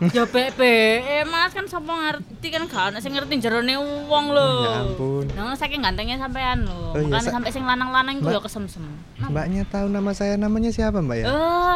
ya 0.07 0.23
bebe, 0.25 0.77
eh 0.99 1.23
Mas 1.23 1.51
kan 1.51 1.65
sapa 1.65 1.89
ngerti 1.89 2.47
kan 2.47 2.65
gak 2.65 2.83
ono 2.87 2.97
sing 2.97 3.13
ngerti 3.13 3.37
jerone 3.39 3.77
wong 4.05 4.25
lho. 4.29 4.49
Ya 4.63 4.71
ampun. 4.83 5.25
Nah, 5.31 5.53
saking 5.53 5.79
gantengnya 5.79 6.17
sampean 6.17 6.65
lho. 6.65 6.91
Oh 6.91 6.97
iya, 6.97 7.07
Makanya 7.07 7.23
sa- 7.23 7.35
sampai 7.37 7.51
sing 7.51 7.61
lanang-lanang 7.61 8.17
ku 8.19 8.27
ya 8.27 8.41
kesemsem. 8.41 8.81
Nah, 9.17 9.29
Mbaknya 9.29 9.65
tahu 9.65 9.85
nama 9.87 10.11
saya 10.11 10.33
namanya 10.33 10.69
siapa 10.69 10.97
mbak 10.97 11.17
ya? 11.19 11.25
Eh, 11.25 11.75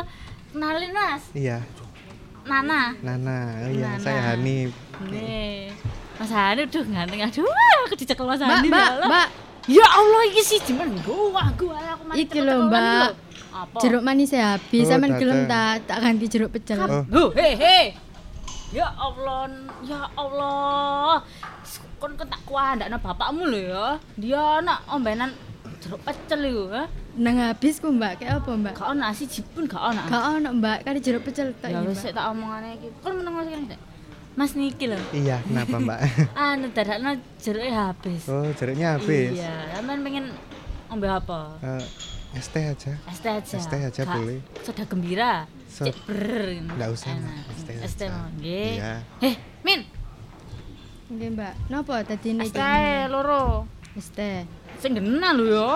kenalin 0.52 0.92
Mas, 0.92 1.24
Iya, 1.32 1.62
Nana. 2.42 2.98
Nana. 3.00 3.40
Oh 3.62 3.70
iya, 3.70 3.90
Nana. 3.92 4.02
saya 4.02 4.22
Hanif. 4.34 4.74
Nih. 5.04 5.70
Mas 6.22 6.30
Hanif 6.30 6.70
tuh 6.70 6.86
ganteng 6.86 7.18
aduh 7.18 7.50
aku 7.90 7.96
dicekel 7.98 8.26
Mas 8.30 8.38
Mbak, 8.38 8.50
Hanif 8.54 8.70
Mbak, 8.70 8.78
ya 8.78 8.92
Allah. 8.94 9.08
Mbak. 9.10 9.28
Ya 9.70 9.86
Allah 9.86 10.22
iki 10.30 10.42
sih 10.42 10.60
cuman 10.62 10.90
gua 11.02 11.44
gua 11.54 11.78
aku 11.94 12.04
mari 12.06 12.18
Iki 12.22 12.40
lho, 12.42 12.56
Mbak. 12.70 12.82
lho. 12.82 13.10
Apa? 13.52 13.78
Jeruk 13.82 14.02
manis 14.02 14.32
ya 14.32 14.56
habis, 14.56 14.86
Oh, 14.86 14.90
sampean 14.90 15.18
gelem 15.18 15.44
tak 15.44 15.84
tak 15.84 15.98
ganti 16.00 16.26
jeruk 16.26 16.50
pecel. 16.50 16.78
Oh, 16.80 17.04
Huh, 17.04 17.30
he 17.36 17.50
he. 17.58 17.80
Ya 18.72 18.88
Allah, 18.88 19.52
ya 19.84 20.08
Allah. 20.16 21.20
Kon 22.00 22.16
kon 22.16 22.26
tak 22.26 22.42
kuandakno 22.48 22.96
bapakmu 22.98 23.44
lho 23.50 23.60
ya. 23.60 23.88
Dia 24.16 24.62
nak 24.62 24.88
ombenan 24.88 25.36
jeruk 25.84 26.00
pecel 26.02 26.42
iku, 26.48 26.64
ha. 26.72 26.86
Nang 27.20 27.36
habis 27.44 27.84
ku, 27.84 27.92
Mbak. 27.92 28.24
Kayak 28.24 28.40
apa, 28.40 28.50
Mbak? 28.56 28.74
Gak 28.78 28.88
ono 28.88 29.00
nasi 29.04 29.26
jipun 29.28 29.68
gak 29.68 29.84
ono. 29.84 30.02
Gak 30.08 30.24
ono, 30.32 30.50
Mbak. 30.58 30.78
Kan 30.88 30.94
jeruk 30.98 31.22
pecel 31.28 31.52
tak 31.60 31.70
Ya 31.70 31.84
wis 31.84 32.02
tak 32.02 32.26
omongane 32.32 32.80
iki. 32.80 32.88
Kon 33.04 33.20
meneng 33.20 33.36
sing 33.44 33.68
Dek. 33.68 33.80
Mas 34.42 34.58
niki 34.58 34.90
lho. 34.90 34.98
iya, 35.14 35.38
kenapa 35.46 35.78
mbak? 35.78 36.02
Anu 36.50 36.74
dadakno 36.74 37.14
jeruknya 37.38 37.94
habis. 37.94 38.26
Oh, 38.26 38.42
jeruknya 38.58 38.98
habis. 38.98 39.38
Iya, 39.38 39.78
sampean 39.78 40.02
pengen 40.02 40.26
ombe 40.90 41.06
apa? 41.06 41.62
Eh, 41.62 41.86
es 42.34 42.50
teh 42.50 42.66
aja. 42.66 42.98
Es 43.06 43.22
teh 43.22 43.30
aja. 43.30 43.54
Es 43.54 43.70
teh 43.70 43.78
aja 43.78 44.02
boleh. 44.02 44.42
Soda 44.66 44.82
gembira. 44.90 45.46
So- 45.70 45.86
Cek 45.86 45.94
ber. 46.10 46.58
Nggak 46.74 46.90
usah. 46.90 47.14
Es 47.54 47.62
teh 47.70 47.76
Es 47.86 47.94
teh. 47.94 48.10
Nggih. 48.10 48.82
Iya. 48.82 48.94
Eh, 49.22 49.36
Min, 49.62 49.86
Nggih, 51.14 51.30
Mbak. 51.38 51.54
Napa 51.70 52.02
tadi 52.02 52.34
es 52.34 52.38
niki? 52.42 52.58
teh 52.58 53.06
loro. 53.14 53.70
Es 53.94 54.10
teh. 54.10 54.42
Sing 54.82 54.98
genah 54.98 55.38
lho 55.38 55.46
ya. 55.54 55.72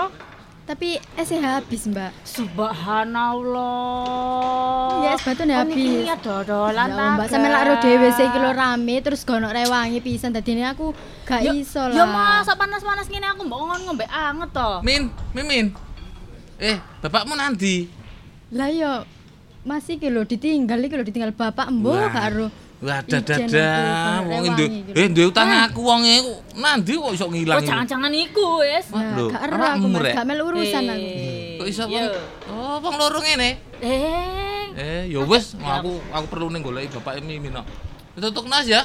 Tapi 0.66 0.98
esnya 1.14 1.62
habis, 1.62 1.86
Mbak. 1.86 2.10
Subhanallah. 2.26 5.06
Ya, 5.06 5.14
es 5.14 5.22
batune 5.22 5.54
Oh, 5.54 5.62
habis. 5.62 5.78
niki 5.78 6.04
ya 6.04 6.16
dodolan 6.18 6.90
Ya, 6.90 7.14
Mbak 7.14 7.26
sampe 7.30 7.48
lak 7.48 7.80
dhewe 7.80 8.10
sik 8.10 8.26
iki 8.26 8.38
lho 8.42 8.50
rame 8.50 8.96
terus 8.98 9.22
gono 9.22 9.48
rewangi 9.48 10.02
pisan 10.02 10.34
dadine 10.34 10.66
aku 10.66 10.92
gak 11.24 11.46
iso 11.46 11.86
lah. 11.86 11.94
Ya 11.94 12.04
masa 12.06 12.58
panas-panas 12.58 13.06
ngene 13.06 13.28
aku 13.28 13.46
mbok 13.46 13.60
ngon 13.62 13.82
ngombe 13.86 14.06
anget 14.06 14.50
to. 14.52 14.70
Min, 14.82 15.08
Mimin. 15.32 15.72
Eh, 16.58 16.76
bapakmu 17.00 17.36
nanti. 17.36 17.86
Lah 18.50 18.68
yo 18.68 19.06
masih 19.62 19.96
iki 19.96 20.10
lho 20.10 20.24
ditinggal 20.24 20.82
iki 20.82 20.94
lho 20.94 21.04
ditinggal 21.04 21.30
bapak 21.30 21.70
embo 21.70 21.94
Wah. 21.94 22.10
karo 22.10 22.50
Wah, 22.76 23.00
Ijen 23.02 23.24
dadah. 23.24 24.20
Wong 24.22 24.44
duwe 24.52 24.68
gitu. 24.68 24.92
eh 24.94 25.08
duwe 25.08 25.26
utang 25.28 25.48
aku 25.48 25.80
wonge 25.80 26.20
nanti 26.54 26.92
kok 26.94 27.08
iso 27.10 27.26
Oh 27.26 27.32
ngilang. 27.32 27.58
iki? 27.58 27.72
jangan-jangan 27.72 28.12
iku 28.14 28.46
wis. 28.60 28.86
Ya, 28.90 29.16
lho, 29.16 29.26
gak 29.28 29.42
ero 29.44 29.56
aku 29.56 29.86
gak 29.96 30.26
melu 30.28 30.44
urusan 30.52 30.84
aku. 30.86 31.08
Kok 31.56 31.68
iso 31.68 31.84
Iya. 31.86 31.90
wong 31.90 32.06
Oh, 32.52 32.76
wong 32.80 32.96
loro 32.96 33.20
ngene. 33.20 33.50
Eh. 33.80 34.64
Eh, 34.76 35.02
ya 35.08 35.24
wis, 35.24 35.56
aku 35.56 36.04
aku 36.10 36.26
perlu 36.28 36.52
ning 36.52 36.60
goleki 36.60 36.92
bapak 36.94 37.20
Mimin 37.22 37.56
kok. 37.56 37.66
Tutuk 38.18 38.46
nas 38.46 38.68
ya. 38.68 38.84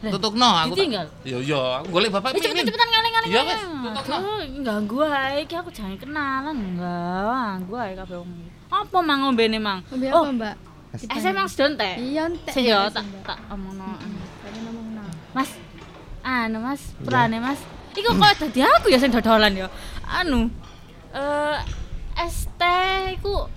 Tutuk 0.00 0.32
no 0.32 0.48
aku. 0.48 0.72
ditinggal? 0.74 1.06
Ya 1.22 1.38
iya, 1.38 1.60
aku 1.78 1.92
golek 1.92 2.08
bapak 2.08 2.30
Eh, 2.30 2.40
Mimin. 2.40 2.64
cepet-cepetan 2.64 2.88
ngalih-ngalih. 2.88 3.28
Iya 3.28 3.40
wis, 3.44 3.60
tutuk 3.84 4.06
no. 4.08 4.16
Ganggu 4.64 4.98
ae 5.02 5.36
iki 5.42 5.54
aku 5.54 5.68
jangan 5.68 5.94
kenalan 5.94 6.56
enggak. 6.56 7.22
Ganggu 7.52 7.74
ae 7.76 7.92
kabeh 7.94 8.16
wong. 8.16 8.30
Apa 8.68 8.98
mang 8.98 9.18
ngombene 9.22 9.58
mang? 9.58 9.80
Ngombe 9.86 10.08
Oh, 10.08 10.24
apa, 10.24 10.32
Mbak? 10.32 10.54
Eh 10.94 11.18
saya 11.20 11.32
mang 11.36 11.48
sedon 11.48 11.76
teh. 11.76 11.94
Iya 12.00 12.32
entek. 12.32 12.52
Sik 12.54 12.64
yo 12.64 12.78
Mbak, 12.88 12.92
tak 12.96 13.04
tak 13.24 13.38
omongno. 13.52 13.88
Tapi 14.44 14.58
ngomongno. 14.64 15.04
Mas. 15.36 15.50
Anu 16.24 16.58
Mas, 16.60 16.82
purane 17.00 17.38
Mas. 17.40 17.60
Iku 17.96 18.14
kok 18.14 18.34
dadi 18.38 18.60
aku 18.62 18.86
ya 18.92 18.98
sing 19.00 19.10
dodolan 19.12 19.52
ya. 19.52 19.68
Anu. 20.06 20.48
Eh 21.12 21.58
es 22.18 22.46
teh 22.58 23.14
iku 23.16 23.48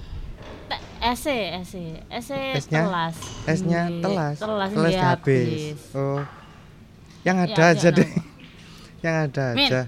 ese 1.01 1.57
ese 1.59 1.99
Esnya? 2.07 2.86
telas. 2.86 3.15
Esnya 3.49 3.82
Nggih, 3.89 4.01
telas. 4.05 4.36
Telas 4.39 4.69
Telasnya 4.71 4.88
nggih 4.88 5.01
habis. 5.01 5.82
Oh. 5.97 6.21
Yang 7.21 7.38
Ya, 7.38 7.45
ada 7.45 7.63
aja 7.75 7.89
ya, 7.89 7.97
deh. 7.97 8.09
Yang 9.05 9.15
ada 9.29 9.43
aja. 9.53 9.82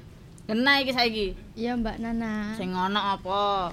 Kena 0.44 0.72
iki 0.84 0.92
saiki. 0.92 1.28
Iya, 1.56 1.72
Mbak 1.80 1.96
Nana. 2.04 2.54
Sing 2.60 2.70
ono 2.76 3.00
apa? 3.00 3.72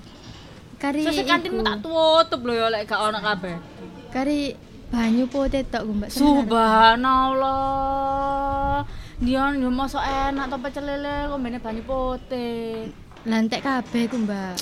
Kari 0.80 1.04
Sesuk 1.04 1.28
kantinmu 1.28 1.60
tak 1.60 1.84
tutup 1.84 2.40
lho 2.48 2.56
ya 2.56 2.72
lek 2.72 2.88
gak 2.88 3.12
ono 3.12 3.20
kabeh. 3.20 3.52
Kari 4.08 4.56
banyu 4.88 5.28
putih 5.28 5.60
tok, 5.68 5.84
Mbak. 5.84 6.08
Sebenarnya. 6.08 6.40
Subhanallah. 6.96 8.80
Dion 9.20 9.60
yo 9.60 9.68
mosok 9.68 10.00
enak 10.00 10.48
to 10.48 10.56
pecel 10.56 10.88
lele 10.88 11.28
kombene 11.28 11.60
banyu 11.60 11.84
putih. 11.84 12.88
Lantek 13.28 13.60
kabeh 13.60 14.08
ku, 14.08 14.16
Mbak. 14.24 14.56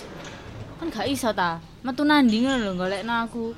Kan 0.83 0.91
gak 0.91 1.07
iso 1.07 1.31
ta. 1.31 1.63
Metu 1.87 2.03
nandi 2.03 2.43
ngono 2.43 2.67
lho 2.67 2.75
golekno 2.75 3.15
aku. 3.23 3.55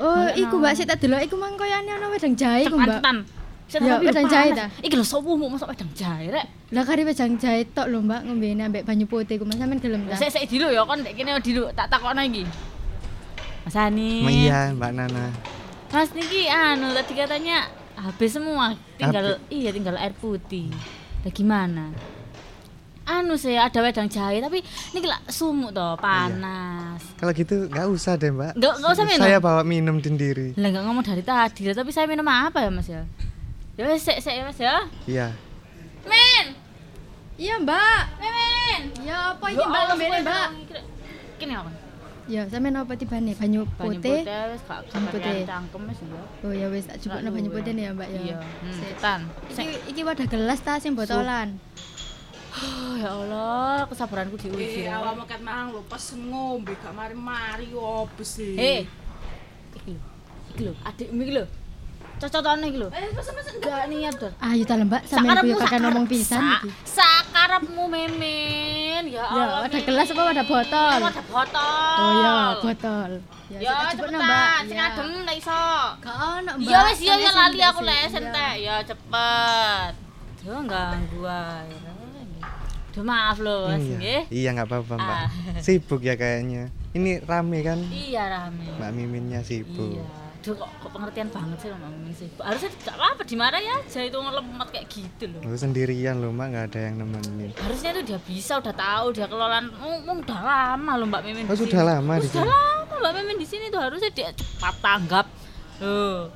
Oh, 0.00 0.16
Golekno. 0.16 0.40
iku 0.48 0.56
Mbak 0.56 0.72
sik 0.80 0.88
tak 0.88 1.04
delok 1.04 1.20
iku 1.28 1.36
mang 1.36 1.60
koyane 1.60 1.92
ana 1.92 2.08
wedang 2.08 2.32
jahe 2.32 2.64
ku, 2.72 2.80
Mbak. 2.80 3.04
Cepetan. 3.04 3.28
Ya, 3.66 3.82
tapi 3.82 4.06
wedang 4.06 4.30
jahe 4.30 4.54
ta? 4.54 4.66
Iki 4.78 4.94
lho 4.94 5.02
sopumu 5.02 5.50
mosok 5.50 5.74
wedang 5.74 5.90
jahe 5.90 6.30
rek. 6.30 6.46
Lah 6.70 6.86
kari 6.86 7.02
wedang 7.02 7.34
jahe 7.34 7.66
tok 7.66 7.90
lho, 7.90 7.98
Mbak, 7.98 8.20
ngombene 8.30 8.62
ambek 8.70 8.86
banyu 8.86 9.10
putih 9.10 9.42
ku. 9.42 9.44
Mas 9.44 9.58
sampean 9.58 9.82
gelem 9.82 10.06
ta? 10.06 10.14
Sik 10.14 10.30
sik 10.30 10.46
dulu 10.46 10.70
ya 10.70 10.86
kon 10.86 11.02
ndek 11.02 11.18
kene 11.18 11.34
dulu 11.42 11.74
tak 11.74 11.90
takokno 11.90 12.22
iki. 12.22 12.46
Mas 13.66 13.74
Ani. 13.74 14.22
Iya, 14.22 14.70
Mbak 14.70 14.90
Nana. 14.94 15.34
Mas 15.90 16.14
niki 16.14 16.46
anu 16.46 16.94
tadi 16.94 17.12
katanya 17.18 17.66
habis 17.98 18.30
semua, 18.38 18.78
tinggal 18.94 19.42
iya 19.50 19.74
tinggal 19.74 19.98
air 19.98 20.14
putih. 20.14 20.70
Lah 21.26 21.32
gimana? 21.34 21.90
Anu 23.06 23.34
sih 23.38 23.54
ada 23.54 23.82
wedang 23.82 24.06
jahe 24.06 24.38
tapi 24.42 24.62
niki 24.94 25.06
lah 25.10 25.18
sumuk 25.26 25.74
toh, 25.74 25.98
panas. 25.98 27.02
Kalau 27.18 27.34
gitu 27.34 27.66
nggak 27.66 27.86
usah 27.90 28.14
deh, 28.14 28.30
Mbak. 28.30 28.58
Nggak- 28.58 28.76
usah 28.82 29.04
minum? 29.06 29.26
Saya 29.26 29.38
bawa 29.42 29.62
minum 29.66 29.98
sendiri. 29.98 30.54
Lah 30.54 30.68
nggak 30.70 30.84
ngomong 30.86 31.02
dari 31.02 31.22
tadi, 31.26 31.66
lah, 31.66 31.74
tapi 31.74 31.90
saya 31.90 32.06
minum 32.06 32.26
apa 32.26 32.62
ya 32.62 32.70
Mas 32.70 32.86
ya? 32.86 33.02
Ya 33.76 33.84
wes 33.92 34.00
sik 34.08 34.18
sik 34.24 34.32
ya 34.32 34.42
Mas 34.48 34.56
ya. 34.56 34.76
Iya. 35.04 35.26
Min, 36.08 36.46
Iya, 37.36 37.60
Mbak. 37.60 38.02
Min. 38.24 38.82
Ya 39.04 39.36
apa 39.36 39.46
iki, 39.52 39.60
Mbak, 39.60 39.82
ngombene, 39.92 40.18
Mbak? 40.24 40.48
Kene 41.36 41.54
apa? 41.60 41.70
Ya, 42.26 42.42
sampean 42.48 42.80
apa 42.80 42.96
tibane? 42.96 43.36
Banyu 43.36 43.68
Banyu 43.76 44.00
putih. 44.00 44.24
putih 44.24 44.42
wis 44.56 44.62
gak 44.64 44.80
putih. 44.88 45.08
putih. 45.12 45.38
Cangkem 45.44 45.82
wis 45.92 46.00
ya. 46.00 46.20
Oh 46.40 46.52
ya 46.56 46.66
wis 46.72 46.88
tak 46.88 46.96
cupukno 47.04 47.28
banyu 47.28 47.50
putih 47.52 47.72
nih 47.76 47.84
ya, 47.84 47.90
Mbak 47.92 48.08
ya. 48.08 48.18
Iya, 48.24 48.36
hmm, 48.40 48.72
Sik. 48.72 48.80
cepetan. 48.96 49.20
Iki 49.52 49.62
iki 49.92 50.00
wadah 50.08 50.26
gelas 50.26 50.60
ta 50.64 50.80
sing 50.80 50.96
botolan. 50.96 51.60
Oh 52.56 52.96
ya 52.96 53.12
Allah, 53.12 53.84
kesabaranku 53.92 54.40
diuji. 54.40 54.88
Eh, 54.88 54.88
awakmu 54.88 55.28
ket 55.28 55.44
mang 55.44 55.76
lho 55.76 55.84
pas 55.84 56.00
ngombe 56.16 56.72
gak 56.80 56.96
mari-mari 56.96 57.68
opo 57.76 58.24
sih? 58.24 58.56
Hei. 58.56 58.88
Iki 59.76 59.92
lho. 59.92 60.00
Iki 60.56 60.60
lho, 60.64 60.72
adikmu 60.88 61.20
iki 61.20 61.34
lho. 61.36 61.44
Cocotane 62.16 62.64
iki 62.66 62.78
lho. 62.78 62.88
Eh, 62.90 63.12
pas 63.12 63.28
mesen 63.28 63.54
Gak 63.58 63.84
niat 63.86 64.14
dor. 64.16 64.32
Ayo 64.38 64.62
ta 64.64 64.74
lho, 64.74 64.84
Mbak, 64.84 65.02
sampean 65.04 65.36
kuwi 65.38 65.54
kakek 65.54 65.80
ngomong 65.80 66.06
pisan 66.06 66.40
iki. 66.54 66.68
Sakarepmu 66.86 67.84
memen. 67.86 69.02
Ya 69.06 69.20
Ya, 69.20 69.24
Allah. 69.26 69.60
wadah 69.62 69.80
gelas 69.82 70.08
apa 70.08 70.22
wadah 70.24 70.44
botol? 70.44 70.98
Ada 70.98 71.22
botol. 71.26 71.96
Oh 71.98 72.12
ya, 72.14 72.36
botol. 72.58 73.10
Ya, 73.46 73.58
Ya, 73.60 73.74
cupukno, 73.92 74.16
cepetan, 74.16 74.26
Mbak. 74.26 74.58
sing 74.64 74.76
Ya. 74.76 74.86
adem 74.88 75.08
lek 75.22 75.36
iso. 75.36 75.62
Gak 76.00 76.16
ono, 76.16 76.52
Mbak. 76.54 76.64
Iya 76.64 76.78
wis 76.82 76.98
iya 76.98 77.14
ya 77.14 77.28
Sampe 77.28 77.38
lali 77.38 77.60
aku 77.62 77.80
lek 77.82 77.98
Iya. 77.98 78.08
sentek. 78.10 78.54
Ya 78.58 78.74
cepet. 78.82 79.92
Duh 80.40 80.60
ganggu 80.64 81.20
ae. 81.22 81.76
Duh 82.90 83.04
maaf 83.04 83.36
lho, 83.38 83.58
Mas 83.68 83.76
Iya. 83.78 83.96
nggih. 83.98 84.22
Iya 84.30 84.48
nggak 84.52 84.66
apa-apa, 84.66 84.94
Mbak. 84.96 85.18
Ah. 85.20 85.28
Sibuk 85.60 86.00
ya 86.00 86.14
kayaknya. 86.14 86.72
Ini 86.90 87.20
rame 87.22 87.58
kan? 87.60 87.76
Iya 87.86 88.22
rame. 88.26 88.64
Mbak 88.74 88.90
Miminnya 88.90 89.40
sibuk. 89.40 90.00
Iya. 90.00 90.04
Duh 90.46 90.54
kok, 90.54 90.70
kok 90.78 90.90
pengertian 90.94 91.26
banget 91.34 91.58
sih 91.58 91.68
Mbak 91.74 91.90
Mimin 91.90 92.14
sih. 92.14 92.28
Harusnya 92.38 92.70
gak 92.86 92.94
apa-apa 92.94 93.22
dimarahi 93.26 93.66
aja 93.66 94.00
itu 94.06 94.14
ngelemot 94.14 94.68
kayak 94.70 94.86
gitu 94.86 95.24
loh. 95.26 95.42
Lu 95.42 95.58
sendirian 95.58 96.22
loh, 96.22 96.30
Mbak, 96.30 96.46
nggak 96.54 96.64
ada 96.70 96.80
yang 96.86 96.94
nemenin. 97.02 97.50
Harusnya 97.58 97.90
itu 97.98 98.02
dia 98.14 98.18
bisa 98.22 98.62
udah 98.62 98.74
tahu 98.78 99.06
dia 99.10 99.26
kelolaan 99.26 99.74
oh, 99.82 100.06
oh, 100.06 100.16
udah 100.22 100.40
lama 100.46 100.92
loh 101.02 101.06
Mbak 101.10 101.22
Mimin 101.26 101.44
Oh, 101.50 101.58
sudah 101.58 101.82
lama 101.82 102.12
Oh, 102.14 102.22
di 102.22 102.30
sudah 102.30 102.46
lama 102.46 102.94
Mbak 102.94 103.12
Mimin 103.18 103.36
di 103.42 103.46
sini 103.50 103.66
tuh 103.74 103.82
harusnya 103.82 104.10
dia 104.14 104.30
cepat 104.30 104.74
tanggap. 104.78 105.26
Loh. 105.82 106.30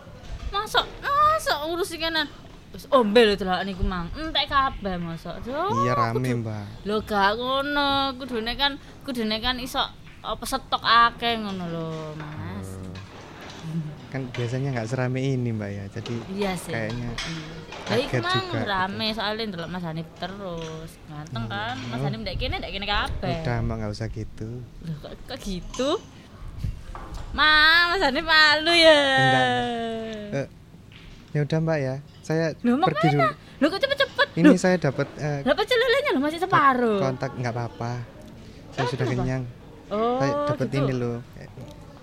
Masa 0.51 0.83
masa 0.99 1.71
urus 1.71 1.95
kanan 1.95 2.27
Wis 2.71 2.87
ombe 2.91 3.27
lho 3.27 3.35
delok 3.35 3.67
niku 3.67 3.83
mang. 3.83 4.07
Entek 4.15 4.47
kabeh. 4.47 4.95
Duh, 5.43 5.71
Iya 5.83 5.93
rame, 5.95 6.31
Mbak. 6.39 6.87
Lho 6.87 6.97
gak 7.03 7.35
ngono, 7.35 8.15
kudune 8.15 8.55
kan 8.55 8.79
kudune 9.03 9.43
kan 9.43 9.59
iso 9.59 9.83
apa 10.23 10.45
stok 10.47 10.83
akeh 10.83 11.35
ngono 11.43 11.65
lho, 11.67 11.89
Mas. 12.15 12.60
Kan 14.11 14.27
biasanya 14.29 14.69
nggak 14.71 14.87
serame 14.87 15.21
ini, 15.21 15.51
Mbak 15.51 15.71
ya. 15.71 15.85
Jadi 15.89 16.15
Iya 16.31 16.53
sih. 16.55 16.71
kayaknya 16.71 17.11
iku 17.91 18.11
kaget 18.11 18.21
mang 18.21 18.35
juga 18.41 18.51
gitu. 18.53 18.67
rame 18.69 19.07
soalnya 19.11 19.45
ndelok 19.47 19.69
Mas 19.69 19.85
Hanif 19.85 20.09
terus. 20.17 20.91
Ganteng 21.07 21.45
kan? 21.47 21.75
Mas 21.87 22.01
Hanif 22.01 22.19
ndek 22.21 22.37
kene 22.37 22.55
ndek 22.57 22.73
kene 22.73 22.87
kabeh. 22.87 23.37
udah, 23.41 23.57
Mbak 23.61 23.75
nggak 23.77 23.93
usah 23.93 24.09
gitu. 24.09 24.49
Loh, 24.83 24.97
kok, 25.01 25.13
kok 25.27 25.39
gitu? 25.41 25.91
Ma, 27.31 27.51
Mas 27.89 28.03
Hanif 28.03 28.25
malu 28.25 28.73
ya. 28.73 28.99
Eh, 30.33 30.47
ya 31.31 31.41
udah, 31.41 31.59
Mbak 31.61 31.79
ya. 31.79 31.95
Saya 32.21 32.55
Loh, 32.61 32.83
pergi 32.83 33.09
dulu. 33.13 33.27
Loh 33.61 33.69
kok 33.69 33.81
cepet-cepet? 33.81 34.27
Ini 34.33 34.45
Loh, 34.45 34.57
saya 34.57 34.77
dapat 34.77 35.07
eh, 35.17 35.41
Lah 35.43 35.55
pecel 35.55 35.77
lelenya 35.77 36.11
loh 36.13 36.23
masih 36.25 36.39
separuh. 36.39 36.99
kontak 37.01 37.31
nggak 37.33 37.53
apa-apa. 37.53 37.93
Saya 38.73 38.87
sudah 38.87 39.05
kenapa? 39.05 39.23
kenyang. 39.23 39.43
Oh, 39.89 40.19
saya 40.19 40.33
dapat 40.47 40.67
gitu. 40.69 40.79
ini 40.81 40.93
loh. 40.93 41.19
eh, 41.37 41.49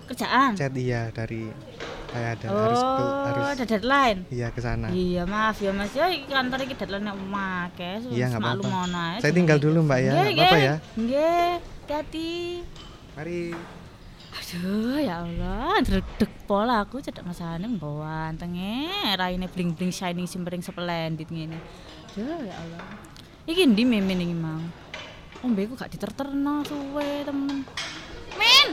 Kerjaan. 0.08 0.52
Chat 0.54 0.72
iya 0.74 1.08
dari 1.10 1.48
saya 2.18 2.34
ada 2.34 2.48
Oh, 2.50 2.58
harus 2.58 2.82
ke, 2.82 3.04
harus 3.30 3.46
ada 3.54 3.66
deadline. 3.70 4.20
iya 4.34 4.48
ke 4.50 4.60
sana. 4.60 4.88
Iya, 4.90 5.24
maaf 5.24 5.62
ya 5.62 5.70
Mas. 5.70 5.94
Ya 5.94 6.10
kantor 6.10 6.60
iki 6.66 6.74
deadline 6.74 7.06
nek 7.06 7.18
make. 7.22 7.92
Iya, 8.10 8.26
nggak 8.34 8.42
apa-apa. 8.42 9.22
Saya 9.22 9.32
tinggal 9.32 9.62
dulu, 9.62 9.86
Mbak 9.86 10.00
ya. 10.02 10.12
Nggak 10.12 10.34
apa-apa 10.34 10.58
ya. 10.58 10.76
Nggih, 10.98 11.50
hati-hati. 11.62 12.32
Mari. 13.14 13.42
Aduh, 14.38 14.96
ya 14.96 15.28
Allah, 15.28 15.76
dredeg 15.84 16.32
pola 16.48 16.80
aku 16.80 17.04
cedak 17.04 17.28
masane 17.28 17.68
nggawa 17.68 18.32
antenge 18.32 18.88
raine 19.20 19.44
bling-bling 19.44 19.92
shining 19.92 20.24
simmering 20.24 20.64
splendid 20.64 21.28
ngene. 21.28 21.60
Aduh, 22.16 22.48
ya 22.48 22.56
Allah. 22.56 22.80
Iki 23.44 23.76
ndi 23.76 23.84
mimin 23.84 24.24
iki, 24.24 24.32
Mang? 24.32 24.64
Ombeku 25.44 25.76
gak 25.76 25.92
diterterno 25.92 26.64
suwe, 26.64 27.28
temen. 27.28 27.68
Min. 28.40 28.68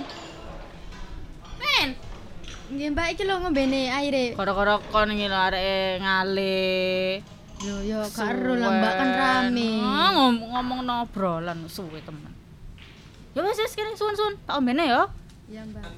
Nggih, 2.72 2.88
Mbak 2.96 3.06
iki 3.12 3.22
lho 3.28 3.34
ngombene 3.44 3.92
aire. 3.92 4.32
Koro-koro 4.32 4.80
kon 4.88 5.12
iki 5.12 5.28
lho 5.28 5.36
areke 5.36 6.00
ngale. 6.00 7.20
Lho 7.60 7.76
ya 7.84 8.00
gak 8.08 8.28
ero 8.32 8.52
lah, 8.56 8.70
Mbak 8.72 8.94
kan 8.96 9.10
rame. 9.20 9.70
Ah, 9.84 10.08
ngom 10.16 10.34
ngomong 10.48 10.80
no 10.88 10.94
obrolan 11.04 11.68
suwe 11.68 12.00
temen. 12.00 12.32
Ya 13.36 13.44
wis 13.44 13.60
wis 13.60 13.76
kene 13.76 13.92
suwun-suwun, 13.98 14.40
tak 14.48 14.56
ombene 14.56 14.84
ya. 14.88 15.10
Iya, 15.50 15.62
Mbak. 15.68 15.90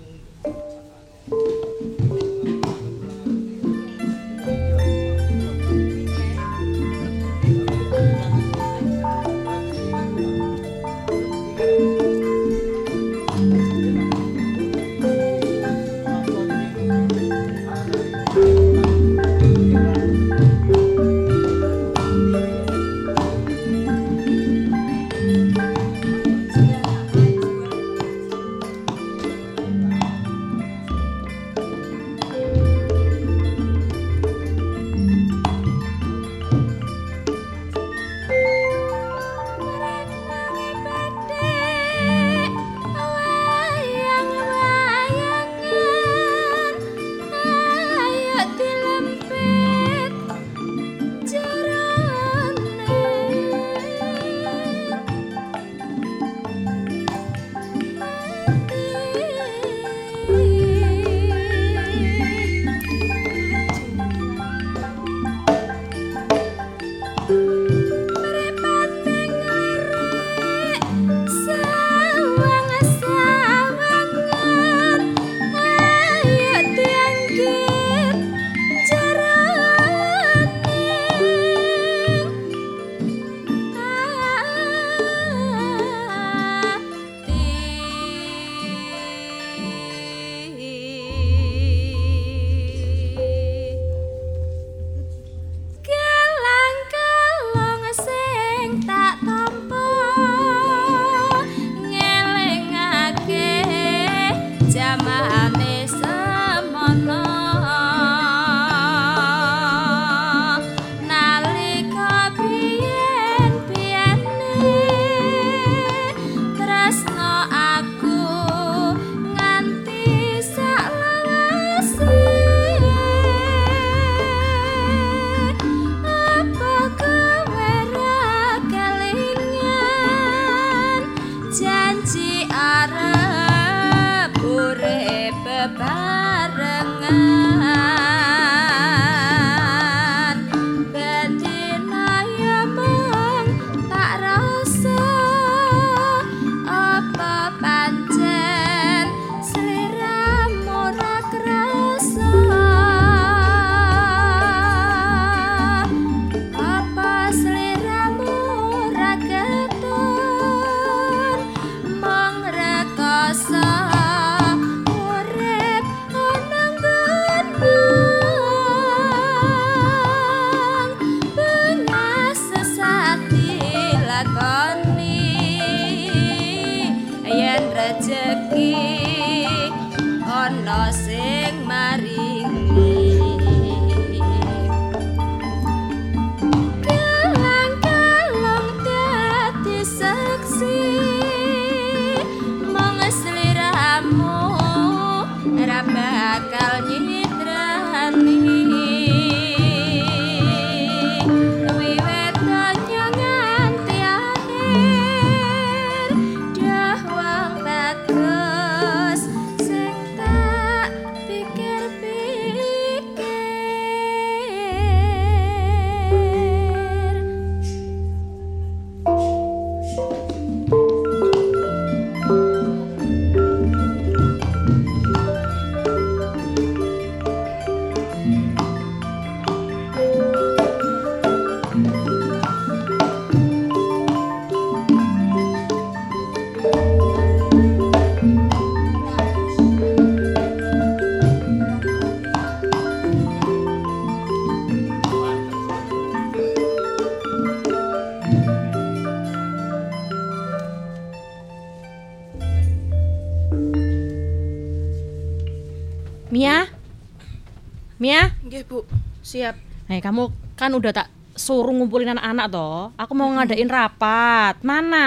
Kamu 260.07 260.23
kan 260.55 260.71
udah 260.71 260.93
tak 260.95 261.07
suruh 261.37 261.69
ngumpulin 261.69 262.17
anak-anak 262.17 262.47
toh. 262.49 262.89
Aku 262.97 263.13
mau 263.13 263.29
ngadain 263.29 263.69
rapat. 263.69 264.57
Mana? 264.63 265.07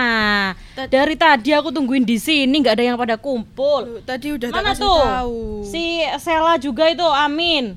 Tad- 0.76 0.92
Dari 0.92 1.16
tadi 1.16 1.50
aku 1.52 1.72
tungguin 1.72 2.04
di 2.04 2.16
sini 2.16 2.54
nggak 2.54 2.76
ada 2.76 2.84
yang 2.86 2.96
pada 2.96 3.18
kumpul. 3.18 4.04
Tadi 4.04 4.38
udah 4.38 4.50
tak 4.50 4.56
Mana 4.56 4.70
kasih 4.70 4.84
tuh? 4.84 5.02
tahu. 5.02 5.38
Si 5.66 5.84
Sela 6.18 6.54
juga 6.56 6.86
itu, 6.86 7.02
Amin. 7.02 7.74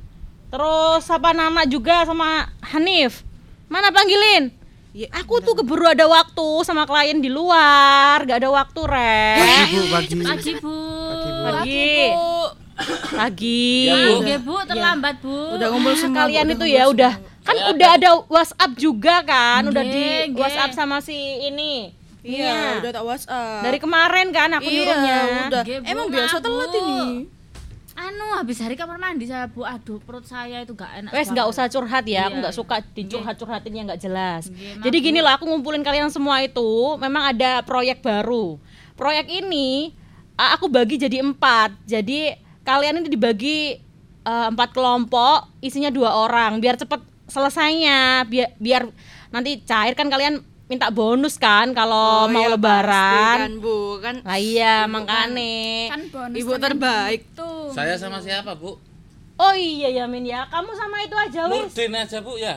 Terus 0.53 1.09
apa 1.09 1.33
Nana 1.33 1.65
juga 1.65 2.05
sama 2.05 2.45
Hanif. 2.61 3.25
Mana 3.67 3.89
panggilin? 3.89 4.53
Ya, 4.93 5.09
Aku 5.17 5.41
tuh 5.41 5.57
keburu 5.57 5.89
ada 5.89 6.05
waktu 6.05 6.45
sama 6.61 6.85
klien 6.85 7.17
di 7.17 7.33
luar, 7.33 8.21
nggak 8.21 8.37
ada 8.37 8.51
waktu, 8.53 8.81
Re. 8.85 9.25
Bu, 9.73 9.81
pagi. 9.89 10.13
Pagi, 10.21 10.53
Bu. 10.61 10.77
Pagi. 11.09 11.31
Pagi. 11.41 11.89
Ya, 14.23 14.39
Bu. 14.41 14.55
Terlambat, 14.65 15.21
Bu. 15.21 15.57
Udah 15.57 15.69
ngumpul 15.71 15.95
semua. 15.95 16.27
Kalian 16.27 16.47
itu 16.53 16.67
ya 16.67 16.89
semua. 16.89 16.95
udah 16.95 17.13
kan 17.43 17.57
udah 17.75 17.89
ada 17.99 18.11
WhatsApp 18.31 18.73
juga 18.79 19.15
kan, 19.27 19.67
udah 19.67 19.83
di. 19.83 20.31
WhatsApp 20.35 20.73
sama 20.73 21.03
si 21.03 21.15
ini. 21.43 21.91
Iya, 22.23 22.55
Mia. 22.55 22.79
udah 22.79 22.91
tak 22.95 23.05
WhatsApp. 23.05 23.63
Dari 23.67 23.79
kemarin 23.83 24.27
kan 24.31 24.49
aku 24.55 24.71
iya, 24.71 24.79
nyuruhnya. 24.79 25.19
udah. 25.51 25.63
Bu, 25.67 25.91
Emang 25.91 26.07
biasa 26.07 26.37
telat 26.39 26.71
ini. 26.71 27.27
Anu, 27.93 28.27
habis 28.41 28.57
hari 28.63 28.79
kamar 28.79 28.97
mandi 28.97 29.27
saya, 29.29 29.51
Bu. 29.51 29.67
Aduh, 29.67 29.99
perut 30.01 30.25
saya 30.25 30.63
itu 30.63 30.73
gak 30.73 31.03
enak. 31.03 31.11
Wes 31.13 31.29
nggak 31.29 31.45
usah 31.51 31.67
curhat 31.69 32.07
ya, 32.09 32.31
aku 32.31 32.39
Iya. 32.39 32.43
nggak 32.47 32.55
suka 32.57 32.77
dicurhat-curhatin 32.95 33.73
yang 33.75 33.85
nggak 33.91 34.01
jelas. 34.01 34.49
Jadi 34.81 34.97
gini 35.03 35.19
loh, 35.21 35.29
aku 35.35 35.45
ngumpulin 35.51 35.83
kalian 35.85 36.09
semua 36.09 36.41
itu, 36.41 36.97
memang 36.97 37.35
ada 37.37 37.61
proyek 37.67 38.01
baru. 38.01 38.57
Proyek 38.97 39.27
ini 39.29 39.93
aku 40.39 40.71
bagi 40.71 40.97
jadi 40.97 41.21
empat. 41.21 41.75
Jadi 41.85 42.33
kalian 42.63 43.03
ini 43.03 43.09
dibagi 43.11 43.77
eh, 44.23 44.47
empat 44.51 44.75
kelompok, 44.75 45.51
isinya 45.63 45.91
dua 45.91 46.15
orang, 46.15 46.59
biar 46.63 46.79
cepet 46.79 47.01
selesainya, 47.31 48.27
biar 48.29 48.55
biar 48.61 48.83
nanti 49.33 49.63
cair 49.65 49.97
kan 49.97 50.13
kalian 50.13 50.45
minta 50.73 50.89
bonus 50.89 51.37
kan 51.37 51.77
kalau 51.77 52.33
mau 52.33 52.49
iya, 52.49 52.53
lebaran. 52.57 53.37
kan, 53.45 53.53
Bu. 53.61 54.01
Kan 54.01 54.15
Lah 54.25 54.39
iya, 54.41 54.89
makane. 54.89 55.93
Kan 55.93 56.03
bonus 56.09 56.37
Ibu 56.41 56.53
kan 56.57 56.61
terbaik. 56.65 57.21
tuh. 57.37 57.69
Saya 57.77 57.95
sama 58.01 58.25
siapa, 58.25 58.57
Bu? 58.57 58.81
Oh 59.37 59.55
iya 59.57 59.91
ya 59.91 60.05
Min 60.07 60.25
ya, 60.25 60.47
kamu 60.49 60.71
sama 60.73 61.03
itu 61.03 61.17
aja 61.19 61.51
wis. 61.51 61.69
Nurdin 61.69 61.93
aja, 61.93 62.19
Bu 62.25 62.41
ya. 62.41 62.57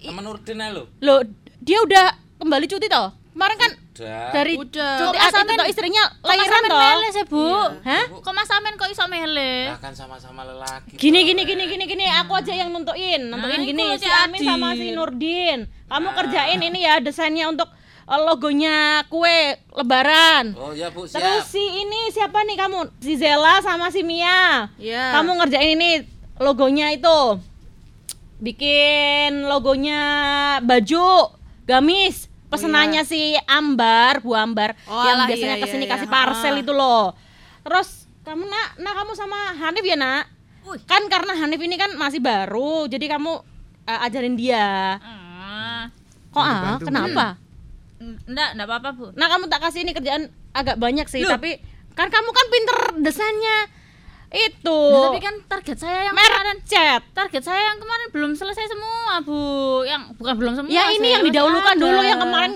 Sama 0.00 0.20
Nurdin 0.24 0.62
lo. 0.72 0.88
Loh, 1.04 1.20
dia 1.60 1.78
udah 1.84 2.16
kembali 2.40 2.64
cuti 2.64 2.86
toh? 2.88 3.12
Kemarin 3.36 3.56
kan 3.60 3.70
Udah. 3.90 4.30
dari 4.30 4.54
Udah. 4.54 4.96
cuti 5.02 5.18
itu 5.50 5.64
istrinya 5.66 6.04
Kok 6.14 6.24
Mas 6.24 6.38
lahiran 6.38 6.62
toh? 6.64 6.78
mele 6.78 7.08
sih, 7.10 7.24
Bu? 7.26 7.42
Hah? 7.82 8.04
Kok 8.22 8.32
Mas 8.32 8.50
Amin 8.54 8.74
kok 8.78 8.86
iso 8.86 9.04
mele? 9.10 9.74
Kan 9.76 9.92
sama-sama 9.92 10.46
lelaki. 10.46 10.94
Gini 10.94 11.26
gini 11.26 11.42
gini 11.42 11.66
gini 11.66 11.84
gini, 11.84 12.06
aku 12.06 12.32
aja 12.32 12.54
yang 12.54 12.70
nentuin, 12.70 13.28
nentuin 13.28 13.58
Nah, 13.58 13.66
gini 13.66 13.84
si 13.98 14.06
Amin 14.06 14.40
sama 14.40 14.72
si. 14.72 14.94
Nurdin. 14.94 15.66
Kamu 15.84 16.06
Nah. 16.06 16.14
kerjain 16.16 16.60
ini 16.60 16.80
ya 16.80 17.02
desainnya 17.02 17.50
untuk 17.50 17.66
eh, 18.06 18.20
logonya 18.20 19.02
kue 19.06 19.58
lebaran. 19.72 20.54
Oh 20.54 20.70
ya, 20.70 20.88
Bu, 20.88 21.04
siap. 21.04 21.18
Terus 21.18 21.50
si 21.50 21.60
ini 21.60 22.08
siapa 22.10 22.46
nih 22.46 22.56
kamu? 22.56 22.94
Si 22.98 23.18
Zela 23.18 23.58
sama 23.58 23.90
si 23.90 24.00
Mia. 24.00 24.70
Iya. 24.78 25.18
Kamu 25.18 25.34
ngerjain 25.34 25.74
ini 25.74 25.90
logonya 26.38 26.94
itu. 26.94 27.42
Bikin 28.38 29.44
logonya 29.44 30.00
baju 30.62 31.34
gamis. 31.66 32.29
Pesenannya 32.50 33.02
si 33.06 33.38
Ambar, 33.46 34.18
Bu 34.20 34.34
Ambar 34.34 34.74
Oh, 34.90 35.06
yang 35.06 35.22
alah, 35.22 35.28
biasanya 35.30 35.56
iya, 35.56 35.62
ke 35.62 35.66
sini 35.70 35.84
iya, 35.86 35.92
kasih 35.94 36.08
iya. 36.10 36.14
parcel 36.14 36.54
itu 36.58 36.72
loh. 36.74 37.14
Terus 37.62 38.10
kamu 38.26 38.42
nak, 38.42 38.68
nak 38.82 38.94
kamu 38.98 39.12
sama 39.14 39.38
Hanif 39.54 39.84
ya 39.86 39.96
nak? 39.96 40.26
Wih. 40.66 40.82
Kan 40.84 41.06
karena 41.06 41.32
Hanif 41.38 41.62
ini 41.62 41.78
kan 41.78 41.94
masih 41.94 42.18
baru, 42.18 42.90
jadi 42.90 43.06
kamu 43.16 43.32
eh, 43.86 44.06
ajarin 44.10 44.34
dia. 44.34 44.98
Ah, 44.98 45.88
Kok 46.34 46.44
ah? 46.44 46.78
Kenapa? 46.82 47.38
enggak, 48.00 48.50
enggak 48.56 48.66
apa-apa, 48.66 48.88
Bu. 48.96 49.06
Nah 49.14 49.26
kamu 49.28 49.44
tak 49.46 49.60
kasih 49.60 49.80
ini 49.84 49.92
kerjaan 49.92 50.32
agak 50.56 50.76
banyak 50.80 51.06
sih, 51.06 51.22
Loh. 51.22 51.36
tapi 51.36 51.60
kan 51.94 52.08
kamu 52.08 52.30
kan 52.32 52.46
pinter 52.48 52.78
desainnya 53.02 53.56
itu. 54.30 54.78
Nah, 54.94 55.10
tapi 55.10 55.18
kan 55.18 55.34
target 55.50 55.76
saya 55.82 56.06
yang 56.06 56.14
kemarin 56.14 56.30
merek 56.38 56.58
cat. 56.62 57.02
target 57.10 57.42
saya 57.42 57.62
yang 57.74 57.78
kemarin 57.82 58.06
belum 58.14 58.32
selesai 58.38 58.66
semua, 58.70 59.18
Bu. 59.26 59.42
Yang 59.82 60.02
bukan 60.14 60.34
belum 60.38 60.52
semua. 60.54 60.70
Ya 60.70 60.94
ini 60.94 61.08
yang 61.18 61.24
didahulukan 61.26 61.74
ada. 61.74 61.82
dulu 61.82 62.00
yang 62.06 62.20
kemarin 62.22 62.52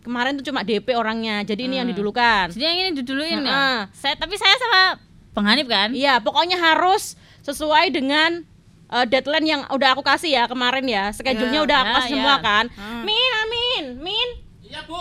kemarin 0.00 0.32
tuh 0.40 0.44
cuma 0.48 0.64
DP 0.64 0.96
orangnya. 0.96 1.44
Jadi 1.44 1.68
ini 1.68 1.76
yang 1.76 1.88
didulukan. 1.88 2.48
Jadi 2.48 2.64
yang 2.64 2.76
ini 2.80 2.90
diduluin 2.96 3.44
ya. 3.44 3.52
Heeh. 3.52 3.78
Saya 3.92 4.14
tapi 4.16 4.40
saya 4.40 4.56
sama 4.56 4.96
Bang 5.36 5.46
Hanif 5.46 5.68
kan? 5.68 5.92
Iya, 5.92 6.18
pokoknya 6.24 6.56
harus 6.56 7.14
sesuai 7.44 7.92
dengan 7.92 8.42
eh, 8.88 9.04
deadline 9.04 9.46
yang 9.46 9.60
udah 9.68 9.94
aku 9.94 10.00
kasih 10.00 10.32
ya 10.32 10.44
kemarin 10.48 10.88
ya. 10.88 11.12
Schedule-nya 11.12 11.60
Ya, 11.60 11.66
udah 11.68 11.76
aku 11.84 11.90
ya, 11.92 11.96
kasih 12.00 12.08
ya. 12.08 12.16
semua 12.16 12.34
kan. 12.40 12.64
Hmm. 12.72 13.04
Min, 13.04 13.30
Amin, 13.44 13.84
Min. 14.00 14.28
Iya, 14.64 14.80
Bu. 14.88 14.96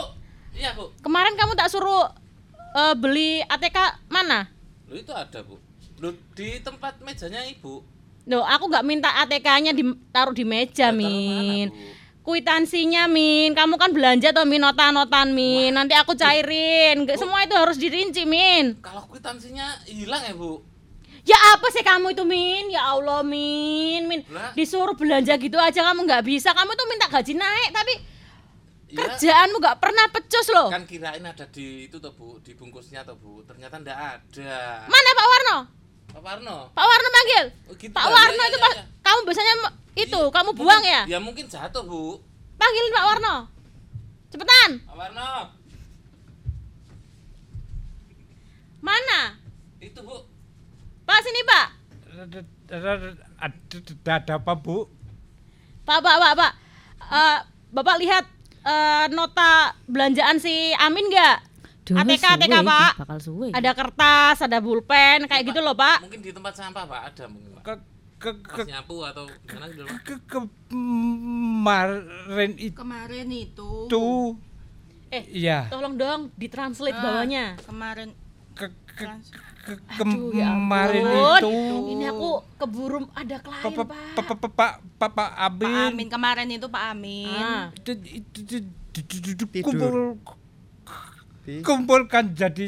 Iya, 0.52 0.76
Bu. 0.76 0.92
Kemarin 1.00 1.40
kamu 1.40 1.56
tak 1.56 1.72
suruh 1.72 2.12
eh, 2.76 2.94
beli 3.00 3.40
ATK 3.48 4.04
mana? 4.12 4.52
Lu 4.92 5.00
itu 5.00 5.16
ada, 5.16 5.40
Bu. 5.40 5.56
Lu 5.98 6.10
di 6.34 6.62
tempat 6.62 7.02
mejanya 7.02 7.42
Ibu. 7.44 7.76
Loh, 8.28 8.44
aku 8.44 8.68
nggak 8.68 8.86
minta 8.86 9.10
ATK-nya 9.18 9.72
ditaruh 9.72 10.32
di 10.32 10.44
meja, 10.44 10.92
Ya, 10.92 10.92
Min. 10.92 11.68
mana, 11.68 11.74
Bu? 11.74 11.96
Kuitansinya, 12.24 13.08
Min. 13.08 13.56
Kamu 13.56 13.80
kan 13.80 13.90
belanja 13.90 14.30
toh, 14.30 14.44
Min, 14.44 14.60
nota-notan, 14.60 15.32
Min. 15.32 15.72
Nanti 15.72 15.96
aku 15.96 16.12
cairin. 16.14 17.02
Nggak- 17.02 17.18
Semua 17.18 17.42
itu 17.42 17.56
harus 17.56 17.80
dirinci, 17.80 18.28
Min. 18.28 18.76
Kalau 18.78 19.08
kwitansinya 19.08 19.64
hilang 19.86 20.22
ya, 20.22 20.36
Bu. 20.36 20.60
Ya 21.24 21.40
apa 21.52 21.68
sih 21.72 21.82
kamu 21.82 22.12
itu, 22.12 22.24
Min? 22.24 22.68
Ya 22.68 22.84
Allah, 22.86 23.24
Min. 23.24 24.06
Min, 24.06 24.20
Lah. 24.28 24.52
disuruh 24.52 24.94
belanja 24.94 25.34
gitu 25.34 25.56
aja 25.56 25.80
kamu 25.82 26.04
nggak 26.04 26.24
bisa. 26.24 26.52
Kamu 26.52 26.72
tuh 26.74 26.86
minta 26.86 27.08
gaji 27.08 27.32
naik, 27.32 27.72
tapi 27.72 27.94
Iya. 28.88 29.00
kerjaanmu 29.08 29.56
nggak 29.58 29.80
pernah 29.80 30.06
pecus 30.10 30.48
loh. 30.50 30.68
Kan 30.68 30.84
kirain 30.84 31.20
ada 31.22 31.44
di 31.46 31.88
itu 31.88 31.96
tuh, 31.98 32.12
Bu, 32.12 32.40
di 32.40 32.52
bungkusnya 32.54 33.04
tuh, 33.04 33.16
Bu. 33.16 33.40
Ternyata 33.42 33.80
ndak 33.80 33.96
ada. 33.98 34.84
Mana 34.86 35.10
Pak 35.14 35.28
Warno? 35.28 35.58
Pak 36.18 36.26
Warno. 36.26 36.58
Pak 36.74 36.82
Warno 36.82 37.10
panggil. 37.14 37.46
Oh, 37.70 37.76
gitu, 37.78 37.94
Pak 37.94 38.02
Mbak. 38.02 38.14
Warno 38.18 38.42
Iya, 38.42 38.50
itu 38.50 38.58
pas 38.58 38.74
iya. 38.74 38.84
kamu 39.06 39.20
biasanya 39.22 39.54
itu 39.94 40.18
Iya, 40.18 40.34
kamu 40.34 40.50
mungkin- 40.50 40.62
buang 40.66 40.82
ya? 40.84 41.02
Ya 41.06 41.18
mungkin 41.22 41.46
jatuh, 41.46 41.84
Bu. 41.86 42.18
Panggilin 42.58 42.90
Pak 42.90 43.06
Warno. 43.06 43.36
Cepetan. 44.34 44.72
Pak 44.82 44.96
Warno. 44.98 45.30
Mana? 48.82 49.38
Itu, 49.78 50.00
Bu. 50.02 50.18
Pak 51.06 51.22
sini, 51.22 51.42
Pak. 51.46 51.66
Ada 52.18 52.98
ada 54.10 54.34
apa, 54.42 54.54
Bu? 54.58 54.90
Pak, 55.86 56.02
Pak, 56.02 56.16
Pak, 56.18 56.34
Pak. 56.34 56.52
Eh, 56.98 57.38
Bapak 57.70 58.02
lihat 58.02 58.26
eh, 58.66 59.06
nota 59.14 59.78
belanjaan 59.86 60.42
si 60.42 60.74
Amin 60.82 61.06
nggak? 61.08 61.47
Duh, 61.88 61.96
ATK, 61.96 62.20
suwe 62.20 62.36
ATK, 62.38 62.56
Pak. 62.62 62.92
Bakal 63.00 63.18
suwe. 63.18 63.48
Ada 63.50 63.72
kertas, 63.72 64.42
ada 64.42 64.58
pulpen, 64.60 65.24
kayak 65.24 65.44
gitu 65.46 65.56
Pak. 65.56 65.64
loh, 65.64 65.74
Pak. 65.74 65.98
Mungkin 66.04 66.20
di 66.20 66.32
tempat 66.32 66.54
sampah, 66.54 66.84
Pak, 66.84 67.02
ada 67.08 67.24
mungkin, 67.26 67.50
Pak. 67.54 67.64
Ke 67.64 67.74
ke 68.18 68.30
ke 68.42 68.58
Pas 68.58 68.66
nyapu 68.68 68.96
atau 69.02 69.26
gimana 69.42 69.66
gitu, 69.70 69.86
Pak. 69.86 69.98
ke 70.04 70.16
kemarin 70.34 72.02
itu 72.56 72.76
Kemarin 72.76 73.28
itu. 73.30 73.72
Eh, 75.08 75.24
ya 75.32 75.64
tolong 75.70 75.96
dong 75.96 76.28
ditranslate 76.36 76.92
Ah, 76.92 77.00
bawahnya. 77.00 77.56
Kemarin 77.62 78.12
ke 78.52 78.68
ke 78.90 79.06
ke 79.64 79.72
Aduh, 80.02 80.34
ya 80.34 80.50
kemarin 80.50 81.06
ampun. 81.06 81.40
itu 81.40 81.54
Ini 81.94 82.06
aku 82.10 82.30
keburu 82.58 82.98
ada 83.14 83.38
Pak 83.38 83.40
klien, 83.40 83.64
Pak 83.64 83.72
Pak. 83.78 83.88
Pak 83.88 83.96
Pak 84.18 84.36
Pak 84.36 84.52
Pak 84.52 84.72
Pak 84.98 85.10
Pak 85.14 85.30
Amin 85.38 85.70
Amin 85.88 86.10
kemarin 86.10 86.50
itu 86.50 86.66
Pak 86.68 86.84
Amin. 86.90 87.30
Ah. 87.32 87.70
itu 87.72 87.94
itu- 87.96 88.42
itu- 88.42 88.66
itu- 88.98 89.16
itu- 89.16 89.32
itu 89.32 89.46
Tidur. 89.64 90.18
Di- 91.48 91.64
kumpulkan 91.64 92.36
jadi 92.36 92.68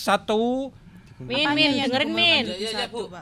satu 0.00 0.72
Min, 1.20 1.44
Min, 1.52 1.76
yang 1.76 1.92
dengerin 1.92 2.12
Min. 2.16 2.44
Iya, 2.48 2.88
iya, 2.88 2.88
Bu. 2.88 3.12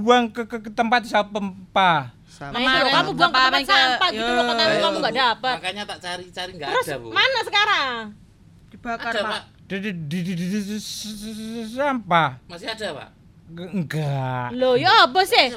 Buang 0.00 0.32
ke, 0.32 0.48
ke, 0.48 0.56
ke 0.64 0.70
tempat 0.72 1.04
sampah 1.04 2.16
Kemarin 2.40 2.88
kamu 2.88 3.10
buang 3.12 3.32
ke 3.32 3.40
tempat 3.44 3.64
sampah 3.68 4.08
gitu 4.16 4.30
loh, 4.32 4.44
katanya 4.48 4.72
Ayo, 4.72 4.84
kamu 4.88 4.96
nggak 5.04 5.16
dapat. 5.20 5.54
Makanya 5.60 5.82
tak 5.84 5.98
cari-cari 6.00 6.50
nggak 6.56 6.70
ada, 6.72 6.94
Bu. 6.96 7.08
mana 7.12 7.38
sekarang? 7.44 7.94
Dibakar, 8.72 9.12
Pak. 9.20 9.42
Di 9.68 9.76
di 9.76 9.92
di, 10.08 10.18
di, 10.32 10.78
sampah 11.68 12.40
Masih 12.48 12.72
ada, 12.72 12.86
Pak. 12.96 13.08
Enggak 13.50 14.54
Loh, 14.56 14.80
ya 14.80 15.04
apa 15.04 15.20
sih? 15.28 15.52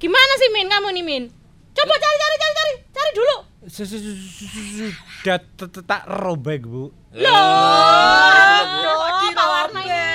Gimana 0.00 0.32
sih 0.40 0.48
Min 0.54 0.70
kamu 0.72 0.88
nih 0.96 1.04
Min? 1.04 1.24
Coba 1.76 1.94
cari 2.00 2.16
cari 2.16 2.36
cari 2.40 2.54
cari 2.56 2.72
cari 2.88 3.10
dulu. 3.12 3.36
Su- 3.70 3.86
su- 3.86 3.94
su- 3.94 4.18
su- 4.18 4.50
su- 4.50 4.94
sudah 5.22 5.38
tak 5.86 6.02
robek 6.10 6.66
bu 6.66 6.90
Loh, 7.14 7.30
Pak 9.30 9.46
Warno 9.46 9.80
ini. 9.86 10.06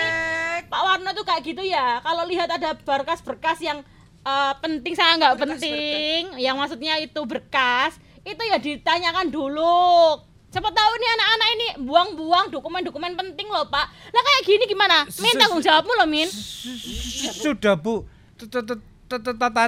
Pak 0.67 0.81
Warno 0.83 1.09
tuh 1.15 1.23
kayak 1.23 1.41
gitu 1.47 1.63
ya. 1.63 2.03
Kalau 2.03 2.27
lihat 2.27 2.51
ada 2.51 2.75
berkas-berkas 2.75 3.63
yang 3.63 3.79
eh, 4.27 4.53
penting 4.59 4.93
saya 4.97 5.15
nggak 5.15 5.39
penting, 5.39 6.35
yang 6.35 6.59
maksudnya 6.59 6.99
itu 6.99 7.23
berkas, 7.23 7.95
itu 8.27 8.41
ya 8.43 8.59
ditanyakan 8.59 9.31
dulu. 9.31 10.19
Siapa 10.51 10.67
tahu 10.67 10.91
nih 10.99 11.09
anak-anak 11.15 11.49
ini 11.55 11.67
buang-buang 11.87 12.47
dokumen-dokumen 12.51 13.15
penting 13.15 13.47
loh 13.47 13.67
Pak. 13.67 13.85
Lah 14.11 14.21
kayak 14.23 14.43
gini 14.43 14.63
gimana? 14.67 15.07
Min 15.23 15.35
tanggung 15.39 15.63
jawabmu 15.63 15.91
loh 16.03 16.07
Min. 16.07 16.27
Su- 16.27 16.75
su- 16.75 17.31
sudah 17.31 17.79
bu 17.79 18.03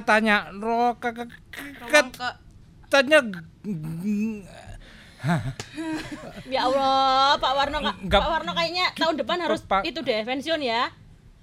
tanya 0.03 0.51
ro 0.51 0.95
katanya 2.89 3.21
Ya 6.47 6.65
Allah, 6.65 7.35
Pak 7.35 7.51
Warno 7.53 7.77
Kak- 7.79 7.99
Nggak- 8.01 8.17
Pak 8.19 8.29
Warno 8.31 8.51
kayaknya 8.53 8.85
tahun 8.95 9.15
depan 9.17 9.37
harus 9.39 9.61
Pak- 9.61 9.83
itu 9.83 9.99
deh 9.99 10.23
pensiun 10.23 10.57
ya. 10.59 10.89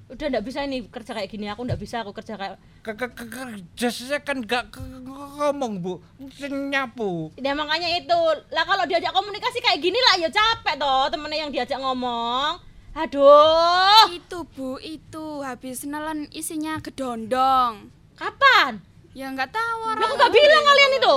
Udah 0.07 0.27
nggak 0.29 0.43
bisa 0.43 0.63
ini 0.63 0.87
kerja 0.87 1.13
kayak 1.13 1.29
gini, 1.29 1.47
aku 1.47 1.63
nggak 1.63 1.77
bisa 1.77 1.99
aku 2.01 2.11
kerja 2.13 2.35
kayak 2.35 2.57
ke 2.81 2.95
ke 2.95 3.07
ke 3.13 3.25
kerja 3.27 3.89
saya 3.89 4.19
kan 4.21 4.39
nggak 4.39 4.71
ke- 4.71 4.79
ke- 4.79 5.03
ngomong 5.37 5.79
bu 5.79 5.99
Saya 6.31 6.49
nyapu 6.49 7.35
Ya 7.37 7.53
makanya 7.53 7.91
itu. 7.93 8.15
Lah 8.49 8.65
kalau 8.65 8.87
diajak 8.87 9.11
komunikasi 9.11 9.59
kayak 9.61 9.79
gini 9.79 9.99
lah 10.01 10.15
ya 10.17 10.29
capek 10.29 10.75
toh 10.77 11.07
temennya 11.09 11.39
yang 11.41 11.53
diajak 11.53 11.77
ngomong. 11.77 12.63
Aduh. 12.97 14.09
Itu 14.09 14.49
Bu, 14.49 14.79
itu 14.79 15.43
habis 15.43 15.85
nelan 15.85 16.31
isinya 16.31 16.81
gedondong. 16.81 17.93
Kapan? 18.15 18.81
Ya 19.13 19.29
nggak 19.29 19.51
tahu 19.51 19.79
orang. 19.85 20.01
aku 20.03 20.15
nggak 20.17 20.33
bilang 20.33 20.65
kalian 20.65 20.93
itu. 20.97 21.17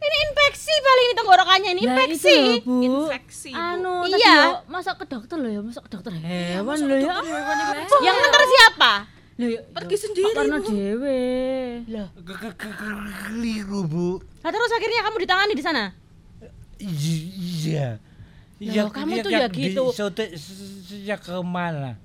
Ini 0.00 0.16
infeksi 0.24 0.72
paling 0.80 1.04
ini 1.04 1.14
tenggorokannya 1.14 1.70
ini 1.70 1.82
infeksi. 1.82 2.32
itu 2.32 2.40
loh, 2.40 2.56
Bu. 2.62 2.76
infeksi, 2.82 3.50
Bu. 3.50 3.60
Anu, 3.60 3.94
Iya. 4.02 4.16
tadi 4.16 4.24
yo, 4.24 4.52
masa 4.66 4.90
ke 4.92 5.04
dokter 5.04 5.36
loh 5.36 5.50
ya, 5.50 5.60
masa 5.60 5.78
ke 5.78 5.88
dokter 5.88 6.12
hewan 6.14 6.78
loh 6.80 6.96
ya. 6.96 7.14
Yang 8.00 8.16
nganter 8.16 8.44
siapa? 8.48 8.92
Loh 9.36 9.48
ya, 9.50 9.60
Pergi 9.66 9.96
sendiri, 9.98 10.32
Karena 10.34 10.56
Bu. 10.56 10.68
dewe. 10.68 11.20
Loh. 11.86 12.08
Ke- 12.18 12.38
ke- 12.38 12.56
ke- 12.56 12.76
keliru 13.22 13.80
bu 13.84 14.08
Lah 14.40 14.50
terus 14.50 14.70
akhirnya 14.70 15.00
kamu 15.02 15.16
ditangani 15.18 15.52
di 15.52 15.62
sana? 15.62 15.84
Iya 16.78 18.00
Loh, 18.58 18.88
kamu 18.88 19.20
tuh 19.20 19.30
ya 19.30 19.48
gitu. 19.48 19.84
disuntik 19.88 20.32
s- 20.32 20.52
sejak 20.86 21.20
ke 21.22 21.32
mana 21.40 21.96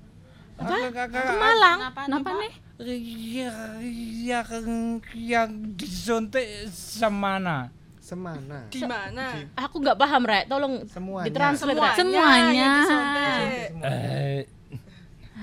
Apa? 0.56 0.72
Ke- 0.86 1.04
ke- 1.06 1.20
Ke 1.22 1.32
Malang. 1.34 1.78
Kenapa 1.92 2.30
nih? 2.34 2.52
Iya, 2.78 3.52
iya 3.78 4.40
yang 4.40 4.72
yang 5.14 5.48
disuntik 5.72 6.44
semana. 6.70 7.68
Semana. 8.06 8.70
Di 8.70 8.86
mana? 8.86 9.34
Aku 9.58 9.82
nggak 9.82 9.98
paham, 9.98 10.22
Rek. 10.22 10.46
Tolong 10.46 10.86
Semuanya. 10.86 11.26
ditranslate, 11.26 11.74
Rek. 11.76 11.94
Semuanya. 11.96 12.70
disuntik. 12.78 13.46
Eh, 13.82 14.40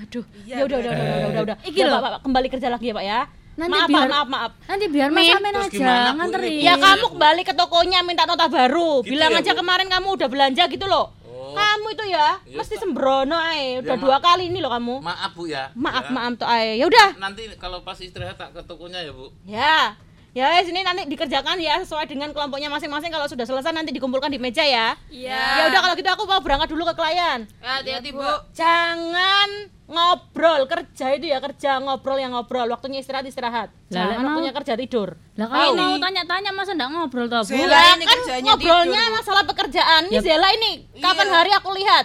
Aduh. 0.00 0.24
Ya 0.42 0.64
udah 0.64 0.76
udah 0.78 0.90
udah 0.90 1.04
udah 1.04 1.28
udah 1.28 1.42
udah. 1.44 1.56
Iki 1.60 1.76
Ya, 1.76 1.86
loh. 1.86 2.00
Pak, 2.00 2.24
kembali 2.24 2.48
kerja 2.48 2.68
lagi 2.68 2.88
ya, 2.88 2.94
Pak 2.94 3.04
ya. 3.04 3.20
Nanti 3.54 3.70
maaf, 3.70 3.86
biar- 3.86 4.00
Pak, 4.02 4.10
maaf, 4.10 4.28
maaf. 4.28 4.50
Nanti 4.66 4.84
biar 4.88 5.08
Mas 5.08 5.22
Min, 5.22 5.36
Amin 5.36 5.52
terus 5.54 5.70
aja 5.70 6.10
nganterin. 6.10 6.58
Ya 6.58 6.74
kamu 6.74 7.06
kembali 7.06 7.42
ke 7.44 7.52
tokonya 7.54 7.98
minta 8.00 8.24
nota 8.24 8.48
baru. 8.48 8.90
Gitu 8.98 9.12
Bilang 9.12 9.30
ya, 9.30 9.38
aja 9.38 9.52
Bu? 9.52 9.58
kemarin 9.60 9.86
kamu 9.86 10.08
udah 10.10 10.28
belanja 10.28 10.64
gitu 10.66 10.86
loh. 10.88 11.06
Oh. 11.22 11.52
Kamu 11.54 11.86
itu 11.88 12.04
ya, 12.08 12.40
Ya, 12.42 12.56
mesti 12.56 12.74
sembrono 12.74 13.36
ae. 13.36 13.78
Udah 13.78 13.94
Ya, 13.94 14.00
dua 14.00 14.18
kali 14.18 14.48
ini 14.48 14.58
loh 14.58 14.72
kamu. 14.72 14.94
Maaf, 15.00 15.30
Bu 15.32 15.46
ya. 15.46 15.70
Maaf, 15.72 16.04
Ya. 16.04 16.10
maaf 16.10 16.32
tuh 16.34 16.48
ae. 16.48 16.80
Ya 16.80 16.84
udah. 16.84 17.08
Nanti 17.14 17.46
kalau 17.54 17.84
pas 17.84 17.94
istirahat 17.96 18.34
tak 18.34 18.50
ke 18.50 18.60
tokonya 18.64 18.98
ya, 19.00 19.12
Bu. 19.12 19.30
Ya. 19.44 19.94
Ya 20.34 20.50
wes 20.50 20.66
ini 20.66 20.82
nanti 20.82 21.06
dikerjakan 21.06 21.56
ya 21.56 21.78
sesuai 21.80 22.04
dengan 22.04 22.28
kelompoknya 22.28 22.66
masing-masing. 22.66 23.06
Kalau 23.08 23.24
sudah 23.24 23.46
selesai 23.46 23.70
nanti 23.70 23.94
dikumpulkan 23.94 24.26
di 24.26 24.36
meja 24.36 24.60
ya. 24.60 24.98
Iya. 25.06 25.38
Ya 25.38 25.62
udah 25.70 25.80
kalau 25.80 25.94
gitu 25.94 26.10
aku 26.10 26.26
mau 26.26 26.42
berangkat 26.42 26.68
dulu 26.68 26.82
ke 26.84 26.94
klien. 26.94 27.46
Hati-hati, 27.60 28.10
Bu. 28.10 28.26
Jangan 28.50 29.70
ngobrol 29.84 30.64
kerja 30.64 31.12
itu 31.12 31.28
ya 31.28 31.38
kerja 31.38 31.76
ngobrol 31.76 32.16
yang 32.16 32.32
ngobrol 32.32 32.64
waktunya 32.66 32.98
istirahat 32.98 33.20
istirahat 33.22 33.68
Lah, 33.68 34.08
jangan 34.08 34.16
lah, 34.16 34.24
waktunya 34.32 34.52
kerja 34.56 34.74
tidur 34.74 35.12
Lah 35.36 35.44
kalau 35.44 35.60
Tahu? 35.68 35.76
mau 35.76 35.94
tanya-tanya 36.00 36.50
masa 36.50 36.72
enggak 36.72 36.88
ngobrol 36.88 37.28
toh, 37.28 37.44
Bu? 37.44 37.52
Ya, 37.52 37.92
ini 37.92 38.02
kan 38.02 38.16
kerjanya 38.18 38.48
ngobrolnya 38.48 39.02
tidur, 39.04 39.14
masalah 39.14 39.42
pekerjaan. 39.44 40.02
Ini 40.08 40.16
Ya. 40.16 40.20
Zela 40.24 40.48
ini 40.50 40.72
kapan 40.96 41.28
Iya. 41.28 41.34
hari 41.36 41.50
aku 41.52 41.68
lihat 41.76 42.04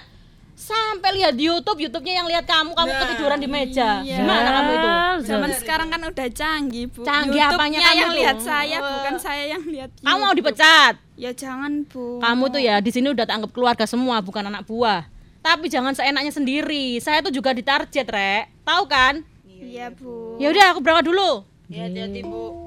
sampai 0.59 1.09
lihat 1.15 1.33
di 1.33 1.47
YouTube, 1.47 1.79
YouTube-nya 1.79 2.19
yang 2.19 2.27
lihat 2.27 2.43
kamu 2.43 2.75
kamu 2.75 2.89
Nah, 2.89 2.99
ketiduran 3.01 3.39
di 3.39 3.47
meja. 3.47 4.03
iya. 4.03 4.19
Gimana 4.19 4.49
kamu 4.51 4.69
itu? 4.69 4.89
Zaman 5.25 5.49
sekarang 5.55 5.87
kan 5.87 6.01
udah 6.03 6.27
canggih, 6.29 6.85
Bu. 6.85 7.01
Canggih 7.01 7.39
apanya 7.41 7.79
YouTube-nya 7.79 7.87
kamu 7.87 7.95
yang 7.95 8.09
tuh? 8.09 8.19
lihat 8.19 8.37
saya, 8.41 8.77
bukan 8.77 9.15
saya 9.17 9.43
yang 9.47 9.63
lihat 9.63 9.89
Kamu 9.97 10.11
mau 10.11 10.19
YouTube. 10.27 10.37
dipecat. 10.43 10.93
Ya 11.15 11.31
jangan, 11.31 11.71
Bu. 11.85 12.19
Kamu 12.19 12.43
tuh 12.49 12.59
ya 12.59 12.75
di 12.77 12.91
sini 12.91 13.07
udah 13.07 13.23
tak 13.23 13.39
anggap 13.39 13.51
keluarga 13.51 13.85
semua, 13.85 14.19
bukan 14.19 14.43
anak 14.43 14.67
buah. 14.67 15.07
Tapi 15.39 15.71
jangan 15.71 15.95
seenaknya 15.95 16.29
sendiri. 16.29 16.99
Saya 16.99 17.23
tuh 17.23 17.31
juga 17.31 17.55
ditarget, 17.55 18.03
Rek. 18.03 18.51
Tahu 18.61 18.83
kan? 18.85 19.23
Iya, 19.47 19.87
Bu. 19.89 20.35
Ya 20.35 20.51
udah 20.51 20.75
aku 20.75 20.83
berangkat 20.83 21.07
dulu. 21.07 21.47
Ya, 21.67 21.87
hati-hati, 21.87 22.19
Bu. 22.21 22.58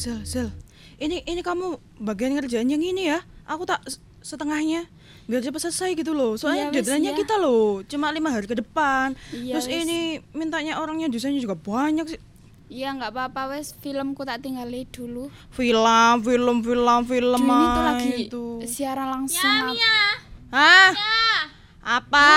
Zel, 0.00 0.24
Zel. 0.24 0.48
Ini 0.96 1.28
ini 1.28 1.44
kamu 1.44 1.76
bagian 2.00 2.32
ngerjain 2.32 2.64
yang 2.64 2.80
ini 2.80 3.12
ya. 3.12 3.20
Aku 3.44 3.68
tak 3.68 3.84
setengahnya 4.24 4.88
biar 5.28 5.44
cepat 5.44 5.68
selesai 5.68 5.92
gitu 5.92 6.16
loh. 6.16 6.40
Soalnya 6.40 6.68
Iya, 6.68 6.72
wis, 6.72 6.76
deadline-nya 6.80 7.12
iya. 7.12 7.20
kita 7.20 7.34
loh, 7.36 7.84
cuma 7.84 8.08
lima 8.08 8.32
hari 8.32 8.48
ke 8.48 8.56
depan. 8.56 9.12
Iya, 9.28 9.60
Terus 9.60 9.68
wis. 9.68 9.76
ini 9.84 9.98
mintanya 10.32 10.80
orangnya 10.80 11.12
desainnya 11.12 11.44
juga 11.44 11.52
banyak 11.52 12.16
sih. 12.16 12.20
Iya 12.70 12.94
nggak 12.96 13.12
apa-apa 13.12 13.50
wes 13.52 13.74
filmku 13.76 14.24
tak 14.24 14.40
tinggalin 14.40 14.88
dulu. 14.88 15.28
Film, 15.52 16.14
film, 16.24 16.56
film, 16.64 17.00
film. 17.04 17.42
Duh, 17.44 17.52
ini 17.52 17.66
tuh 17.68 17.82
ah, 17.82 17.86
lagi 17.92 18.10
itu. 18.24 18.44
siaran 18.64 19.08
langsung. 19.12 19.74
Ya, 19.76 20.00
Hah? 20.48 20.90
Apa? 21.84 22.32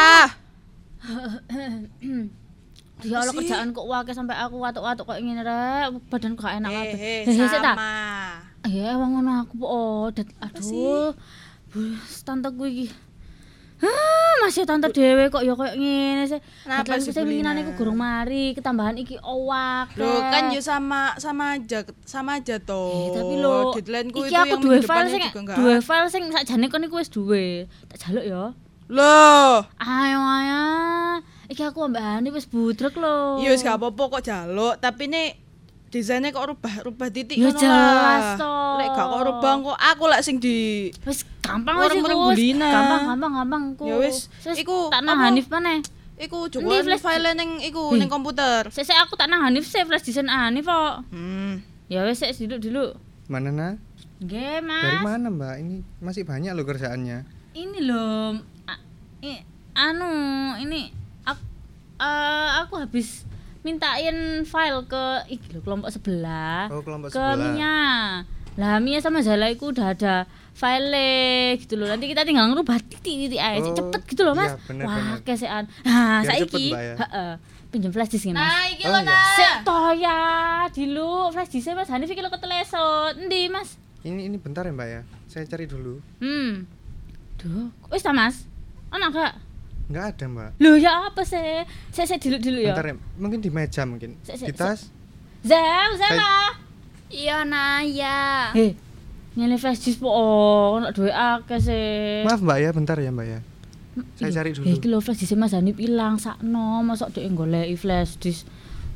Ya 3.04 3.20
Allah 3.20 3.34
kerjaan 3.36 3.70
kok 3.72 3.84
wake 3.84 4.12
sampai 4.12 4.36
aku 4.40 4.56
watuk-watuk 4.58 5.04
kok 5.04 5.20
ngene 5.20 5.44
rek, 5.44 5.92
badan 6.08 6.34
kok 6.34 6.48
enak 6.48 6.72
kabeh. 6.72 6.96
Hehe, 6.96 7.16
Heh, 7.28 7.36
sik 7.36 7.60
ta. 7.60 7.76
sama. 7.76 7.92
Ya 8.64 8.96
wong 8.96 9.20
ngono 9.20 9.44
aku 9.44 9.60
odet. 9.60 10.28
Aduh. 10.40 11.12
Bus 11.70 12.24
tante 12.24 12.48
ku 12.50 12.64
iki. 12.64 12.88
Ah, 13.84 14.48
masih 14.48 14.64
tante 14.64 14.88
dhewe 14.96 15.28
kok 15.28 15.44
ya 15.44 15.52
koyo 15.60 15.76
ngene 15.76 16.24
sih. 16.24 16.40
Kenapa 16.64 16.96
Deadline 16.96 17.04
sih, 17.04 17.12
sing 17.12 17.28
winginane 17.28 17.60
Bulina? 17.60 17.68
ku 17.68 17.84
gurung 17.84 18.00
mari, 18.00 18.56
ketambahan 18.56 18.96
iki 18.96 19.20
owak. 19.20 19.92
Loh 20.00 20.24
kan 20.32 20.56
ya 20.56 20.64
sama 20.64 21.12
sama 21.20 21.60
aja 21.60 21.84
sama 22.08 22.40
aja 22.40 22.56
toh. 22.64 23.12
Eh, 23.12 23.20
tapi 23.20 23.34
lo 23.44 23.76
deadline-ku 23.76 24.24
iki 24.24 24.32
itu 24.32 24.40
aku 24.40 24.48
yang 24.48 24.64
duwe 24.64 24.80
file 24.80 25.08
sing 25.12 25.24
duwe 25.36 25.76
file 25.84 26.08
sing 26.08 26.24
sakjane 26.32 26.72
kon 26.72 26.88
iku 26.88 26.96
wis 27.04 27.12
duwe. 27.12 27.68
Tak 27.92 28.08
jaluk 28.08 28.24
ya. 28.24 28.56
Loh, 28.88 29.68
Ayo 29.76 30.20
ayo. 30.22 30.64
Iki 31.54 31.64
aku 31.64 31.86
ambek 31.86 32.02
Hani 32.02 32.34
wis 32.34 32.50
budrek 32.50 32.98
lho. 32.98 33.38
iya 33.38 33.54
wis 33.54 33.62
gak 33.62 33.78
apa-apa 33.78 34.18
kok 34.18 34.24
jaluk, 34.26 34.74
tapi 34.82 35.06
nih 35.06 35.38
desainnya 35.94 36.34
kok 36.34 36.50
rubah-rubah 36.50 37.14
titik 37.14 37.38
Ya 37.38 37.54
jelas 37.54 38.34
lah. 38.34 38.42
toh. 38.42 38.82
Lek 38.82 38.90
gak 38.90 39.06
kok 39.06 39.22
rubah 39.22 39.52
kok 39.62 39.78
aku 39.78 40.04
lek 40.10 40.22
sing 40.26 40.42
di 40.42 40.90
Wis 41.06 41.22
gampang 41.46 41.78
wis. 41.78 41.94
Gampang 41.94 43.02
gampang 43.06 43.32
gampang 43.38 43.64
ku. 43.78 43.86
Ya 43.86 44.02
wis, 44.02 44.34
iku 44.58 44.90
tak 44.90 45.06
nang? 45.06 45.22
Hanif 45.22 45.46
maneh. 45.46 45.86
iku 46.14 46.46
flash- 46.50 47.02
file 47.02 47.38
ning 47.38 47.62
iku 47.62 47.94
Hi. 47.94 48.02
ning 48.02 48.10
komputer. 48.10 48.74
Sik 48.74 48.90
sik 48.90 48.98
aku 48.98 49.14
tak 49.14 49.30
nang 49.30 49.46
Hanif 49.46 49.70
sih 49.70 49.86
flash 49.86 50.02
desain 50.02 50.26
Hanif 50.26 50.66
kok. 50.66 51.06
Hmm. 51.14 51.62
Ya 51.86 52.02
wis 52.02 52.18
sik 52.18 52.34
dulu-dulu. 52.50 52.98
Mana 53.30 53.54
nah? 53.54 53.74
Nggih, 54.18 54.64
Mas. 54.64 54.82
Dari 54.82 55.00
mana 55.04 55.28
mbak? 55.30 55.56
Ini 55.60 55.78
masih 56.00 56.24
banyak 56.26 56.58
loh 56.58 56.66
kerjaannya. 56.66 57.28
Ini 57.54 57.80
loh 57.86 58.42
anu 59.74 60.10
ini 60.62 61.03
aku, 62.04 62.14
aku 62.62 62.74
habis 62.80 63.24
mintain 63.64 64.16
file 64.44 64.84
ke 64.84 65.04
iki 65.30 65.48
lho, 65.52 65.60
kelompok 65.62 65.88
sebelah. 65.90 66.68
Oh, 66.68 66.84
kelompok 66.84 67.10
ke 67.10 67.16
sebelah. 67.16 67.38
Mia. 67.56 67.80
Lah 68.54 68.78
Mia 68.78 69.00
sama 69.00 69.24
Zala 69.24 69.50
itu 69.50 69.66
udah 69.66 69.96
ada 69.96 70.16
file 70.54 71.10
gitu 71.58 71.74
loh. 71.74 71.88
Nanti 71.88 72.06
kita 72.06 72.22
tinggal 72.22 72.46
ngerubah 72.46 72.78
titik-titik 72.84 73.40
aja 73.40 73.64
Oh, 73.64 73.74
cepet 73.74 74.02
gitu 74.06 74.22
loh, 74.22 74.36
Mas. 74.36 74.52
iya, 74.52 74.60
bener, 74.68 74.86
Wah, 74.86 75.18
kesean. 75.24 75.64
Nah, 75.82 76.22
saiki, 76.22 76.70
ya. 76.70 76.94
heeh. 77.00 77.32
Pinjem 77.74 77.90
flash 77.90 78.14
disk 78.14 78.30
ini, 78.30 78.38
Mas. 78.38 78.46
Nah, 78.46 78.64
iki 78.70 78.84
Oh, 78.86 78.94
lho 78.94 79.00
iya. 79.02 79.10
nah. 79.10 79.26
Sik 79.34 79.54
toh 79.66 79.90
ya, 79.98 80.20
dilu 80.70 81.34
flash 81.34 81.50
disk 81.50 81.74
Mas 81.74 81.90
Hanif 81.90 82.06
iki 82.08 82.22
lho 82.22 82.30
ketelesot. 82.30 83.18
Endi, 83.18 83.50
Mas? 83.50 83.80
Ini 84.04 84.28
ini 84.28 84.38
bentar 84.38 84.68
ya 84.68 84.76
mbak 84.76 84.86
ya. 84.86 85.02
Saya 85.26 85.48
cari 85.48 85.66
dulu. 85.66 85.98
Hmm. 86.20 86.68
Duh, 87.40 87.72
wis 87.90 88.04
ta, 88.04 88.12
Mas? 88.12 88.46
Ana 88.94 89.10
gak? 89.10 89.34
Nggak 89.94 90.06
ada 90.18 90.26
mbak. 90.26 90.50
Loh 90.58 90.74
ya 90.74 91.06
apa 91.06 91.22
sih? 91.22 91.62
Saya 91.94 92.06
saya 92.10 92.18
dulu 92.18 92.42
dulu 92.42 92.60
ya. 92.66 92.74
Bentar 92.74 92.86
ya. 92.90 92.96
Mungkin 93.22 93.40
di 93.46 93.50
meja 93.54 93.86
mungkin. 93.86 94.18
Sik, 94.26 94.42
sik, 94.42 94.48
Di 94.50 94.54
tas. 94.58 94.90
Zel, 95.46 95.90
Zela. 96.02 96.58
Iya 97.14 97.46
Naya. 97.46 98.50
Heh. 98.58 98.74
Nyele 99.38 99.62
flash 99.62 99.86
disk 99.86 100.02
po 100.02 100.10
oh, 100.10 100.82
ono 100.82 100.90
duwe 100.90 101.14
akeh 101.14 101.62
sih. 101.62 102.26
Maaf 102.26 102.42
mbak 102.42 102.58
ya, 102.58 102.70
bentar 102.74 102.98
ya 102.98 103.14
mbak 103.14 103.28
ya. 103.30 103.40
Saya 104.18 104.30
Iya. 104.30 104.36
cari 104.42 104.50
dulu. 104.58 104.66
Eh, 104.66 104.74
iki 104.82 104.88
lho 104.90 104.98
flash 104.98 105.22
disk 105.22 105.38
Mas 105.38 105.54
Hanif 105.54 105.78
ilang 105.78 106.18
sakno, 106.18 106.82
mosok 106.82 107.14
dhek 107.14 107.30
goleki 107.38 107.78
flash 107.78 108.18
disk. 108.18 108.50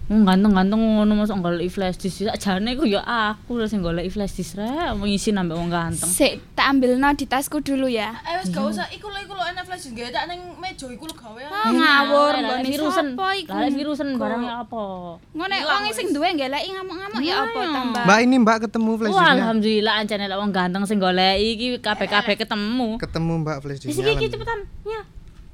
Wong 0.08 0.24
ganteng-ganteng 0.24 0.80
ngono 0.80 1.20
mosok 1.20 1.44
goleki 1.44 1.68
flash 1.68 2.00
disk. 2.00 2.24
Sakjane 2.24 2.80
ku 2.80 2.88
ya 2.88 3.04
aku 3.04 3.60
lho 3.60 3.68
sing 3.68 3.84
goleki 3.84 4.08
flash 4.08 4.40
disk 4.40 4.56
rek, 4.56 4.96
wong 4.96 5.12
isi 5.12 5.36
nambah 5.36 5.52
wong 5.52 5.68
ganteng. 5.68 6.08
Sik 6.08 6.40
tak 6.56 6.72
ambilno 6.72 7.12
di 7.12 7.28
tasku 7.28 7.60
dulu 7.60 7.92
ya. 7.92 8.16
Eh 8.24 8.40
wis 8.40 8.48
gak 8.48 8.72
usah 8.72 8.88
iku 8.88 9.12
lho 9.12 9.20
iku 9.20 9.36
lho 9.36 9.44
enak 9.44 9.68
flash 9.68 9.92
disk 9.92 10.00
tak 10.16 10.32
ning 10.32 10.40
meja 10.64 10.88
iku 10.88 11.04
lho 11.04 11.12
gawe. 11.12 11.42
Ngawur 11.76 12.34
Lah, 12.34 12.40
nggone 12.40 12.64
virusen. 12.64 13.08
Lah 13.20 13.68
virusen 13.68 14.16
barang 14.16 14.44
apa? 14.48 14.84
Ngono 15.20 15.54
Hilang 15.60 15.84
wong 15.84 15.92
sing 15.92 16.08
duwe 16.16 16.30
ngeleki 16.40 16.70
ngamuk-ngamuk 16.72 17.20
ya 17.20 17.36
apa 17.44 17.60
Iya. 17.60 17.76
tambah. 17.76 18.04
Mbak 18.08 18.20
ini 18.24 18.36
mbak 18.40 18.58
ketemu 18.64 18.92
flash 18.96 19.12
Wah, 19.12 19.20
disknya. 19.20 19.36
alhamdulillah 19.44 19.94
ancane 20.00 20.26
lek 20.32 20.40
wong 20.40 20.52
ganteng 20.56 20.84
sing 20.88 20.98
goleki 21.04 21.48
iki 21.52 21.68
kabeh-kabeh 21.84 22.36
ketemu. 22.40 22.96
Ketemu 22.96 23.34
mbak 23.44 23.58
flash 23.60 23.84
disknya. 23.84 24.16
iki 24.16 24.32
cepetan. 24.32 24.60
Ya. 24.88 25.04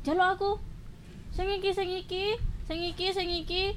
Jaluk 0.05 0.27
aku. 0.37 0.51
Sing 1.33 1.49
iki 1.49 1.73
sing 1.73 1.89
iki, 1.89 2.37
sing 2.69 2.77
iki 2.85 3.09
sing 3.09 3.25
iki. 3.33 3.73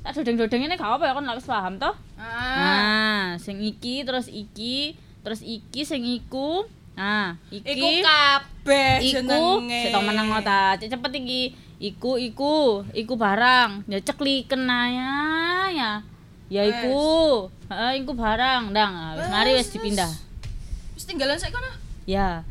Tak 0.00 0.16
dodeng-dodeng 0.16 0.64
ini 0.64 0.74
gak 0.80 0.96
apa 0.96 1.04
ya 1.08 1.12
kan 1.12 1.28
wis 1.36 1.44
paham 1.44 1.76
toh? 1.76 1.92
Ah. 2.16 2.56
Nah, 2.56 3.24
sing 3.36 3.60
iki 3.60 4.00
terus 4.00 4.32
iki, 4.32 4.96
terus 5.20 5.44
iki 5.44 5.84
sing 5.84 6.00
iku. 6.08 6.64
Nah, 6.96 7.36
iki 7.52 7.76
Iku 7.76 7.88
kabeh 8.00 8.96
iku 9.04 9.20
jenenge. 9.20 9.80
sik 9.84 9.92
tau 9.92 10.02
meneng 10.04 10.28
ta. 10.40 10.76
Cepet 10.80 11.12
iki. 11.20 11.42
Iku 11.80 12.20
iku, 12.20 12.84
iku 12.92 13.16
barang. 13.16 13.88
Ya 13.88 14.00
cekliken 14.00 14.68
ae 14.68 14.96
ya. 15.76 16.04
Ya 16.48 16.62
iku. 16.64 17.48
Heeh, 17.72 18.04
iku 18.04 18.12
barang. 18.12 18.72
Ndang, 18.72 18.92
ah, 18.92 19.12
wis 19.16 19.28
mari 19.28 19.50
wis 19.56 19.68
dipindah. 19.72 20.12
Wis 20.96 21.04
tinggalan 21.08 21.40
sik 21.40 21.52
kono. 21.52 21.72
Ya. 22.04 22.44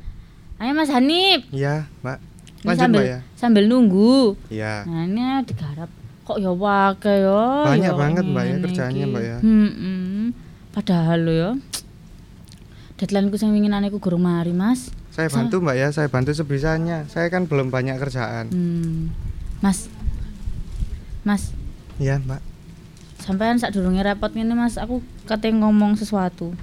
Ayo 0.57 0.73
Mas 0.73 0.89
Hanif. 0.89 1.45
Iya 1.49 1.85
mbak. 2.01 2.17
Lanjut 2.65 2.80
sambil, 2.81 3.01
mbak 3.01 3.09
ya. 3.09 3.19
Sambil 3.38 3.63
nunggu. 3.69 4.35
Iya. 4.49 4.84
Nah, 4.85 5.05
ini 5.05 5.23
digarap. 5.45 5.89
Kok 6.30 6.38
ya 6.38 6.53
wake 6.53 7.10
ya. 7.10 7.41
Banyak 7.65 7.89
ya 7.89 7.97
banget, 7.97 8.23
Mbak, 8.23 8.43
ya, 8.43 8.56
kerjaannya, 8.61 9.01
iki. 9.01 9.10
Mbak, 9.10 9.23
ya. 9.23 9.38
Hmm, 9.41 10.26
Padahal 10.69 11.19
lo 11.19 11.34
ya. 11.34 11.51
Deadline 12.95 13.27
ku 13.27 13.35
sing 13.35 13.49
winginane 13.49 13.89
ku 13.89 13.97
gurung 13.97 14.22
mari, 14.22 14.53
Mas. 14.53 14.93
Saya 15.10 15.26
bantu 15.27 15.57
mbak 15.57 15.73
ya. 15.73 15.88
Saya 15.89 16.06
bantu 16.06 16.30
sebisanya. 16.31 17.10
Saya 17.10 17.27
kan 17.27 17.43
belum 17.43 17.73
banyak 17.73 17.97
kerjaan. 17.97 18.47
Hmm. 18.47 19.10
Mas. 19.60 19.89
Mas, 21.22 21.51
Iya 21.97 22.15
mbak. 22.18 22.39
sampean 23.19 23.57
sak 23.57 23.73
durunge 23.73 23.99
repot 23.99 24.30
ngene, 24.30 24.53
Mas. 24.53 24.77
Aku 24.77 25.01
kate 25.26 25.49
ngomong 25.49 25.97
sesuatu. 25.97 26.53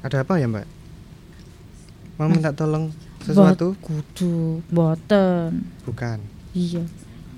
Ada 0.00 0.22
apa 0.22 0.36
ya 0.36 0.46
mbak? 0.46 0.68
Mau 2.14 2.28
minta 2.28 2.52
tolong 2.52 2.92
sesuatu? 3.18 3.72
Bot- 3.72 3.80
Kudu, 3.80 4.60
boten. 4.68 5.64
Bukan. 5.82 6.20
Iya. 6.52 6.84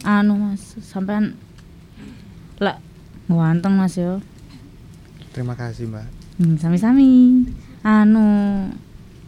Anu, 0.05 0.35
Mas, 0.37 0.81
sampean 0.81 1.37
lek 2.57 2.77
ganteng, 3.29 3.77
Mas 3.77 3.97
ya. 3.97 4.21
Terima 5.31 5.55
kasih 5.55 5.87
mbak. 5.87 6.09
Hmm, 6.41 6.57
sami-sami. 6.57 7.45
Anu, 7.85 8.27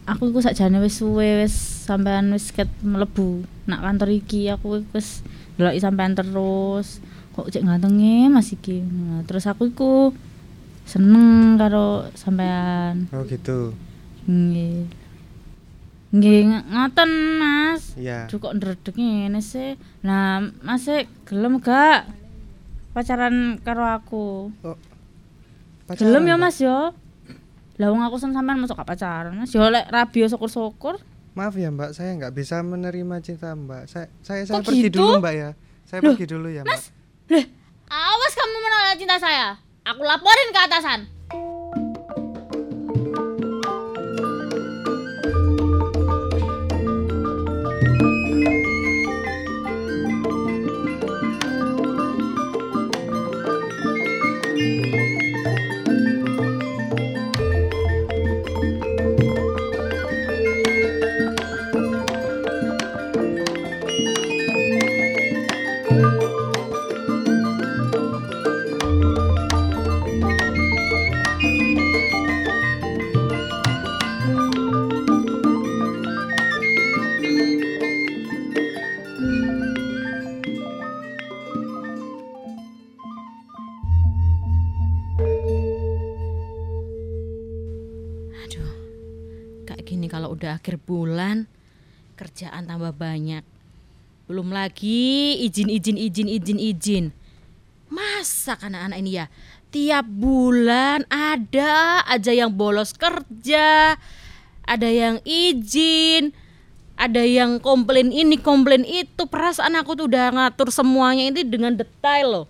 aku 0.03 0.33
iku 0.33 0.43
sakjane 0.43 0.81
wis 0.83 0.99
suwe 0.99 1.45
wis 1.45 1.55
sampean 1.87 2.33
wis 2.35 2.51
ket 2.51 2.67
mlebu 2.83 3.47
nak 3.67 3.83
kantor 3.83 4.11
iki 4.11 4.51
aku 4.51 4.83
wis 4.91 5.23
ndeloki 5.55 5.79
sampean 5.79 6.17
terus. 6.17 6.99
Kok 7.33 7.49
cek 7.49 7.65
gantenge 7.65 8.29
Mas 8.29 8.51
iki. 8.53 8.83
Nah, 8.83 9.25
terus 9.25 9.47
aku 9.49 9.71
iku 9.71 10.13
seneng 10.83 11.55
karo 11.55 12.11
sampean. 12.13 13.07
Oh 13.15 13.23
gitu. 13.25 13.73
Nggih. 14.27 15.02
Nggih 16.13 16.45
ng- 16.45 16.65
ngoten 16.69 17.11
Mas. 17.35 17.97
Iya. 17.97 18.29
Kok 18.29 18.53
ndredeg 18.53 18.93
ngene 18.93 19.41
sih. 19.41 19.73
Nah, 20.01 20.45
Mas 20.61 20.85
sih 20.85 21.09
gelem 21.25 21.57
gak 21.57 22.05
pacaran 22.93 23.57
karo 23.59 23.81
aku? 23.81 24.53
Pacaran, 25.83 25.97
Gelem 25.97 26.23
ya? 26.29 26.35
Mas 26.37 26.61
yo. 26.61 26.93
Lah 27.81 27.89
wong 27.89 28.05
aku 28.05 28.21
sen 28.21 28.29
sampean 28.29 28.61
masuk 28.61 28.77
gak 28.77 28.87
pacaran 28.87 29.33
Mas. 29.33 29.49
Yo 29.49 29.65
lek 29.67 29.89
rabi 29.89 30.21
syukur-syukur. 30.23 31.01
Maaf 31.33 31.57
ya 31.57 31.73
mbak, 31.73 31.97
saya 31.97 32.13
nggak 32.13 32.29
bisa 32.29 32.61
menerima 32.61 33.17
cinta 33.19 33.57
mbak. 33.57 33.89
Saya 33.89 34.05
saya, 34.21 34.45
saya 34.45 34.61
Kok 34.61 34.69
pergi 34.69 34.85
gitu? 34.85 35.01
dulu 35.01 35.17
mbak 35.17 35.33
ya. 35.33 35.49
Saya 35.83 35.99
Loh, 35.99 36.13
pergi 36.13 36.25
dulu 36.29 36.45
ya 36.45 36.61
mbak. 36.61 36.77
Leh, 37.27 37.45
awas 37.89 38.33
kamu 38.37 38.57
menolak 38.59 38.95
cinta 38.95 39.17
saya. 39.17 39.57
Aku 39.83 40.05
laporin 40.05 40.53
ke 40.53 40.59
atasan. 40.61 40.99
Akhir 90.63 90.79
bulan 90.87 91.51
kerjaan 92.15 92.71
tambah 92.71 92.95
banyak. 92.95 93.43
Belum 94.31 94.47
lagi 94.55 95.35
izin 95.43 95.67
izin 95.67 95.99
izin 95.99 96.31
izin 96.31 96.55
izin. 96.55 97.05
Masa 97.91 98.55
kan 98.55 98.71
anak-anak 98.71 98.99
ini 99.03 99.11
ya 99.19 99.25
tiap 99.75 100.07
bulan 100.07 101.03
ada 101.11 101.99
aja 102.07 102.31
yang 102.31 102.55
bolos 102.55 102.95
kerja, 102.95 103.99
ada 104.63 104.87
yang 104.87 105.19
izin, 105.27 106.31
ada 106.95 107.27
yang 107.27 107.59
komplain 107.59 108.15
ini 108.15 108.39
komplain 108.39 108.87
itu. 108.87 109.27
Perasaan 109.27 109.75
aku 109.75 109.99
tuh 109.99 110.07
udah 110.07 110.31
ngatur 110.31 110.71
semuanya 110.71 111.27
ini 111.27 111.43
dengan 111.43 111.75
detail 111.75 112.27
loh. 112.31 112.45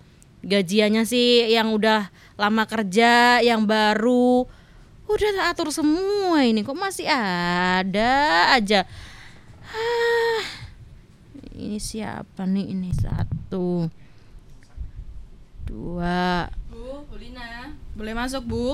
Gajiannya 0.46 1.02
sih 1.02 1.50
yang 1.50 1.74
udah 1.74 2.14
lama 2.38 2.62
kerja, 2.62 3.42
yang 3.42 3.66
baru 3.66 4.46
udah 5.04 5.30
tak 5.32 5.46
atur 5.50 5.68
semua 5.68 6.40
ini 6.40 6.60
kok 6.60 6.74
masih 6.74 7.04
ada 7.04 8.12
aja. 8.52 8.88
Ah, 9.66 10.44
ini 11.52 11.76
siapa 11.76 12.44
nih 12.44 12.70
ini 12.70 12.90
satu 12.90 13.90
dua 15.64 16.46
Bu, 16.66 17.04
Bu 17.04 17.14
Lina, 17.16 17.72
boleh 17.92 18.14
masuk 18.14 18.42
Bu? 18.44 18.66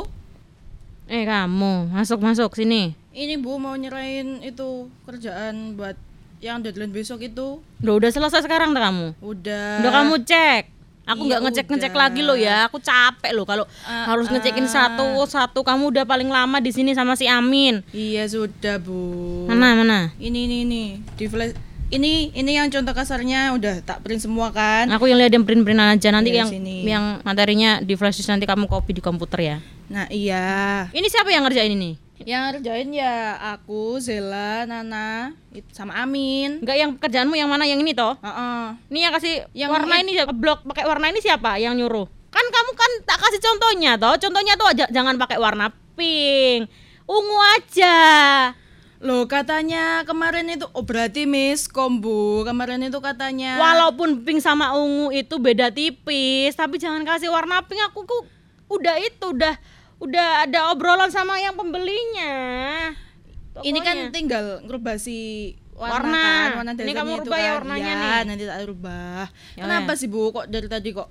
eh 1.06 1.24
kamu 1.24 1.90
masuk 1.90 2.22
masuk 2.22 2.54
sini 2.54 2.94
Ini 3.10 3.34
Bu 3.36 3.58
mau 3.58 3.74
nyerahin 3.74 4.38
itu 4.40 4.86
kerjaan 5.02 5.74
buat 5.74 5.98
yang 6.38 6.62
deadline 6.62 6.88
besok 6.88 7.20
itu. 7.20 7.58
udah 7.82 7.94
udah 7.96 8.10
selesai 8.10 8.40
sekarang 8.40 8.70
tak 8.70 8.80
kamu 8.82 9.18
Udah. 9.18 9.82
udah 9.82 9.92
kamu 9.92 10.14
cek 10.22 10.64
aku 11.10 11.22
Iya, 11.22 11.28
nggak 11.28 11.40
ngecek 11.44 11.66
ngecek 11.66 11.90
udah. 11.90 12.00
lagi 12.00 12.20
loh 12.22 12.36
ya 12.36 12.56
aku 12.64 12.78
capek 12.78 13.32
loh 13.32 13.42
kalau 13.42 13.64
Ah, 13.82 14.06
harus 14.06 14.26
ngecekin 14.26 14.62
ah. 14.62 14.70
satu 14.70 15.06
satu 15.24 15.60
kamu 15.60 15.90
udah 15.90 16.04
paling 16.04 16.26
lama 16.26 16.56
di 16.56 16.70
sini 16.70 16.90
sama 16.90 17.12
si 17.12 17.26
Amin 17.26 17.82
Iya 17.90 18.24
sudah 18.24 18.76
Bu. 18.76 19.44
mana 19.44 19.74
mana 19.74 19.98
Ini 20.16 20.38
ini 20.40 20.56
ini 20.62 20.82
di 21.14 21.26
flash. 21.26 21.52
Ini 21.88 22.30
ini 22.32 22.54
yang 22.54 22.70
contoh 22.70 22.94
kasarnya 22.94 23.50
udah 23.50 23.82
tak 23.82 23.98
print 24.00 24.22
semua 24.22 24.48
kan? 24.50 24.86
aku 24.88 25.04
yang 25.04 25.18
lihat 25.18 25.32
yang 25.32 25.42
print 25.42 25.60
printan 25.60 25.90
aja 25.90 26.08
nanti 26.08 26.30
Iya, 26.30 26.38
yang 26.40 26.48
sini. 26.48 26.76
yang 26.84 27.04
materinya 27.20 27.82
di 27.82 27.94
flash 27.94 28.14
disk 28.16 28.30
nanti 28.30 28.46
kamu 28.46 28.64
copy 28.64 28.92
di 28.92 29.00
komputer 29.00 29.40
ya 29.40 29.56
Nah 29.88 30.06
iya. 30.06 30.86
ini 30.90 31.06
siapa 31.06 31.28
yang 31.28 31.42
ngerjain 31.42 31.66
ini 31.68 31.98
Yang 32.20 32.60
kerjain 32.60 32.90
ya 32.92 33.40
aku, 33.56 33.96
Zela, 33.96 34.68
Nana, 34.68 35.32
sama 35.72 36.04
Amin. 36.04 36.60
Enggak 36.60 36.76
yang 36.76 36.90
kerjaanmu 37.00 37.34
yang 37.34 37.48
mana 37.50 37.64
yang 37.66 37.80
ini 37.80 37.96
toh 37.96 38.14
Heeh. 38.22 38.64
ini 38.92 38.98
yang 39.02 39.12
kasih 39.16 39.48
Yang 39.56 39.70
warna 39.74 39.94
ini 39.98 40.12
blok 40.36 40.62
pakai 40.68 40.84
warna 40.86 41.10
ini 41.10 41.18
siapa 41.18 41.58
yang 41.58 41.74
nyuruh 41.74 42.06
kan 42.30 42.46
kamu 42.46 42.72
kan 42.78 42.92
tak 43.10 43.18
kasih 43.18 43.42
contohnya 43.42 43.98
toh 43.98 44.14
contohnya 44.14 44.54
tuh 44.54 44.70
aja 44.70 44.86
jangan 44.86 45.18
pakai 45.18 45.42
warna 45.42 45.74
pink 45.98 46.70
ungu 47.10 47.38
aja 47.58 47.98
Loh 49.00 49.24
katanya 49.24 50.04
kemarin 50.04 50.44
itu 50.52 50.68
oh 50.76 50.84
berarti 50.84 51.24
miskom 51.24 52.04
Bu. 52.04 52.44
Kemarin 52.44 52.84
itu 52.84 53.00
katanya 53.00 53.56
Walaupun 53.56 54.28
pink 54.28 54.44
sama 54.44 54.76
ungu 54.76 55.08
itu 55.08 55.40
beda 55.40 55.72
tipis, 55.72 56.52
tapi 56.52 56.76
jangan 56.76 57.00
kasih 57.08 57.32
warna 57.32 57.64
pink. 57.64 57.80
Aku 57.88 58.04
ku 58.04 58.28
udah 58.68 59.00
itu 59.00 59.32
udah 59.32 59.56
udah 60.00 60.48
ada 60.48 60.72
obrolan 60.72 61.12
sama 61.12 61.36
yang 61.38 61.54
pembelinya. 61.54 62.34
ini 63.60 63.78
kan 63.78 64.08
tinggal 64.08 64.64
ngerubah 64.64 64.96
si 64.96 65.52
warna, 65.76 65.92
Warna. 65.96 66.20
kan, 66.20 66.48
warna 66.60 66.72
Ini 66.76 66.92
kamu 66.92 67.10
rubah 67.24 67.38
ya 67.38 67.44
kan. 67.44 67.56
warnanya 67.60 67.84
Iya, 67.86 67.96
nih. 67.96 68.22
nanti 68.28 68.44
tak 68.44 68.58
rubah. 68.64 69.22
Ya, 69.56 69.62
Kenapa 69.64 69.92
ya. 69.92 69.98
sih 69.98 70.08
Bu 70.08 70.28
kok 70.30 70.46
dari 70.48 70.68
tadi 70.68 70.88
kok 70.92 71.08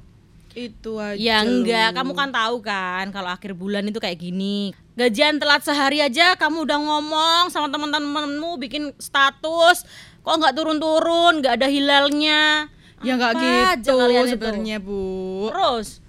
itu 0.53 0.91
aja? 0.98 1.18
Ya 1.18 1.38
enggak, 1.41 1.94
kamu 1.94 2.11
kan 2.14 2.30
tahu 2.30 2.57
kan 2.61 3.06
kalau 3.10 3.30
akhir 3.30 3.53
bulan 3.53 3.86
itu 3.86 3.98
kayak 3.98 4.18
gini. 4.18 4.74
Gajian 4.94 5.38
telat 5.38 5.61
sehari 5.61 6.02
aja 6.02 6.34
kamu 6.36 6.66
udah 6.66 6.78
ngomong 6.80 7.44
sama 7.49 7.70
teman-temanmu 7.70 8.57
bikin 8.57 8.94
status 8.98 9.86
kok 10.20 10.36
nggak 10.36 10.53
turun-turun, 10.53 11.41
nggak 11.41 11.53
ada 11.57 11.68
hilalnya. 11.70 12.66
Ya 13.06 13.14
nggak 13.16 13.34
gitu 13.80 13.95
sebenarnya 14.28 14.78
Bu. 14.82 15.49
Terus 15.53 16.02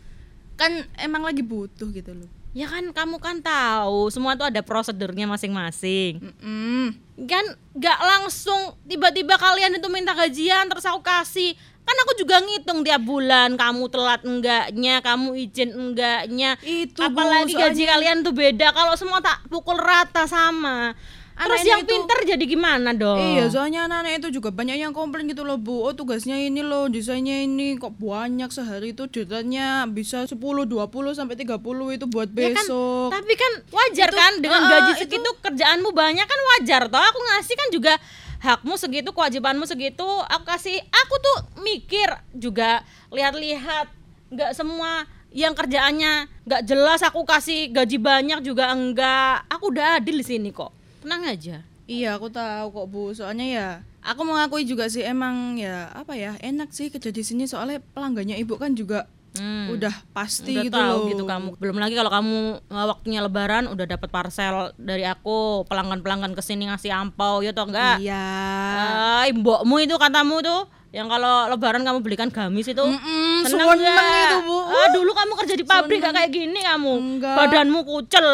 Kan 0.56 0.84
emang 1.00 1.24
lagi 1.24 1.40
butuh 1.40 1.88
gitu 1.88 2.12
loh. 2.12 2.28
Ya 2.50 2.66
kan 2.66 2.82
kamu 2.90 3.22
kan 3.22 3.38
tahu 3.38 4.10
semua 4.10 4.34
itu 4.34 4.42
ada 4.42 4.58
prosedurnya 4.58 5.30
masing-masing. 5.30 6.18
Mm-mm. 6.18 6.98
Kan 7.30 7.46
nggak 7.78 7.98
langsung 8.02 8.74
tiba-tiba 8.90 9.38
kalian 9.38 9.78
itu 9.78 9.86
minta 9.86 10.10
gajian 10.18 10.66
terus 10.66 10.82
aku 10.82 10.98
kasih. 10.98 11.54
Kan 11.86 11.96
aku 12.06 12.12
juga 12.18 12.42
ngitung 12.42 12.82
tiap 12.82 13.02
bulan 13.02 13.54
kamu 13.54 13.90
telat 13.90 14.22
enggaknya, 14.26 15.02
kamu 15.02 15.34
izin 15.46 15.70
enggaknya. 15.74 16.54
Itu, 16.62 17.02
Bu, 17.02 17.18
Apalagi 17.18 17.54
gaji 17.54 17.82
kalian 17.86 18.22
tuh 18.22 18.34
beda 18.34 18.70
kalau 18.74 18.94
semua 18.94 19.22
tak 19.22 19.42
pukul 19.46 19.78
rata 19.78 20.26
sama. 20.26 20.94
Terus 21.40 21.62
yang 21.64 21.80
itu- 21.80 21.88
pinter 21.88 22.18
jadi 22.26 22.44
gimana 22.44 22.90
dong? 22.90 23.16
Iya, 23.16 23.48
soalnya 23.48 23.84
anak-anak 23.84 24.12
itu 24.18 24.28
juga 24.34 24.50
banyak 24.50 24.76
yang 24.76 24.92
komplain 24.92 25.24
gitu 25.24 25.40
loh, 25.40 25.56
Bu. 25.56 25.80
Oh, 25.80 25.92
tugasnya 25.92 26.36
ini 26.36 26.60
loh, 26.60 26.86
desainnya 26.86 27.40
ini 27.40 27.74
kok 27.74 27.94
banyak 27.94 28.48
sehari 28.48 28.90
itu 28.90 29.06
deadline-nya 29.06 29.84
bisa 29.86 30.24
10, 30.24 30.36
20 30.36 30.68
sampai 31.10 31.34
30 31.34 31.56
itu 31.90 32.04
buat 32.04 32.28
Ya 32.28 32.50
kan, 32.50 32.60
besok. 32.60 33.08
tapi 33.10 33.32
kan 33.34 33.52
wajar 33.68 34.08
Itu- 34.08 34.18
kan 34.18 34.32
dengan 34.38 34.60
uh, 34.60 34.68
gaji 34.68 34.92
itu- 34.92 35.00
segitu 35.02 35.30
kerjaanmu 35.40 35.90
banyak 35.90 36.24
kan 36.24 36.40
wajar 36.50 36.82
toh 36.86 37.00
aku 37.00 37.18
ngasih 37.18 37.54
kan 37.54 37.68
juga 37.70 37.92
hakmu 38.38 38.74
segitu 38.74 39.10
kewajibanmu 39.10 39.64
segitu 39.64 40.04
aku 40.26 40.44
kasih 40.46 40.76
aku 40.88 41.14
tuh 41.16 41.38
mikir 41.60 42.08
juga 42.32 42.80
lihat-lihat 43.10 43.86
nggak 44.30 44.50
semua 44.52 45.04
yang 45.30 45.52
kerjaannya 45.52 46.26
nggak 46.42 46.62
jelas 46.64 47.00
aku 47.00 47.22
kasih 47.22 47.68
gaji 47.68 47.96
banyak 47.96 48.40
juga 48.40 48.70
enggak 48.70 49.44
aku 49.46 49.70
udah 49.70 49.96
adil 49.96 50.16
di 50.16 50.26
sini 50.26 50.50
kok 50.50 50.72
tenang 51.00 51.24
aja 51.26 51.58
Iya, 51.84 52.14
aku 52.14 52.30
tahu 52.30 52.70
kok, 52.70 52.86
Bu. 52.86 53.10
Soalnya 53.10 53.46
ya 53.46 53.68
aku 54.00 54.22
mengakui 54.22 54.62
juga 54.62 54.86
sih 54.86 55.02
emang 55.02 55.56
ya 55.56 55.90
apa 55.90 56.14
ya, 56.14 56.38
enak 56.38 56.70
sih 56.70 56.86
kerja 56.86 57.10
di 57.10 57.20
sini 57.20 57.44
soalnya 57.44 57.82
pelanggannya 57.88 58.38
Ibu 58.38 58.56
kan 58.56 58.72
juga 58.72 59.10
Hmm. 59.30 59.70
udah 59.70 59.94
pasti 60.10 60.50
udah 60.52 60.64
gitu 60.64 60.74
tahu 60.74 60.90
loh. 60.92 61.06
gitu 61.08 61.22
kamu 61.24 61.48
belum 61.54 61.78
lagi 61.78 61.94
kalau 61.94 62.10
kamu 62.10 62.38
eh, 62.66 62.86
waktunya 62.88 63.20
lebaran 63.20 63.64
udah 63.66 63.86
dapat 63.88 64.10
parcel 64.10 64.74
dari 64.74 65.02
aku 65.02 65.62
pelanggan 65.64 65.98
pelanggan 66.00 66.34
ke 66.34 66.42
sini 66.42 66.66
ngasih 66.66 66.90
ampau 66.90 67.38
ya 67.38 67.50
toh 67.50 67.62
enggak 67.64 68.02
Iya. 68.02 68.26
Ah, 68.74 69.22
mbokmu 69.28 69.76
itu 69.80 69.94
katamu 69.94 70.42
tuh 70.42 70.66
yang 70.90 71.06
kalau 71.06 71.46
lebaran 71.46 71.78
kamu 71.80 72.02
belikan 72.02 72.26
gamis 72.26 72.66
itu 72.66 72.82
Mm-mm, 72.82 73.46
seneng 73.46 73.70
seneng 73.70 73.94
itu, 74.02 74.36
Bu. 74.42 74.58
Ah, 74.66 74.88
dulu 74.90 75.10
kamu 75.12 75.32
kerja 75.36 75.54
di 75.54 75.62
pabrik 75.64 75.98
gak 76.00 76.10
kayak 76.12 76.30
gini 76.32 76.58
kamu 76.60 76.92
Enggak. 76.98 77.36
badanmu 77.36 77.80
kucel 77.84 78.26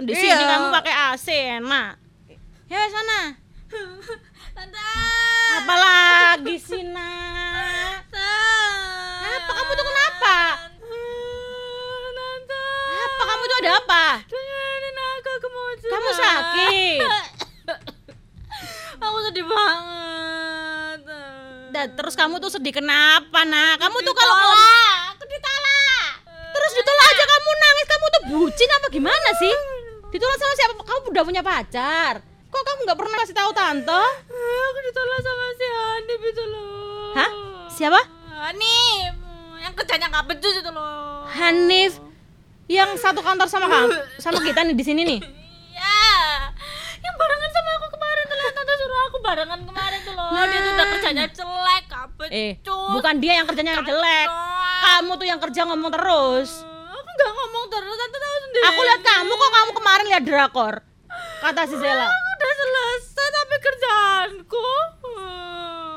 di 0.00 0.14
sini 0.14 0.32
Iya. 0.32 0.48
kamu 0.48 0.66
pakai 0.72 0.94
AC 1.12 1.26
enak 1.60 2.07
ya 2.68 2.80
sana. 2.92 3.20
Tante. 4.56 4.80
apalagi 5.58 6.56
sih 6.60 6.84
nak 6.84 8.04
apa? 8.04 9.52
Kamu 9.56 9.72
tuh 9.72 9.86
kenapa? 9.88 10.36
Tante. 12.12 12.64
apa? 12.92 13.22
Kamu 13.24 13.42
tuh 13.44 13.58
ada 13.64 13.70
apa? 13.80 14.04
Dengerin 14.28 14.96
aku, 15.00 15.28
aku 15.32 15.48
mau 15.48 15.68
curhat. 15.72 15.92
kamu 15.92 16.10
sakit? 16.12 17.00
Aku 18.98 19.18
sedih 19.30 19.46
banget. 19.46 21.00
Dan 21.70 21.86
terus 21.94 22.18
kamu 22.18 22.42
tuh 22.42 22.50
sedih 22.50 22.74
kenapa 22.74 23.46
nak? 23.46 23.78
Kamu 23.78 24.02
tuh 24.02 24.10
kalau 24.10 24.34
aku 25.14 25.22
ditolak. 25.22 26.18
terus 26.50 26.72
ditolak 26.74 27.06
aja 27.06 27.24
kamu 27.30 27.50
nangis. 27.62 27.86
Kamu 27.86 28.06
tuh 28.10 28.22
bucin 28.26 28.68
apa 28.74 28.86
gimana 28.90 29.30
sih? 29.38 29.54
Ditolak 30.10 30.36
sama 30.42 30.54
siapa? 30.58 30.72
Kamu 30.82 31.14
udah 31.14 31.24
punya 31.24 31.42
pacar? 31.46 32.18
kamu 32.18 32.27
nggak 32.88 32.96
pernah 32.96 33.16
kasih 33.18 33.36
tahu 33.36 33.50
tante 33.52 34.00
Aku 34.64 34.78
ditolak 34.80 35.20
sama 35.20 35.44
si 35.52 35.66
Hanif 35.68 36.20
itu 36.24 36.42
loh. 36.42 37.12
hah 37.12 37.30
siapa 37.68 38.00
Hanif, 38.38 39.12
yang 39.58 39.74
kerjanya 39.74 40.06
nggak 40.08 40.24
becus 40.26 40.56
itu 40.56 40.70
loh. 40.70 41.28
Hanif 41.28 41.92
yang 42.66 42.88
satu 42.94 43.20
kantor 43.20 43.44
sama 43.44 43.66
kamu 43.66 43.92
sama 44.16 44.40
kita 44.40 44.60
nih 44.62 44.72
di 44.72 44.82
sini 44.82 45.02
nih 45.04 45.20
Iya. 45.20 46.08
Yang 46.98 47.14
barengan 47.14 47.50
sama 47.50 47.70
aku 47.72 47.86
kemarin 47.90 48.24
tuh 48.24 48.36
lah, 48.36 48.50
tante 48.50 48.72
suruh 48.74 49.00
aku 49.04 49.16
barengan 49.20 49.60
kemarin 49.62 49.98
tuh 50.00 50.12
loh. 50.12 50.28
Dia 50.32 50.58
tuh 50.58 50.72
udah 50.72 50.86
kerjanya 50.90 51.24
jelek, 51.28 51.84
becus. 52.16 52.30
eh 52.32 52.52
bukan 52.66 53.14
dia 53.18 53.32
yang 53.34 53.46
kerjanya 53.46 53.72
jelek 53.80 54.28
kamu 54.80 55.12
tuh 55.12 55.26
yang 55.26 55.38
kerja 55.38 55.60
ngomong 55.62 55.90
terus 55.90 56.50
Aku 56.88 57.10
nggak 57.10 57.30
ngomong 57.30 57.64
terus, 57.68 57.94
tante 57.94 58.16
tahu 58.16 58.36
sendiri. 58.42 58.64
aku 58.64 58.80
lihat 58.82 59.00
kamu 59.02 59.28
kok 59.30 59.50
kamu 59.52 59.70
kemarin 59.74 60.06
lihat 60.08 60.22
drakor 60.24 60.74
kata 61.38 61.62
si 61.64 61.76
Zela 61.76 62.08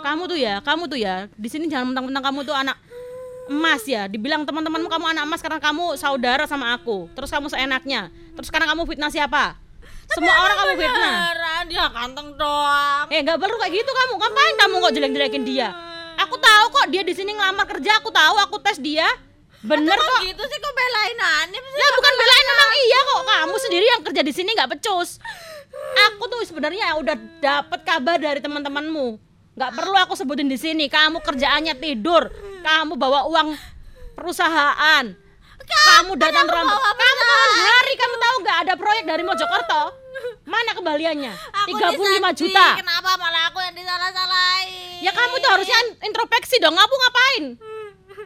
kamu 0.02 0.24
tuh 0.26 0.38
ya 0.38 0.56
kamu 0.60 0.84
tuh 0.86 0.98
ya 0.98 1.16
di 1.34 1.48
sini 1.48 1.66
jangan 1.66 1.94
mentang-mentang 1.94 2.24
kamu 2.24 2.40
tuh 2.44 2.56
anak 2.56 2.78
emas 3.48 3.84
ya. 3.84 4.08
Dibilang 4.08 4.48
teman-temanmu 4.48 4.88
kamu 4.88 5.06
anak 5.12 5.24
emas 5.28 5.42
karena 5.44 5.60
kamu 5.60 5.96
saudara 5.96 6.48
sama 6.48 6.72
aku. 6.72 7.12
Terus 7.12 7.28
kamu 7.28 7.52
seenaknya. 7.52 8.08
Terus 8.34 8.48
sekarang 8.48 8.72
kamu 8.72 8.88
fitnah 8.88 9.12
siapa? 9.12 9.60
Semua 10.08 10.36
orang 10.40 10.58
kamu 10.58 10.74
fitnah 10.78 11.16
dia 11.68 11.86
ganteng 11.88 12.36
doang. 12.36 13.06
eh 13.08 13.20
nggak 13.22 13.38
perlu 13.38 13.56
kayak 13.60 13.74
gitu 13.76 13.92
kamu. 13.92 14.14
Ngapain 14.18 14.56
kamu 14.58 14.76
kok 14.80 14.92
jelek-jelekin 14.96 15.44
dia? 15.44 15.70
Aku 16.20 16.36
tahu 16.38 16.66
kok 16.74 16.86
dia 16.90 17.02
di 17.04 17.14
sini 17.14 17.32
ngelamar 17.32 17.66
kerja. 17.68 18.00
Aku 18.00 18.10
tahu 18.10 18.36
aku 18.40 18.56
tes 18.60 18.78
dia. 18.80 19.08
Bener 19.62 19.94
Kok 19.94 20.02
kok. 20.02 20.22
gitu 20.26 20.42
sih 20.42 20.58
kok 20.58 20.74
belain 20.74 21.18
Hanif 21.22 21.62
sih? 21.62 21.78
ya 21.78 21.88
bukan 21.94 22.14
belain 22.18 22.46
memang 22.50 22.72
iya 22.82 23.00
kok. 23.06 23.22
Kamu 23.30 23.56
sendiri 23.62 23.86
yang 23.86 24.02
kerja 24.02 24.22
di 24.26 24.34
sini 24.34 24.50
nggak 24.58 24.70
pecus. 24.74 25.22
Aku 26.10 26.26
tuh 26.28 26.42
sebenarnya 26.50 26.98
udah 26.98 27.16
dapat 27.38 27.80
kabar 27.86 28.18
dari 28.18 28.42
teman-temanmu. 28.42 29.31
Nggak 29.52 29.72
perlu 29.76 29.98
aku 30.00 30.14
sebutin 30.16 30.48
di 30.48 30.56
sini. 30.56 30.88
Kamu 30.88 31.20
kerjaannya 31.20 31.76
tidur. 31.78 32.32
Kamu 32.64 32.96
bawa 32.96 33.28
uang 33.28 33.56
perusahaan. 34.16 35.06
Kamu 35.72 36.12
datang 36.20 36.48
rom. 36.48 36.68
Kamu 36.68 37.58
hari 37.64 37.94
kamu 37.96 38.16
tahu 38.20 38.36
nggak 38.44 38.58
ada 38.68 38.74
proyek 38.76 39.04
dari 39.08 39.24
Mojokerto? 39.24 39.82
Mana 40.44 40.76
kembaliannya? 40.76 41.32
35 41.68 42.40
juta. 42.44 42.66
Kenapa 42.76 43.16
malah 43.16 43.48
aku 43.54 43.60
yang 43.64 43.76
disalah-salahin? 43.76 45.00
Ya 45.00 45.12
kamu 45.16 45.36
tuh 45.40 45.50
harusnya 45.56 45.80
introspeksi 46.04 46.60
dong. 46.60 46.76
Kamu 46.76 46.94
ngapain? 46.96 47.44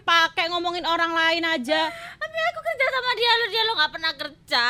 Pakai 0.06 0.54
ngomongin 0.54 0.86
orang 0.86 1.18
lain 1.18 1.42
aja. 1.42 1.90
Tapi 1.92 2.38
aku 2.54 2.60
kerja 2.62 2.86
sama 2.94 3.12
dia 3.18 3.32
lo 3.34 3.46
dia 3.50 3.62
lo 3.66 3.74
nggak 3.74 3.94
pernah 3.98 4.14
kerja, 4.14 4.66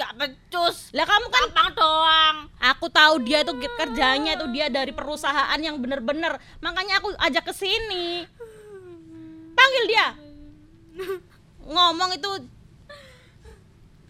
nggak 0.00 0.12
becus. 0.16 0.76
Lah 0.96 1.04
kamu 1.04 1.26
kan 1.28 1.40
Gampang 1.52 1.68
doang. 1.76 2.36
Aku 2.56 2.88
tahu 2.88 3.20
dia 3.20 3.44
itu 3.44 3.52
kerjanya 3.52 4.40
itu 4.40 4.46
dia 4.48 4.72
dari 4.72 4.96
perusahaan 4.96 5.60
yang 5.60 5.76
bener-bener. 5.76 6.40
Makanya 6.64 7.04
aku 7.04 7.12
ajak 7.20 7.52
ke 7.52 7.54
sini. 7.54 8.24
Panggil 9.52 9.84
dia. 9.84 10.16
Ngomong 11.68 12.16
itu 12.16 12.30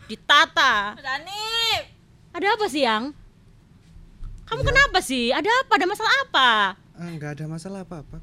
ditata. 0.07 0.95
Dani, 0.99 1.87
Ada 2.31 2.47
apa 2.55 2.67
sih, 2.71 2.83
Yang? 2.87 3.15
Kamu 4.47 4.63
kenapa 4.67 4.99
sih? 5.03 5.31
Ada 5.35 5.51
apa? 5.67 5.73
Ada 5.79 5.87
masalah 5.87 6.15
apa? 6.27 6.51
Enggak 7.01 7.41
ada 7.41 7.45
masalah 7.49 7.81
apa-apa 7.81 8.21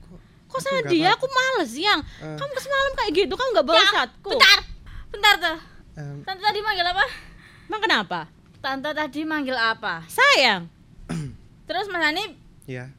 nggak 0.60 0.86
dia? 0.88 1.06
apa- 1.06 1.16
Aku 1.16 1.28
males, 1.28 1.72
Yang. 1.72 2.00
Eh. 2.18 2.36
Kamu 2.36 2.52
semalam 2.58 2.92
kayak 2.96 3.12
gitu, 3.14 3.34
kamu 3.34 3.50
nggak 3.52 3.68
bawa 3.68 3.84
catku. 3.88 4.30
bentar, 4.32 4.60
bentar 5.10 5.34
tuh. 5.38 5.58
Em, 5.96 6.18
Tante 6.22 6.42
tadi 6.42 6.60
manggil 6.60 6.86
apa? 6.86 7.06
Emang 7.66 7.82
kenapa? 7.82 8.20
Tante 8.58 8.90
tadi 8.92 9.22
manggil 9.24 9.56
apa? 9.56 10.06
Sayang. 10.06 10.70
Terus 11.68 11.86
Mas 11.88 12.04
Hanif, 12.04 12.32
ya. 12.64 12.90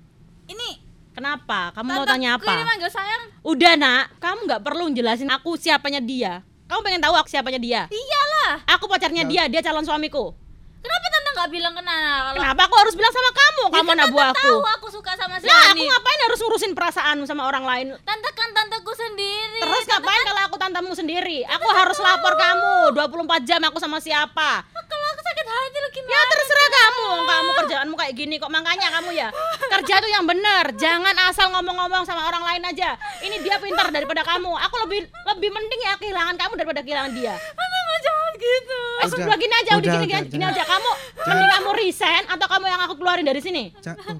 ini 0.46 0.84
Kenapa? 1.10 1.74
Kamu 1.74 1.82
mau 1.88 2.06
tanteku 2.06 2.12
tanya 2.14 2.30
ini 2.32 2.38
apa? 2.38 2.62
manggil 2.64 2.86
sayang. 2.88 3.22
Udah, 3.42 3.74
Nak. 3.74 4.04
Kamu 4.18 4.38
nggak 4.46 4.62
perlu 4.62 4.86
jelasin 4.88 5.26
aku 5.26 5.54
siapanya 5.54 5.98
dia. 5.98 6.46
Kamu 6.64 6.78
pengen 6.78 7.00
tahu 7.00 7.10
aku 7.12 7.26
siapanya 7.26 7.58
dia? 7.58 7.82
Iyalah. 7.88 8.62
Aku 8.70 8.86
pacarnya 8.86 9.26
dia, 9.26 9.50
dia 9.50 9.58
calon 9.58 9.82
suamiku. 9.82 10.30
Kenapa 10.78 11.06
tante 11.10 11.28
nggak 11.32 11.50
bilang 11.50 11.74
ke 11.74 11.82
Nana 11.82 11.98
kalau 12.22 12.38
Kenapa 12.38 12.60
aku 12.62 12.74
harus 12.76 12.94
bilang 12.94 13.10
sama 13.10 13.30
kamu? 13.34 13.62
Ya 13.64 13.74
Kamu 13.74 13.88
kan 13.88 13.96
nabu 13.98 14.16
tante 14.16 14.30
aku. 14.30 14.46
tahu 14.46 14.60
aku 14.70 14.86
suka 14.92 15.12
sama 15.12 15.34
si 15.36 15.44
aku 15.44 15.58
Hanif. 15.74 15.90
Harus 16.28 16.38
ngurusin 16.38 16.72
perasaanmu 16.72 17.24
sama 17.24 17.42
orang 17.42 17.64
lain? 17.64 17.86
Tante 17.98 18.30
kan 18.30 18.48
tanteku 18.50 18.92
sendiri. 18.92 19.58
Terus 19.58 19.82
Tante 19.82 19.92
ngapain 19.98 20.22
kalau 20.22 20.42
aku 20.44 20.56
tantemu 20.56 20.92
sendiri? 20.92 21.38
Aku 21.48 21.66
harus 21.70 21.96
lapor 21.98 22.34
kamu 22.34 22.72
24 22.92 23.42
jam 23.42 23.60
aku 23.62 23.78
sama 23.78 23.98
siapa? 23.98 24.62
kan- 24.62 24.86
kalau 24.86 25.06
aku 25.08 25.22
sakit 25.22 25.46
hati 25.46 25.78
lo 25.78 25.88
gimana? 25.90 26.10
Ya 26.10 26.20
terserah 26.26 26.68
kamu. 26.70 27.08
Kamu 27.24 27.50
kerjaanmu 27.56 27.94
kayak 27.96 28.14
gini 28.14 28.34
kok 28.36 28.48
makanya 28.48 28.88
kamu 28.90 29.10
ya 29.12 29.28
kerja 29.68 29.94
tuh 29.98 30.10
yang 30.10 30.24
bener. 30.24 30.64
Jangan 30.74 31.16
asal 31.26 31.48
ngomong-ngomong 31.50 32.04
sama 32.04 32.24
orang 32.24 32.44
lain 32.44 32.62
aja. 32.66 32.94
Ini 33.18 33.36
dia 33.40 33.56
pintar 33.56 33.88
daripada 33.88 34.20
kamu. 34.22 34.52
Aku 34.60 34.76
lebih 34.82 35.00
lebih 35.26 35.50
mending 35.50 35.80
ya 35.82 35.94
kehilangan 35.96 36.34
kamu 36.34 36.52
daripada 36.54 36.80
kehilangan 36.80 37.12
dia. 37.12 37.34
Tante 37.34 37.78
nggak 37.78 38.00
jahat 38.02 38.34
gitu. 38.36 38.80
Eh, 38.98 39.06
Udah, 39.08 39.24
udah 39.24 39.38
gini 39.38 39.54
aja, 39.54 39.70
udah, 39.70 39.78
udah, 39.78 39.92
gini, 39.94 40.04
udah, 40.04 40.20
gini, 40.20 40.28
gini 40.28 40.42
jangan. 40.42 40.54
aja. 40.54 40.64
Kamu 40.66 40.90
mending 41.24 41.50
kamu 41.50 41.70
resign 41.76 42.22
atau 42.26 42.46
kamu 42.46 42.64
yang 42.66 42.80
aku 42.82 42.94
keluarin 42.94 43.24
dari 43.24 43.40
sini? 43.40 43.64
Ja- 43.78 43.96
oh, 43.98 44.18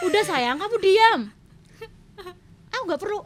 Udah 0.00 0.22
sayang, 0.24 0.56
kamu 0.56 0.76
diam. 0.78 1.20
Aku 2.72 2.82
nggak 2.84 3.00
perlu. 3.00 3.20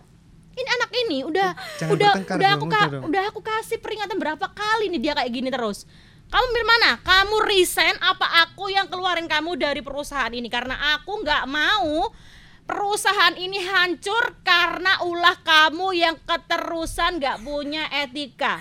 Ini 0.52 0.68
anak 0.72 0.90
ini 0.98 1.18
udah 1.20 1.51
Jangan 1.76 1.93
udah 1.93 2.10
udah 2.16 2.51
aku 2.51 2.64
udah 2.64 2.80
ka- 2.80 2.90
dong. 2.90 3.02
udah 3.06 3.22
aku 3.28 3.40
kasih 3.40 3.76
peringatan 3.76 4.16
berapa 4.16 4.47
kali 4.48 4.88
nih 4.88 5.01
dia 5.01 5.12
kayak 5.12 5.28
gini 5.30 5.48
terus. 5.48 5.84
Kamu 6.26 6.47
milih 6.48 6.66
mana? 6.66 6.90
Kamu 6.98 7.36
resign 7.44 7.94
apa 8.01 8.26
aku 8.43 8.66
yang 8.66 8.88
keluarin 8.88 9.28
kamu 9.28 9.55
dari 9.55 9.78
perusahaan 9.78 10.32
ini 10.32 10.48
karena 10.48 10.97
aku 10.97 11.22
nggak 11.22 11.44
mau 11.44 12.10
perusahaan 12.64 13.36
ini 13.36 13.62
hancur 13.62 14.40
karena 14.43 15.06
ulah 15.06 15.38
kamu 15.38 15.94
yang 15.94 16.16
keterusan 16.18 17.20
nggak 17.20 17.44
punya 17.44 17.86
etika. 17.94 18.59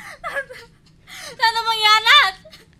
Tante 1.33 1.61
mengkhianat. 1.63 2.33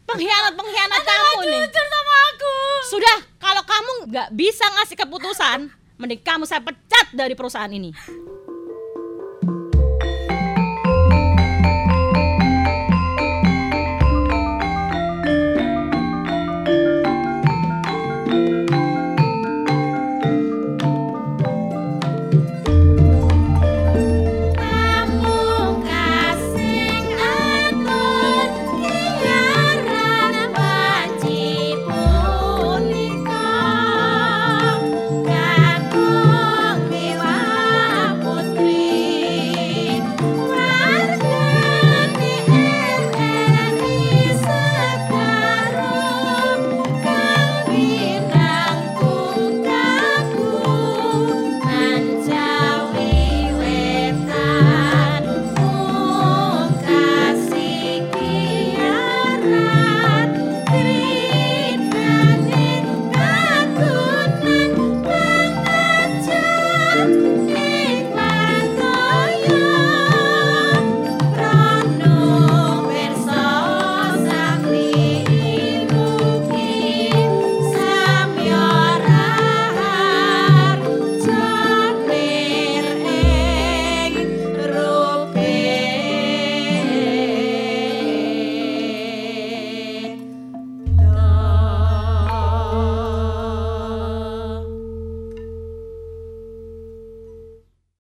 Pengkhianat 0.06 0.54
pengkhianat 0.54 1.02
kamu 1.02 1.40
nih. 1.50 1.62
Jujur 1.66 1.86
sama 1.90 2.14
aku. 2.30 2.56
Sudah, 2.94 3.18
kalau 3.42 3.64
kamu 3.66 3.92
nggak 4.14 4.30
bisa 4.38 4.66
ngasih 4.78 4.98
keputusan, 5.02 5.60
mending 5.98 6.22
kamu 6.22 6.46
saya 6.46 6.62
pecat 6.62 7.10
dari 7.10 7.34
perusahaan 7.34 7.70
ini. 7.74 7.90